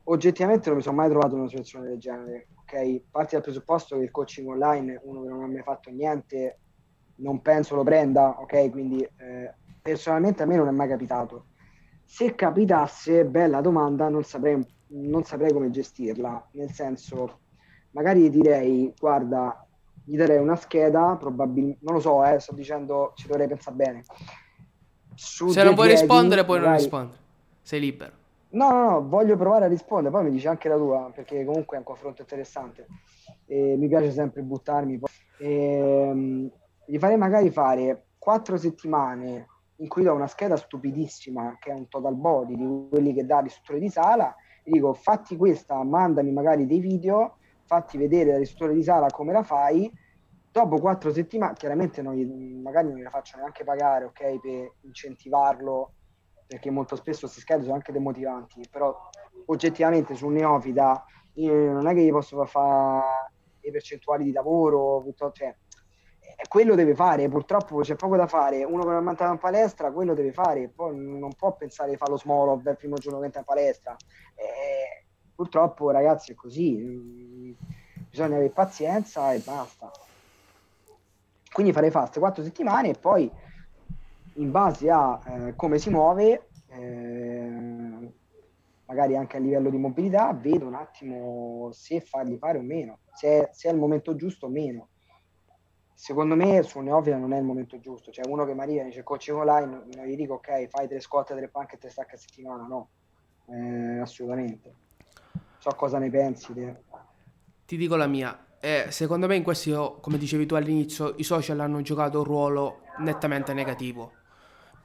oggettivamente 0.05 0.69
non 0.69 0.77
mi 0.77 0.83
sono 0.83 0.95
mai 0.95 1.09
trovato 1.09 1.35
in 1.35 1.41
una 1.41 1.49
situazione 1.49 1.89
del 1.89 1.99
genere. 1.99 2.47
Ok, 2.67 3.01
parti 3.11 3.35
dal 3.35 3.43
presupposto 3.43 3.95
che 3.95 4.03
il 4.03 4.11
coaching 4.11 4.49
online, 4.49 4.99
uno 5.03 5.21
che 5.21 5.29
non 5.29 5.43
ha 5.43 5.47
mai 5.47 5.61
fatto 5.61 5.91
niente, 5.91 6.59
non 7.17 7.39
penso 7.43 7.75
lo 7.75 7.83
prenda, 7.83 8.39
ok? 8.39 8.71
Quindi 8.71 9.03
eh, 9.03 9.53
personalmente 9.79 10.41
a 10.41 10.45
me 10.47 10.55
non 10.55 10.67
è 10.67 10.71
mai 10.71 10.87
capitato. 10.87 11.45
Se 12.03 12.33
capitasse, 12.33 13.23
bella 13.25 13.61
domanda, 13.61 14.09
non 14.09 14.23
saprei, 14.23 14.65
non 14.87 15.23
saprei 15.23 15.53
come 15.53 15.69
gestirla, 15.69 16.49
nel 16.53 16.71
senso, 16.71 17.41
magari 17.91 18.31
direi, 18.31 18.91
guarda, 18.97 19.63
gli 20.03 20.17
darei 20.17 20.39
una 20.39 20.55
scheda, 20.55 21.15
probabilmente, 21.19 21.79
non 21.83 21.93
lo 21.93 21.99
so, 21.99 22.25
eh, 22.25 22.39
sto 22.39 22.55
dicendo, 22.55 23.13
ci 23.15 23.27
dovrei 23.27 23.47
pensare 23.47 23.75
bene. 23.75 24.03
Su 25.13 25.49
Se 25.49 25.63
non 25.63 25.75
vuoi 25.75 25.89
rispondere, 25.89 26.43
puoi 26.43 26.57
magari... 26.57 26.77
non 26.77 26.81
rispondere, 26.81 27.21
sei 27.61 27.79
libero. 27.79 28.23
No, 28.55 28.71
no, 28.71 28.89
no, 28.89 29.07
voglio 29.07 29.35
provare 29.35 29.65
a 29.65 29.67
rispondere, 29.67 30.13
poi 30.13 30.23
mi 30.23 30.31
dici 30.31 30.47
anche 30.47 30.69
la 30.69 30.77
tua, 30.77 31.11
perché 31.13 31.43
comunque 31.43 31.75
è 31.75 31.79
un 31.79 31.85
confronto 31.85 32.21
interessante. 32.21 32.87
E 33.45 33.75
mi 33.77 33.89
piace 33.89 34.11
sempre 34.11 34.43
buttarmi. 34.43 35.01
E, 35.37 35.47
ehm, 35.47 36.51
gli 36.85 36.97
farei 36.97 37.17
magari 37.17 37.51
fare 37.51 38.07
quattro 38.17 38.55
settimane 38.55 39.47
in 39.79 39.89
cui 39.89 40.03
do 40.03 40.13
una 40.13 40.27
scheda 40.27 40.55
stupidissima 40.55 41.57
che 41.59 41.71
è 41.71 41.73
un 41.73 41.89
total 41.89 42.15
body 42.15 42.55
di 42.55 42.87
quelli 42.89 43.13
che 43.13 43.25
dà 43.25 43.41
l'istruttore 43.41 43.79
di 43.79 43.89
sala 43.89 44.33
e 44.63 44.71
dico 44.71 44.93
fatti 44.93 45.35
questa, 45.35 45.83
mandami 45.83 46.31
magari 46.31 46.65
dei 46.65 46.79
video, 46.79 47.37
fatti 47.65 47.97
vedere 47.97 48.31
dall'istruttore 48.31 48.73
di 48.73 48.83
sala 48.83 49.07
come 49.07 49.33
la 49.33 49.43
fai 49.43 49.91
dopo 50.49 50.79
quattro 50.79 51.11
settimane, 51.11 51.55
chiaramente 51.55 52.01
non 52.01 52.13
gli, 52.15 52.25
magari 52.25 52.87
non 52.87 52.95
gliela 52.95 53.09
faccio 53.09 53.35
neanche 53.37 53.65
pagare, 53.65 54.05
ok, 54.05 54.39
per 54.39 54.73
incentivarlo, 54.81 55.91
perché 56.47 56.69
molto 56.69 56.95
spesso 56.95 57.21
queste 57.21 57.41
schede 57.41 57.63
sono 57.63 57.75
anche 57.75 57.91
demotivanti, 57.91 58.67
però 58.69 59.09
oggettivamente 59.45 60.15
su 60.15 60.27
un 60.27 60.33
neofita 60.33 61.05
non 61.35 61.87
è 61.87 61.93
che 61.93 62.03
gli 62.03 62.11
posso 62.11 62.43
fare 62.45 63.31
le 63.59 63.71
percentuali 63.71 64.23
di 64.23 64.31
lavoro, 64.31 65.03
cioè, 65.33 65.55
quello 66.47 66.75
deve 66.75 66.95
fare, 66.95 67.27
purtroppo 67.27 67.79
c'è 67.79 67.95
poco 67.95 68.15
da 68.15 68.27
fare, 68.27 68.63
uno 68.63 68.83
che 68.83 68.89
non 68.89 69.15
è 69.17 69.23
in 69.23 69.37
palestra, 69.37 69.91
quello 69.91 70.13
deve 70.13 70.31
fare, 70.31 70.69
poi 70.69 70.95
non 70.95 71.33
può 71.33 71.55
pensare 71.55 71.91
di 71.91 71.97
fare 71.97 72.11
lo 72.11 72.17
Smolov 72.17 72.65
il 72.67 72.77
primo 72.77 72.95
giorno 72.95 73.19
che 73.19 73.25
entra 73.25 73.39
in 73.39 73.45
palestra, 73.45 73.95
eh, 74.35 75.05
purtroppo 75.33 75.89
ragazzi 75.91 76.31
è 76.31 76.35
così, 76.35 77.55
bisogna 78.09 78.35
avere 78.35 78.49
pazienza 78.49 79.33
e 79.33 79.39
basta. 79.39 79.91
Quindi 81.51 81.71
farei 81.71 81.89
fast 81.89 82.19
quattro 82.19 82.43
settimane 82.43 82.89
e 82.89 82.95
poi 82.99 83.31
in 84.35 84.51
base 84.51 84.89
a 84.89 85.19
eh, 85.25 85.55
come 85.55 85.77
si 85.77 85.89
muove, 85.89 86.47
eh, 86.67 88.11
magari 88.85 89.15
anche 89.15 89.37
a 89.37 89.39
livello 89.39 89.69
di 89.69 89.77
mobilità, 89.77 90.33
vedo 90.33 90.65
un 90.65 90.75
attimo 90.75 91.69
se 91.71 92.01
fargli 92.01 92.37
fare 92.37 92.57
o 92.57 92.61
meno, 92.61 92.99
se 93.13 93.49
se 93.51 93.69
è 93.69 93.71
il 93.71 93.79
momento 93.79 94.15
giusto 94.15 94.45
o 94.45 94.49
meno 94.49 94.89
secondo 95.95 96.35
me 96.35 96.61
su 96.61 96.79
Neofita 96.81 97.17
non 97.17 97.33
è 97.33 97.37
il 97.37 97.43
momento 97.43 97.79
giusto. 97.79 98.11
Cioè, 98.11 98.27
uno 98.27 98.45
che 98.45 98.51
e 98.51 98.83
dice 98.83 99.01
coaching 99.01 99.37
online, 99.37 99.85
non 99.95 100.05
gli 100.05 100.15
dico 100.15 100.35
ok, 100.35 100.67
fai 100.67 100.87
tre 100.87 100.99
squat, 100.99 101.33
tre 101.33 101.47
panche 101.47 101.75
e 101.75 101.77
tre 101.79 101.89
stacche 101.89 102.15
a 102.15 102.17
settimana. 102.17 102.67
No, 102.67 102.89
eh, 103.47 103.99
assolutamente. 103.99 104.73
So 105.57 105.71
cosa 105.71 105.97
ne 105.97 106.09
pensi. 106.09 106.53
Te. 106.53 106.83
Ti 107.65 107.77
dico 107.77 107.95
la 107.95 108.07
mia. 108.07 108.45
Eh, 108.59 108.87
secondo 108.89 109.27
me 109.27 109.35
in 109.35 109.43
questo, 109.43 109.97
come 110.01 110.17
dicevi 110.17 110.45
tu 110.45 110.55
all'inizio, 110.55 111.13
i 111.17 111.23
social 111.23 111.59
hanno 111.59 111.81
giocato 111.81 112.19
un 112.19 112.25
ruolo 112.25 112.81
nettamente 112.99 113.53
negativo. 113.53 114.11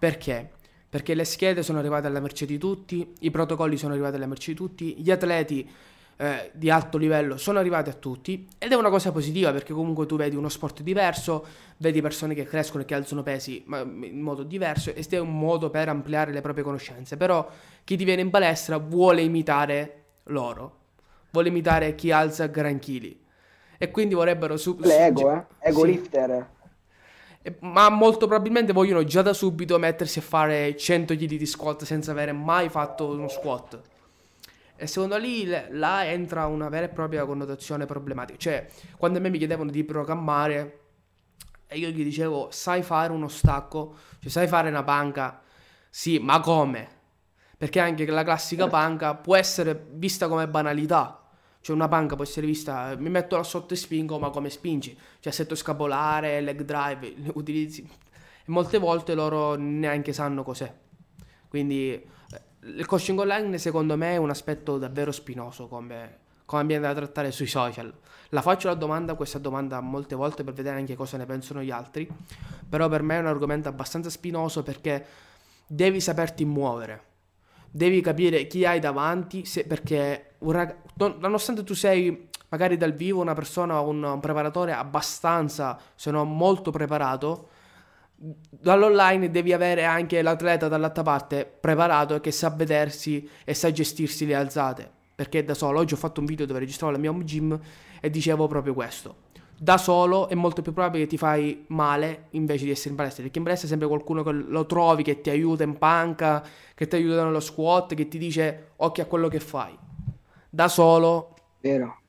Perché? 0.01 0.51
Perché 0.89 1.13
le 1.13 1.25
schede 1.25 1.63
sono 1.63 1.79
arrivate 1.79 2.07
alla 2.07 2.21
merce 2.21 2.47
di 2.47 2.57
tutti, 2.57 3.13
i 3.21 3.31
protocolli 3.31 3.77
sono 3.77 3.93
arrivati 3.93 4.17
alla 4.17 4.27
merce 4.27 4.53
di 4.53 4.57
tutti, 4.57 4.95
gli 4.97 5.11
atleti 5.11 5.71
eh, 6.17 6.51
di 6.55 6.71
alto 6.71 6.97
livello 6.97 7.37
sono 7.37 7.59
arrivati 7.59 7.91
a 7.91 7.93
tutti 7.93 8.49
ed 8.59 8.73
è 8.73 8.75
una 8.75 8.89
cosa 8.89 9.13
positiva 9.13 9.53
perché 9.53 9.75
comunque 9.75 10.07
tu 10.07 10.17
vedi 10.17 10.37
uno 10.37 10.49
sport 10.49 10.81
diverso, 10.81 11.47
vedi 11.77 12.01
persone 12.01 12.35
che 12.35 12.45
crescono 12.45 12.83
e 12.83 12.87
che 12.87 12.95
alzano 12.95 13.23
pesi 13.23 13.63
ma 13.67 13.81
in 13.81 14.21
modo 14.21 14.43
diverso 14.43 14.95
ed 14.95 15.07
è 15.13 15.19
un 15.19 15.39
modo 15.39 15.69
per 15.69 15.91
ampliare 15.91 16.33
le 16.33 16.41
proprie 16.41 16.65
conoscenze. 16.65 17.19
Però 17.19 17.47
chi 17.85 17.99
ti 17.99 18.05
viene 18.05 18.23
in 18.23 18.31
palestra 18.31 18.79
vuole 18.79 19.21
imitare 19.21 20.05
loro, 20.25 20.77
vuole 21.31 21.49
imitare 21.49 21.95
chi 21.95 22.11
alza 22.11 22.47
gran 22.47 22.79
chili 22.79 23.19
e 23.77 23.91
quindi 23.91 24.15
vorrebbero 24.15 24.57
su- 24.57 24.77
l'ego, 24.81 25.31
eh? 25.31 25.45
ego 25.59 25.85
sì. 25.85 25.87
lifter. 25.87 26.49
Ma 27.61 27.89
molto 27.89 28.27
probabilmente 28.27 28.75
vogliono 28.75 29.03
già 29.05 29.23
da 29.23 29.33
subito 29.33 29.79
mettersi 29.79 30.19
a 30.19 30.23
fare 30.23 30.77
100 30.77 31.15
kg 31.15 31.25
di 31.25 31.47
squat 31.47 31.85
senza 31.85 32.11
avere 32.11 32.33
mai 32.33 32.69
fatto 32.69 33.07
uno 33.07 33.29
squat. 33.29 33.81
E 34.77 34.87
secondo 34.87 35.17
lì 35.17 35.47
là 35.71 36.07
entra 36.07 36.47
una 36.47 36.69
vera 36.69 36.87
e 36.87 36.89
propria 36.91 37.25
connotazione 37.25 37.87
problematica. 37.87 38.39
Cioè, 38.39 38.69
quando 38.99 39.19
a 39.19 39.21
me 39.23 39.31
mi 39.31 39.39
chiedevano 39.39 39.71
di 39.71 39.85
programmare, 39.85 40.79
e 41.67 41.79
io 41.79 41.89
gli 41.89 42.03
dicevo, 42.03 42.49
sai 42.51 42.83
fare 42.83 43.13
uno 43.13 43.29
stacco? 43.29 43.95
Cioè, 44.21 44.31
sai 44.31 44.49
fare 44.49 44.69
una 44.69 44.83
panca? 44.83 45.41
Sì, 45.89 46.19
ma 46.19 46.41
come? 46.41 46.89
Perché 47.57 47.81
anche 47.81 48.07
la 48.07 48.25
classica 48.25 48.69
panca 48.69 49.15
può 49.15 49.37
essere 49.37 49.87
vista 49.93 50.29
come 50.29 50.49
banalità. 50.49 51.20
Cioè, 51.61 51.75
una 51.77 51.89
panca 51.89 52.15
può 52.15 52.25
essere 52.25 52.47
vista, 52.47 52.95
mi 52.99 53.11
metto 53.11 53.37
là 53.37 53.43
sotto 53.43 53.75
e 53.75 53.77
spingo, 53.77 54.19
ma 54.19 54.31
come 54.31 54.51
spingi? 54.51 54.97
Cioè, 55.21 55.33
assetto 55.33 55.55
scapolare, 55.55 56.41
leg 56.41 56.63
drive, 56.63 57.15
utilizzi. 57.35 57.83
E 57.83 58.51
molte 58.51 58.79
volte 58.79 59.15
loro 59.15 59.55
neanche 59.55 60.13
sanno 60.13 60.43
cos'è. 60.43 60.73
Quindi 61.49 62.09
il 62.63 62.87
coaching 62.87 63.19
online 63.19 63.57
secondo 63.59 63.97
me 63.97 64.13
è 64.13 64.17
un 64.19 64.31
aspetto 64.31 64.77
davvero 64.77 65.13
spinoso 65.13 65.67
come, 65.67 66.19
come 66.45 66.65
viene 66.65 66.87
da 66.87 66.95
trattare 66.95 67.31
sui 67.31 67.47
social. 67.47 67.93
La 68.31 68.43
faccio 68.43 68.69
la 68.69 68.75
domanda, 68.75 69.15
questa 69.15 69.39
domanda 69.39 69.81
molte 69.81 70.15
volte 70.15 70.45
per 70.45 70.53
vedere 70.53 70.77
anche 70.77 70.95
cosa 70.95 71.17
ne 71.17 71.27
pensano 71.27 71.63
gli 71.63 71.71
altri, 71.71 72.09
però 72.69 72.89
per 72.89 73.03
me 73.03 73.17
è 73.17 73.21
un 73.21 73.27
argomento 73.27 73.69
abbastanza 73.69 74.11
spinoso 74.11 74.63
perché 74.63 75.05
devi 75.67 76.01
saperti 76.01 76.45
muovere, 76.45 77.03
devi 77.71 78.01
capire 78.01 78.47
chi 78.47 78.65
hai 78.65 78.81
davanti, 78.81 79.45
se, 79.45 79.65
perché 79.65 80.35
rag... 80.39 80.77
nonostante 81.19 81.63
tu 81.63 81.75
sei 81.75 82.29
magari 82.49 82.77
dal 82.77 82.93
vivo 82.93 83.21
una 83.21 83.35
persona, 83.35 83.81
un, 83.81 84.03
un 84.03 84.21
preparatore 84.21 84.73
abbastanza, 84.73 85.79
se 85.95 86.11
non 86.11 86.37
molto 86.37 86.71
preparato, 86.71 87.49
dall'online 88.17 89.31
devi 89.31 89.53
avere 89.53 89.85
anche 89.85 90.21
l'atleta 90.21 90.69
dall'altra 90.69 91.03
parte 91.03 91.47
preparato 91.47 92.17
e 92.17 92.21
che 92.21 92.33
sa 92.33 92.51
vedersi 92.51 93.29
e 93.45 93.55
sa 93.55 93.71
gestirsi 93.71 94.27
le 94.27 94.35
alzate. 94.35 94.91
Perché 95.15 95.45
da 95.45 95.55
solo, 95.55 95.79
oggi 95.79 95.95
ho 95.95 95.99
fatto 95.99 96.21
un 96.21 96.27
video 96.27 96.47
dove 96.47 96.59
registravo 96.59 96.93
la 96.93 96.99
mia 96.99 97.11
home 97.11 97.25
gym 97.25 97.59
e 98.01 98.11
dicevo 98.11 98.47
proprio 98.47 98.75
questo. 98.75 99.29
Da 99.63 99.77
solo 99.77 100.29
è 100.29 100.35
molto 100.35 100.63
più 100.63 100.73
probabile 100.73 101.03
che 101.03 101.11
ti 101.11 101.19
fai 101.19 101.67
male 101.69 102.29
invece 102.31 102.65
di 102.65 102.71
essere 102.71 102.91
in 102.91 102.97
palestra. 102.97 103.23
Perché 103.23 103.37
in 103.37 103.45
palestra 103.45 103.67
è 103.67 103.71
sempre 103.71 103.89
qualcuno 103.89 104.23
che 104.23 104.33
lo 104.33 104.65
trovi, 104.65 105.03
che 105.03 105.21
ti 105.21 105.29
aiuta 105.29 105.65
in 105.65 105.77
panca, 105.77 106.43
che 106.75 106.89
ti 106.89 106.97
aiuta 106.97 107.25
nello 107.25 107.41
squat, 107.41 107.93
che 107.93 108.09
ti 108.09 108.17
dice 108.17 108.71
occhio 108.77 109.03
a 109.03 109.07
quello 109.07 109.29
che 109.29 109.39
fai. 109.39 109.77
Da 110.49 110.67
solo... 110.67 111.35
Vero. 111.61 112.01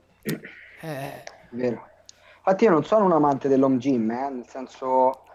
Eh... 0.79 1.23
Vero. 1.49 1.89
Infatti 2.37 2.63
io 2.63 2.69
non 2.69 2.85
sono 2.85 3.03
un 3.03 3.11
amante 3.11 3.49
dell'home 3.49 3.75
gym, 3.79 4.09
eh? 4.11 4.29
nel 4.29 4.47
senso 4.47 5.25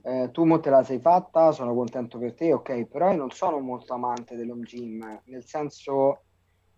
eh, 0.00 0.30
tu 0.32 0.44
mo 0.44 0.58
te 0.60 0.70
la 0.70 0.82
sei 0.82 0.98
fatta, 0.98 1.52
sono 1.52 1.74
contento 1.74 2.16
per 2.16 2.32
te, 2.32 2.54
ok, 2.54 2.86
però 2.86 3.10
io 3.10 3.18
non 3.18 3.30
sono 3.32 3.60
molto 3.60 3.92
amante 3.92 4.34
dell'home 4.34 4.62
gym, 4.62 5.20
nel 5.24 5.44
senso 5.44 6.22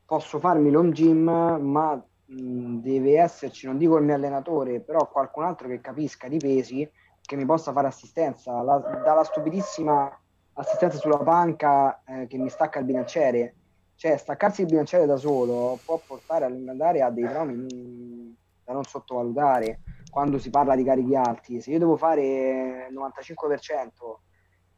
posso 0.04 0.40
farmi 0.40 0.72
l'home 0.72 0.90
gym, 0.90 1.22
ma 1.22 2.04
mh, 2.28 2.80
deve 2.80 3.18
esserci, 3.18 3.66
non 3.66 3.78
dico 3.78 3.96
il 3.96 4.04
mio 4.04 4.14
allenatore, 4.14 4.80
però 4.80 5.08
qualcun 5.08 5.44
altro 5.44 5.68
che 5.68 5.80
capisca 5.80 6.28
di 6.28 6.38
pesi, 6.38 6.88
che 7.20 7.36
mi 7.36 7.44
possa 7.44 7.72
fare 7.72 7.86
assistenza, 7.86 8.62
la, 8.62 8.78
dalla 8.78 9.24
stupidissima 9.24 10.20
assistenza 10.54 10.98
sulla 10.98 11.18
panca 11.18 12.02
eh, 12.04 12.26
che 12.26 12.38
mi 12.38 12.48
stacca 12.48 12.78
il 12.78 12.84
bilanciere, 12.84 13.54
cioè 13.94 14.16
staccarsi 14.16 14.62
il 14.62 14.68
bilanciere 14.68 15.06
da 15.06 15.16
solo 15.16 15.78
può 15.84 16.00
portare 16.04 16.44
a 16.44 16.48
andare 16.48 17.02
a 17.02 17.10
dei 17.10 17.24
traumi 17.24 18.36
da 18.64 18.72
non 18.72 18.84
sottovalutare 18.84 19.80
quando 20.10 20.38
si 20.38 20.50
parla 20.50 20.74
di 20.74 20.84
carichi 20.84 21.14
alti, 21.14 21.60
se 21.60 21.70
io 21.70 21.78
devo 21.78 21.96
fare 21.96 22.86
il 22.88 22.94
95%, 22.94 24.20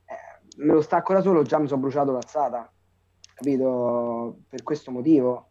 eh, 0.04 0.64
me 0.64 0.72
lo 0.72 0.80
stacco 0.80 1.12
da 1.12 1.20
solo, 1.20 1.42
già 1.42 1.58
mi 1.58 1.68
sono 1.68 1.80
bruciato 1.80 2.12
l'azzata, 2.12 2.70
capito? 3.34 4.40
Per 4.48 4.62
questo 4.62 4.90
motivo 4.90 5.49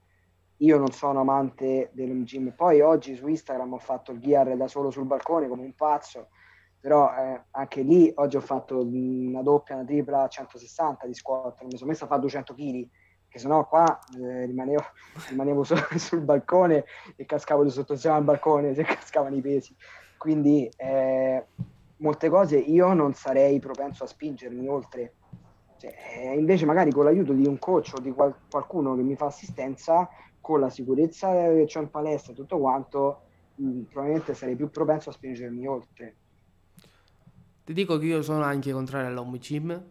io 0.60 0.78
non 0.78 0.92
sono 0.92 1.20
amante 1.20 1.90
del 1.94 2.24
gym. 2.24 2.54
Poi 2.56 2.82
oggi 2.82 3.16
su 3.16 3.28
Instagram 3.28 3.74
ho 3.74 3.80
fatto 3.80 4.12
il 4.12 4.20
gear 4.20 4.56
da 4.56 4.68
solo 4.68 4.90
sul 4.90 5.06
balcone 5.06 5.48
come 5.48 5.64
un 5.64 5.74
pazzo, 5.74 6.30
però 6.80 7.14
eh, 7.14 7.44
anche 7.52 7.82
lì 7.82 8.12
oggi 8.16 8.38
ho 8.38 8.42
fatto 8.42 8.80
una 8.80 9.42
doppia, 9.42 9.76
una 9.76 9.86
tripla 9.86 10.28
160 10.28 11.06
di 11.06 11.14
squat, 11.14 11.60
non 11.62 11.70
mi 11.72 11.78
sono 11.78 11.90
messo 11.90 12.06
a 12.06 12.08
fare 12.08 12.22
200 12.22 12.54
kg 12.54 12.88
che 13.30 13.38
sennò 13.38 13.68
qua 13.68 14.00
eh, 14.20 14.46
rimanevo, 14.48 14.84
rimanevo 15.30 15.64
solo 15.64 15.82
sul 15.98 16.22
balcone 16.22 16.86
e 17.16 17.26
cascavo 17.26 17.64
di 17.64 17.70
sotto 17.70 17.96
al 18.10 18.24
balcone 18.24 18.74
se 18.74 18.84
cascavano 18.84 19.36
i 19.36 19.42
pesi. 19.42 19.76
Quindi 20.18 20.70
eh, 20.76 21.46
molte 21.98 22.30
cose 22.30 22.58
io 22.58 22.92
non 22.94 23.14
sarei 23.14 23.60
propenso 23.60 24.04
a 24.04 24.08
spingermi 24.08 24.68
oltre, 24.68 25.14
Cioè, 25.78 25.94
invece 26.36 26.66
magari 26.66 26.92
con 26.92 27.06
l'aiuto 27.06 27.32
di 27.32 27.46
un 27.46 27.58
coach 27.60 27.94
o 27.96 28.02
di 28.02 28.12
qual- 28.12 28.36
qualcuno 28.50 28.96
che 28.96 29.02
mi 29.02 29.16
fa 29.16 29.28
assistenza, 29.28 30.10
con 30.50 30.62
la 30.62 30.70
sicurezza 30.72 31.32
che 31.32 31.70
ho 31.72 31.80
in 31.80 31.92
palestra 31.92 32.34
e 32.34 32.36
tutto 32.36 32.58
quanto, 32.58 33.22
mh, 33.54 33.82
probabilmente 33.82 34.34
sarei 34.34 34.56
più 34.56 34.72
propenso 34.72 35.12
a 35.12 35.14
spingermi 35.14 35.68
oltre. 35.68 36.16
Ti 37.64 37.72
dico 37.72 38.00
che 38.00 38.06
io 38.08 38.24
sono 38.24 38.42
anche 38.42 38.72
contrario 38.72 39.10
all'home 39.10 39.38
gym 39.38 39.84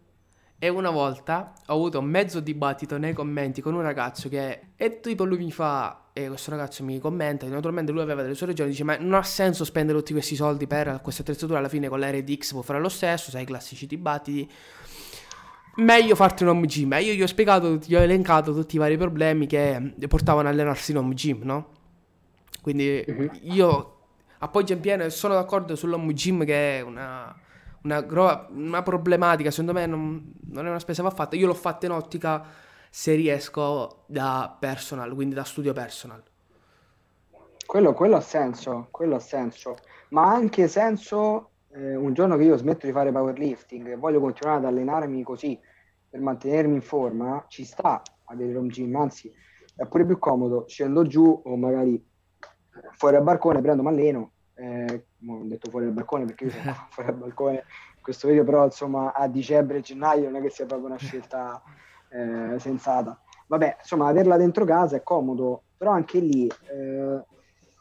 e 0.59 0.69
una 0.69 0.91
volta 0.91 1.53
ho 1.67 1.75
avuto 1.75 2.03
mezzo 2.03 2.41
dibattito 2.41 2.99
nei 2.99 3.13
commenti 3.13 3.61
con 3.61 3.75
un 3.75 3.83
ragazzo 3.83 4.29
che 4.29 4.73
e 4.75 4.99
tipo 4.99 5.25
lui 5.25 5.39
mi 5.39 5.53
fa 5.53 6.09
e 6.13 6.27
questo 6.27 6.51
ragazzo 6.51 6.83
mi 6.83 6.99
commenta 6.99 7.47
e 7.47 7.49
naturalmente 7.49 7.93
lui 7.93 8.01
aveva 8.01 8.23
delle 8.23 8.35
sue 8.35 8.47
ragioni 8.47 8.71
dice 8.71 8.83
ma 8.83 8.97
non 8.97 9.15
ha 9.15 9.23
senso 9.23 9.65
spendere 9.65 9.97
tutti 9.99 10.13
questi 10.13 10.35
soldi 10.35 10.67
per 10.67 10.99
questa 11.01 11.23
attrezzatura 11.23 11.61
alla 11.61 11.69
fine 11.69 11.89
con 11.89 12.01
la 12.01 12.11
RDX 12.11 12.51
può 12.51 12.63
fare 12.63 12.81
lo 12.81 12.89
stesso 12.89 13.31
sai 13.31 13.43
i 13.43 13.47
classici 13.47 13.87
dibattiti 13.87 14.51
meglio 15.79 16.15
farti 16.15 16.43
un 16.43 16.51
home 16.51 16.67
gym 16.67 16.93
e 16.93 17.03
io 17.03 17.13
gli 17.13 17.23
ho 17.23 17.27
spiegato 17.27 17.79
gli 17.85 17.95
ho 17.95 18.01
elencato 18.01 18.53
tutti 18.53 18.77
i 18.77 18.79
vari 18.79 18.97
problemi 18.97 19.47
che 19.47 19.95
portavano 20.09 20.49
a 20.49 20.51
allenarsi 20.51 20.91
in 20.91 20.99
home 20.99 21.15
gym 21.15 21.41
no? 21.43 21.69
quindi 22.63 23.05
uh-huh. 23.07 23.31
io 23.43 23.97
appoggio 24.39 24.73
in 24.73 24.81
pieno 24.81 25.05
e 25.05 25.11
sono 25.11 25.35
d'accordo 25.35 25.77
sull'home 25.77 26.13
gym 26.13 26.45
che 26.45 26.79
è 26.79 26.81
una 26.81 27.35
una, 27.83 28.47
una 28.51 28.83
problematica, 28.83 29.51
secondo 29.51 29.73
me 29.73 29.87
non, 29.87 30.33
non, 30.51 30.67
è 30.67 30.69
una 30.69 30.79
spesa 30.79 31.03
va 31.03 31.11
fatta. 31.11 31.37
Io 31.37 31.47
l'ho 31.47 31.55
fatta 31.55 31.87
in 31.87 31.93
ottica 31.93 32.45
se 32.91 33.15
riesco 33.15 34.05
da 34.07 34.55
personal, 34.59 35.15
quindi 35.15 35.35
da 35.35 35.45
studio 35.45 35.73
personal. 35.73 36.23
Quello, 37.67 37.93
quello 37.93 38.17
ha 38.17 38.21
senso, 38.21 38.89
quello 38.91 39.17
ha 39.17 39.21
senso, 39.21 39.77
ma 40.11 40.23
ha 40.25 40.35
anche 40.35 40.69
senso 40.69 41.51
eh, 41.73 41.95
un 41.95 42.15
giorno 42.15 42.37
che 42.37 42.45
io 42.45 42.57
smetto 42.57 42.87
di 42.87 42.93
fare 42.93 43.13
powerlifting 43.13 43.89
e 43.89 43.97
voglio 43.97 44.21
continuare 44.21 44.59
ad 44.59 44.65
allenarmi 44.65 45.23
così 45.23 45.59
per 46.09 46.21
mantenermi 46.21 46.75
in 46.75 46.83
forma, 46.83 47.45
ci 47.49 47.65
sta 47.65 48.03
avere 48.25 48.57
un 48.57 48.69
gym, 48.69 48.95
anzi 48.97 49.33
è 49.75 49.87
pure 49.87 50.05
più 50.05 50.19
comodo, 50.19 50.65
scendo 50.67 51.07
giù 51.07 51.43
o 51.45 51.57
magari 51.57 52.05
fuori 52.93 53.17
al 53.17 53.23
balcone, 53.23 53.61
prendo, 53.61 53.83
mi 53.83 53.89
alleno 53.89 54.33
eh, 54.59 55.07
ho 55.27 55.45
detto 55.45 55.71
fuori 55.71 55.87
dal 55.87 55.95
balcone 55.95 56.25
perché 56.25 56.45
io 56.45 56.51
sono 56.51 56.75
fuori 56.91 57.11
dal 57.11 57.19
balcone 57.19 57.65
in 57.97 58.03
questo 58.03 58.29
video, 58.29 58.45
però 58.45 58.65
insomma 58.65 59.13
a 59.13 59.29
dicembre, 59.29 59.81
gennaio 59.81 60.25
non 60.25 60.37
è 60.37 60.43
che 60.43 60.51
sia 60.51 60.67
proprio 60.67 60.89
una 60.89 60.99
scelta 60.99 61.63
eh, 62.11 62.59
sensata. 62.59 63.21
Vabbè, 63.47 63.77
insomma, 63.79 64.09
averla 64.09 64.37
dentro 64.37 64.65
casa 64.65 64.97
è 64.97 65.03
comodo, 65.03 65.63
però 65.77 65.93
anche 65.93 66.19
lì, 66.19 66.47
eh, 66.47 67.25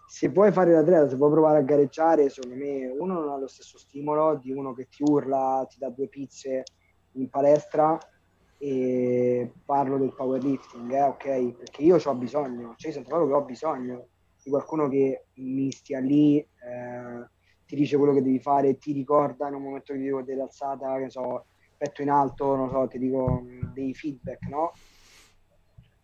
se 0.08 0.30
vuoi 0.30 0.52
fare 0.52 0.72
l'atleta, 0.72 1.10
se 1.10 1.16
vuoi 1.16 1.32
provare 1.32 1.58
a 1.58 1.62
gareggiare, 1.62 2.30
secondo 2.30 2.56
me 2.56 2.88
uno 2.88 3.14
non 3.20 3.30
ha 3.30 3.38
lo 3.38 3.48
stesso 3.48 3.78
stimolo 3.78 4.36
di 4.36 4.52
uno 4.52 4.74
che 4.74 4.88
ti 4.88 5.04
urla, 5.04 5.66
ti 5.68 5.78
dà 5.80 5.90
due 5.90 6.08
pizze 6.08 6.64
in 7.14 7.30
palestra 7.30 7.98
e 8.58 9.54
parlo 9.64 9.98
del 9.98 10.14
powerlifting, 10.14 10.92
eh, 10.92 11.04
ok? 11.04 11.56
Perché 11.56 11.84
io 11.84 11.98
ho 12.04 12.16
bisogno, 12.16 12.74
cioè 12.76 12.90
io 12.90 12.96
sento 12.96 13.10
proprio 13.10 13.28
che 13.28 13.34
ho 13.36 13.46
bisogno 13.46 14.08
di 14.42 14.50
qualcuno 14.50 14.88
che 14.88 15.28
mi 15.36 15.72
stia 15.72 16.00
lì, 16.00 16.40
eh, 16.40 17.30
ti 17.66 17.76
dice 17.76 17.98
quello 17.98 18.14
che 18.14 18.22
devi 18.22 18.40
fare, 18.40 18.78
ti 18.78 18.94
ricorda 18.94 19.48
in 19.48 19.56
un 19.56 19.62
momento 19.62 19.94
che 19.94 20.00
ti 20.00 20.06
dico 20.06 20.24
dell'alzata, 20.24 20.98
che 20.98 21.10
so, 21.10 21.48
petto 21.76 22.02
in 22.02 22.10
alto, 22.10 22.56
non 22.56 22.70
so, 22.70 22.88
ti 22.88 22.98
dico 22.98 23.44
dei 23.74 23.94
feedback, 23.94 24.48
no? 24.48 24.80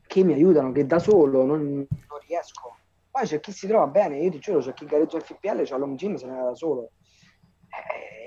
Che 0.05 0.23
mi 0.23 0.33
aiutano, 0.33 0.71
che 0.71 0.85
da 0.85 0.99
solo 0.99 1.45
non, 1.45 1.63
non 1.63 2.19
riesco. 2.27 2.79
Poi 3.09 3.25
c'è 3.25 3.39
chi 3.39 3.51
si 3.51 3.67
trova 3.67 3.87
bene, 3.87 4.17
io 4.19 4.29
ti 4.29 4.39
giuro, 4.39 4.59
c'è 4.59 4.73
chi 4.73 4.85
gareggia 4.85 5.17
il 5.17 5.23
FPL, 5.23 5.63
c'è 5.63 5.77
l'home 5.77 5.95
gym, 5.95 6.15
se 6.15 6.27
ne 6.27 6.35
va 6.35 6.43
da 6.43 6.55
solo. 6.55 6.91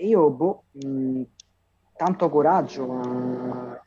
Eh, 0.01 0.07
io, 0.07 0.31
boh, 0.31 0.64
mh, 0.72 1.22
tanto 1.95 2.29
coraggio, 2.31 2.87
ma 2.87 3.86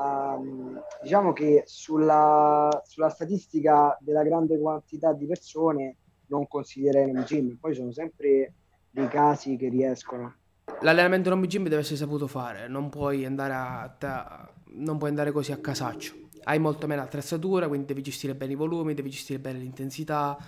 Um, 0.00 0.80
diciamo 1.02 1.34
che 1.34 1.64
sulla, 1.66 2.82
sulla, 2.86 3.10
statistica 3.10 3.98
della 4.00 4.22
grande 4.22 4.58
quantità 4.58 5.12
di 5.12 5.26
persone 5.26 5.96
non 6.28 6.48
considererei 6.48 7.10
un 7.10 7.22
gym, 7.24 7.58
poi 7.60 7.74
sono 7.74 7.92
sempre 7.92 8.54
dei 8.88 9.08
casi 9.08 9.56
che 9.56 9.68
riescono. 9.68 10.36
L'allenamento 10.80 11.28
in 11.28 11.34
home 11.34 11.46
gym 11.46 11.64
deve 11.64 11.82
essere 11.82 11.96
saputo 11.96 12.26
fare, 12.26 12.66
non 12.66 12.88
puoi 12.88 13.26
andare, 13.26 13.52
a, 13.52 14.50
non 14.76 14.96
puoi 14.96 15.10
andare 15.10 15.32
così 15.32 15.52
a 15.52 15.58
casaccio. 15.58 16.14
Hai 16.44 16.58
molto 16.58 16.86
meno 16.86 17.02
attrezzatura, 17.02 17.68
quindi 17.68 17.84
devi 17.84 18.00
gestire 18.00 18.34
bene 18.34 18.52
i 18.52 18.56
volumi, 18.56 18.94
devi 18.94 19.10
gestire 19.10 19.38
bene 19.38 19.58
l'intensità. 19.58 20.38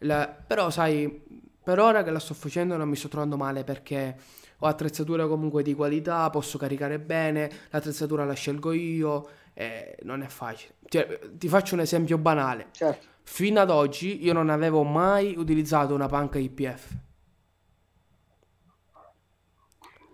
La, 0.00 0.28
però 0.28 0.68
sai, 0.68 1.24
per 1.62 1.78
ora 1.78 2.02
che 2.02 2.10
la 2.10 2.18
sto 2.18 2.34
facendo 2.34 2.76
non 2.76 2.88
mi 2.88 2.96
sto 2.96 3.08
trovando 3.08 3.38
male 3.38 3.64
perché 3.64 4.14
ho 4.62 4.66
attrezzatura 4.66 5.26
comunque 5.26 5.62
di 5.62 5.74
qualità, 5.74 6.28
posso 6.30 6.58
caricare 6.58 6.98
bene, 6.98 7.50
l'attrezzatura 7.70 8.24
la 8.24 8.34
scelgo 8.34 8.72
io, 8.72 9.28
eh, 9.54 9.96
non 10.02 10.22
è 10.22 10.26
facile. 10.26 10.74
Cioè, 10.84 11.18
ti 11.32 11.48
faccio 11.48 11.74
un 11.74 11.80
esempio 11.80 12.18
banale. 12.18 12.68
Certo. 12.72 13.06
Fino 13.22 13.60
ad 13.60 13.70
oggi 13.70 14.22
io 14.22 14.32
non 14.32 14.50
avevo 14.50 14.82
mai 14.82 15.34
utilizzato 15.36 15.94
una 15.94 16.08
panca 16.08 16.38
IPF. 16.38 16.96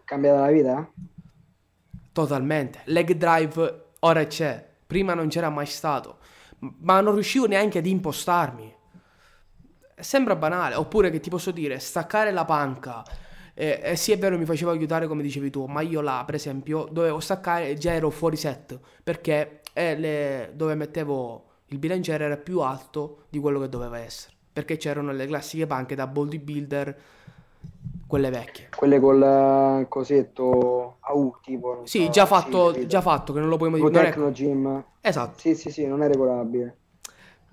Cambiata 0.05 0.41
la 0.41 0.51
vita? 0.51 0.93
Totalmente. 2.13 2.83
Leg 2.85 3.13
drive 3.13 3.85
ora 4.01 4.27
c'è, 4.27 4.65
prima 4.87 5.15
non 5.15 5.29
c'era 5.29 5.51
mai 5.51 5.67
stato, 5.67 6.19
ma 6.59 7.01
non 7.01 7.15
riuscivo 7.15 7.47
neanche 7.47 7.79
ad 7.79 7.87
impostarmi. 7.87 8.75
Sembra 9.99 10.37
banale, 10.37 10.77
oppure 10.77 11.11
che 11.11 11.19
ti 11.19 11.31
posso 11.31 11.51
dire, 11.51 11.81
staccare 11.81 12.31
la 12.31 12.45
panca 12.45 13.03
eh, 13.59 13.81
eh, 13.83 13.97
sì, 13.97 14.13
è 14.13 14.19
vero, 14.19 14.37
mi 14.37 14.45
faceva 14.45 14.71
aiutare 14.71 15.07
come 15.07 15.23
dicevi 15.23 15.49
tu, 15.49 15.65
ma 15.65 15.81
io 15.81 16.03
là, 16.03 16.23
per 16.27 16.35
esempio, 16.35 16.87
dovevo 16.91 17.21
staccare 17.21 17.71
e 17.71 17.75
già 17.79 17.95
ero 17.95 18.11
fuori 18.11 18.37
set 18.37 18.79
perché 19.03 19.63
eh, 19.73 19.97
le, 19.97 20.53
dove 20.55 20.75
mettevo 20.75 21.45
il 21.69 21.79
bilanciere 21.79 22.25
era 22.25 22.37
più 22.37 22.61
alto 22.61 23.25
di 23.31 23.39
quello 23.39 23.59
che 23.59 23.71
doveva 23.71 23.99
essere. 23.99 24.35
Perché 24.53 24.77
c'erano 24.77 25.11
le 25.11 25.27
classiche 25.27 25.67
panche 25.67 25.95
da 25.95 26.07
bodybuilder, 26.07 26.99
quelle 28.07 28.29
vecchie. 28.29 28.69
Quelle 28.77 29.01
col 29.01 29.23
uh, 29.23 29.89
cosetto 29.89 30.99
AU 31.01 31.37
tipo. 31.43 31.81
Sì, 31.85 32.05
so, 32.05 32.11
già, 32.11 32.27
fatto, 32.27 32.75
sì, 32.75 32.87
già 32.87 33.01
fatto, 33.01 33.33
che 33.33 33.41
non 33.41 33.49
lo 33.49 33.57
puoi 33.57 33.71
modificare. 33.71 34.11
Tecno 34.11 34.31
Gym. 34.33 34.85
Esatto. 35.01 35.39
Sì, 35.39 35.55
sì, 35.55 35.71
sì, 35.71 35.87
non 35.87 36.03
è 36.03 36.09
regolabile. 36.09 36.77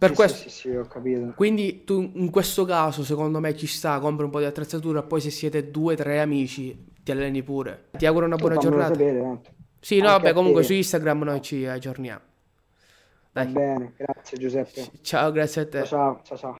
Per 0.03 0.11
sì, 0.11 0.17
questo... 0.17 0.49
Sì, 0.49 0.49
sì, 0.49 0.69
ho 0.75 0.85
capito. 0.85 1.31
Quindi 1.33 1.85
tu 1.85 2.11
in 2.15 2.29
questo 2.29 2.65
caso, 2.65 3.05
secondo 3.05 3.39
me, 3.39 3.55
ci 3.55 3.67
sta, 3.67 3.99
compri 3.99 4.25
un 4.25 4.31
po' 4.31 4.39
di 4.39 4.45
attrezzatura, 4.45 5.01
poi 5.01 5.21
se 5.21 5.29
siete 5.29 5.71
due 5.71 5.93
o 5.93 5.95
tre 5.95 6.19
amici, 6.19 6.91
ti 7.01 7.11
alleni 7.11 7.41
pure. 7.41 7.85
Ti 7.91 8.05
auguro 8.05 8.25
una 8.25 8.35
buona 8.35 8.57
giornata. 8.57 8.93
Sapere, 8.93 9.21
tanto. 9.21 9.49
Sì, 9.79 9.99
no, 9.99 10.07
vabbè, 10.07 10.33
comunque 10.33 10.63
su 10.63 10.73
Instagram 10.73 11.23
noi 11.23 11.41
ci 11.41 11.65
aggiorniamo. 11.65 12.19
Dai. 13.31 13.45
Va 13.45 13.51
bene, 13.51 13.93
grazie 13.95 14.37
Giuseppe. 14.37 14.89
Ciao, 15.01 15.31
grazie 15.31 15.61
a 15.61 15.67
te. 15.69 15.83
Ciao, 15.85 16.19
ciao, 16.23 16.37
ciao. 16.37 16.51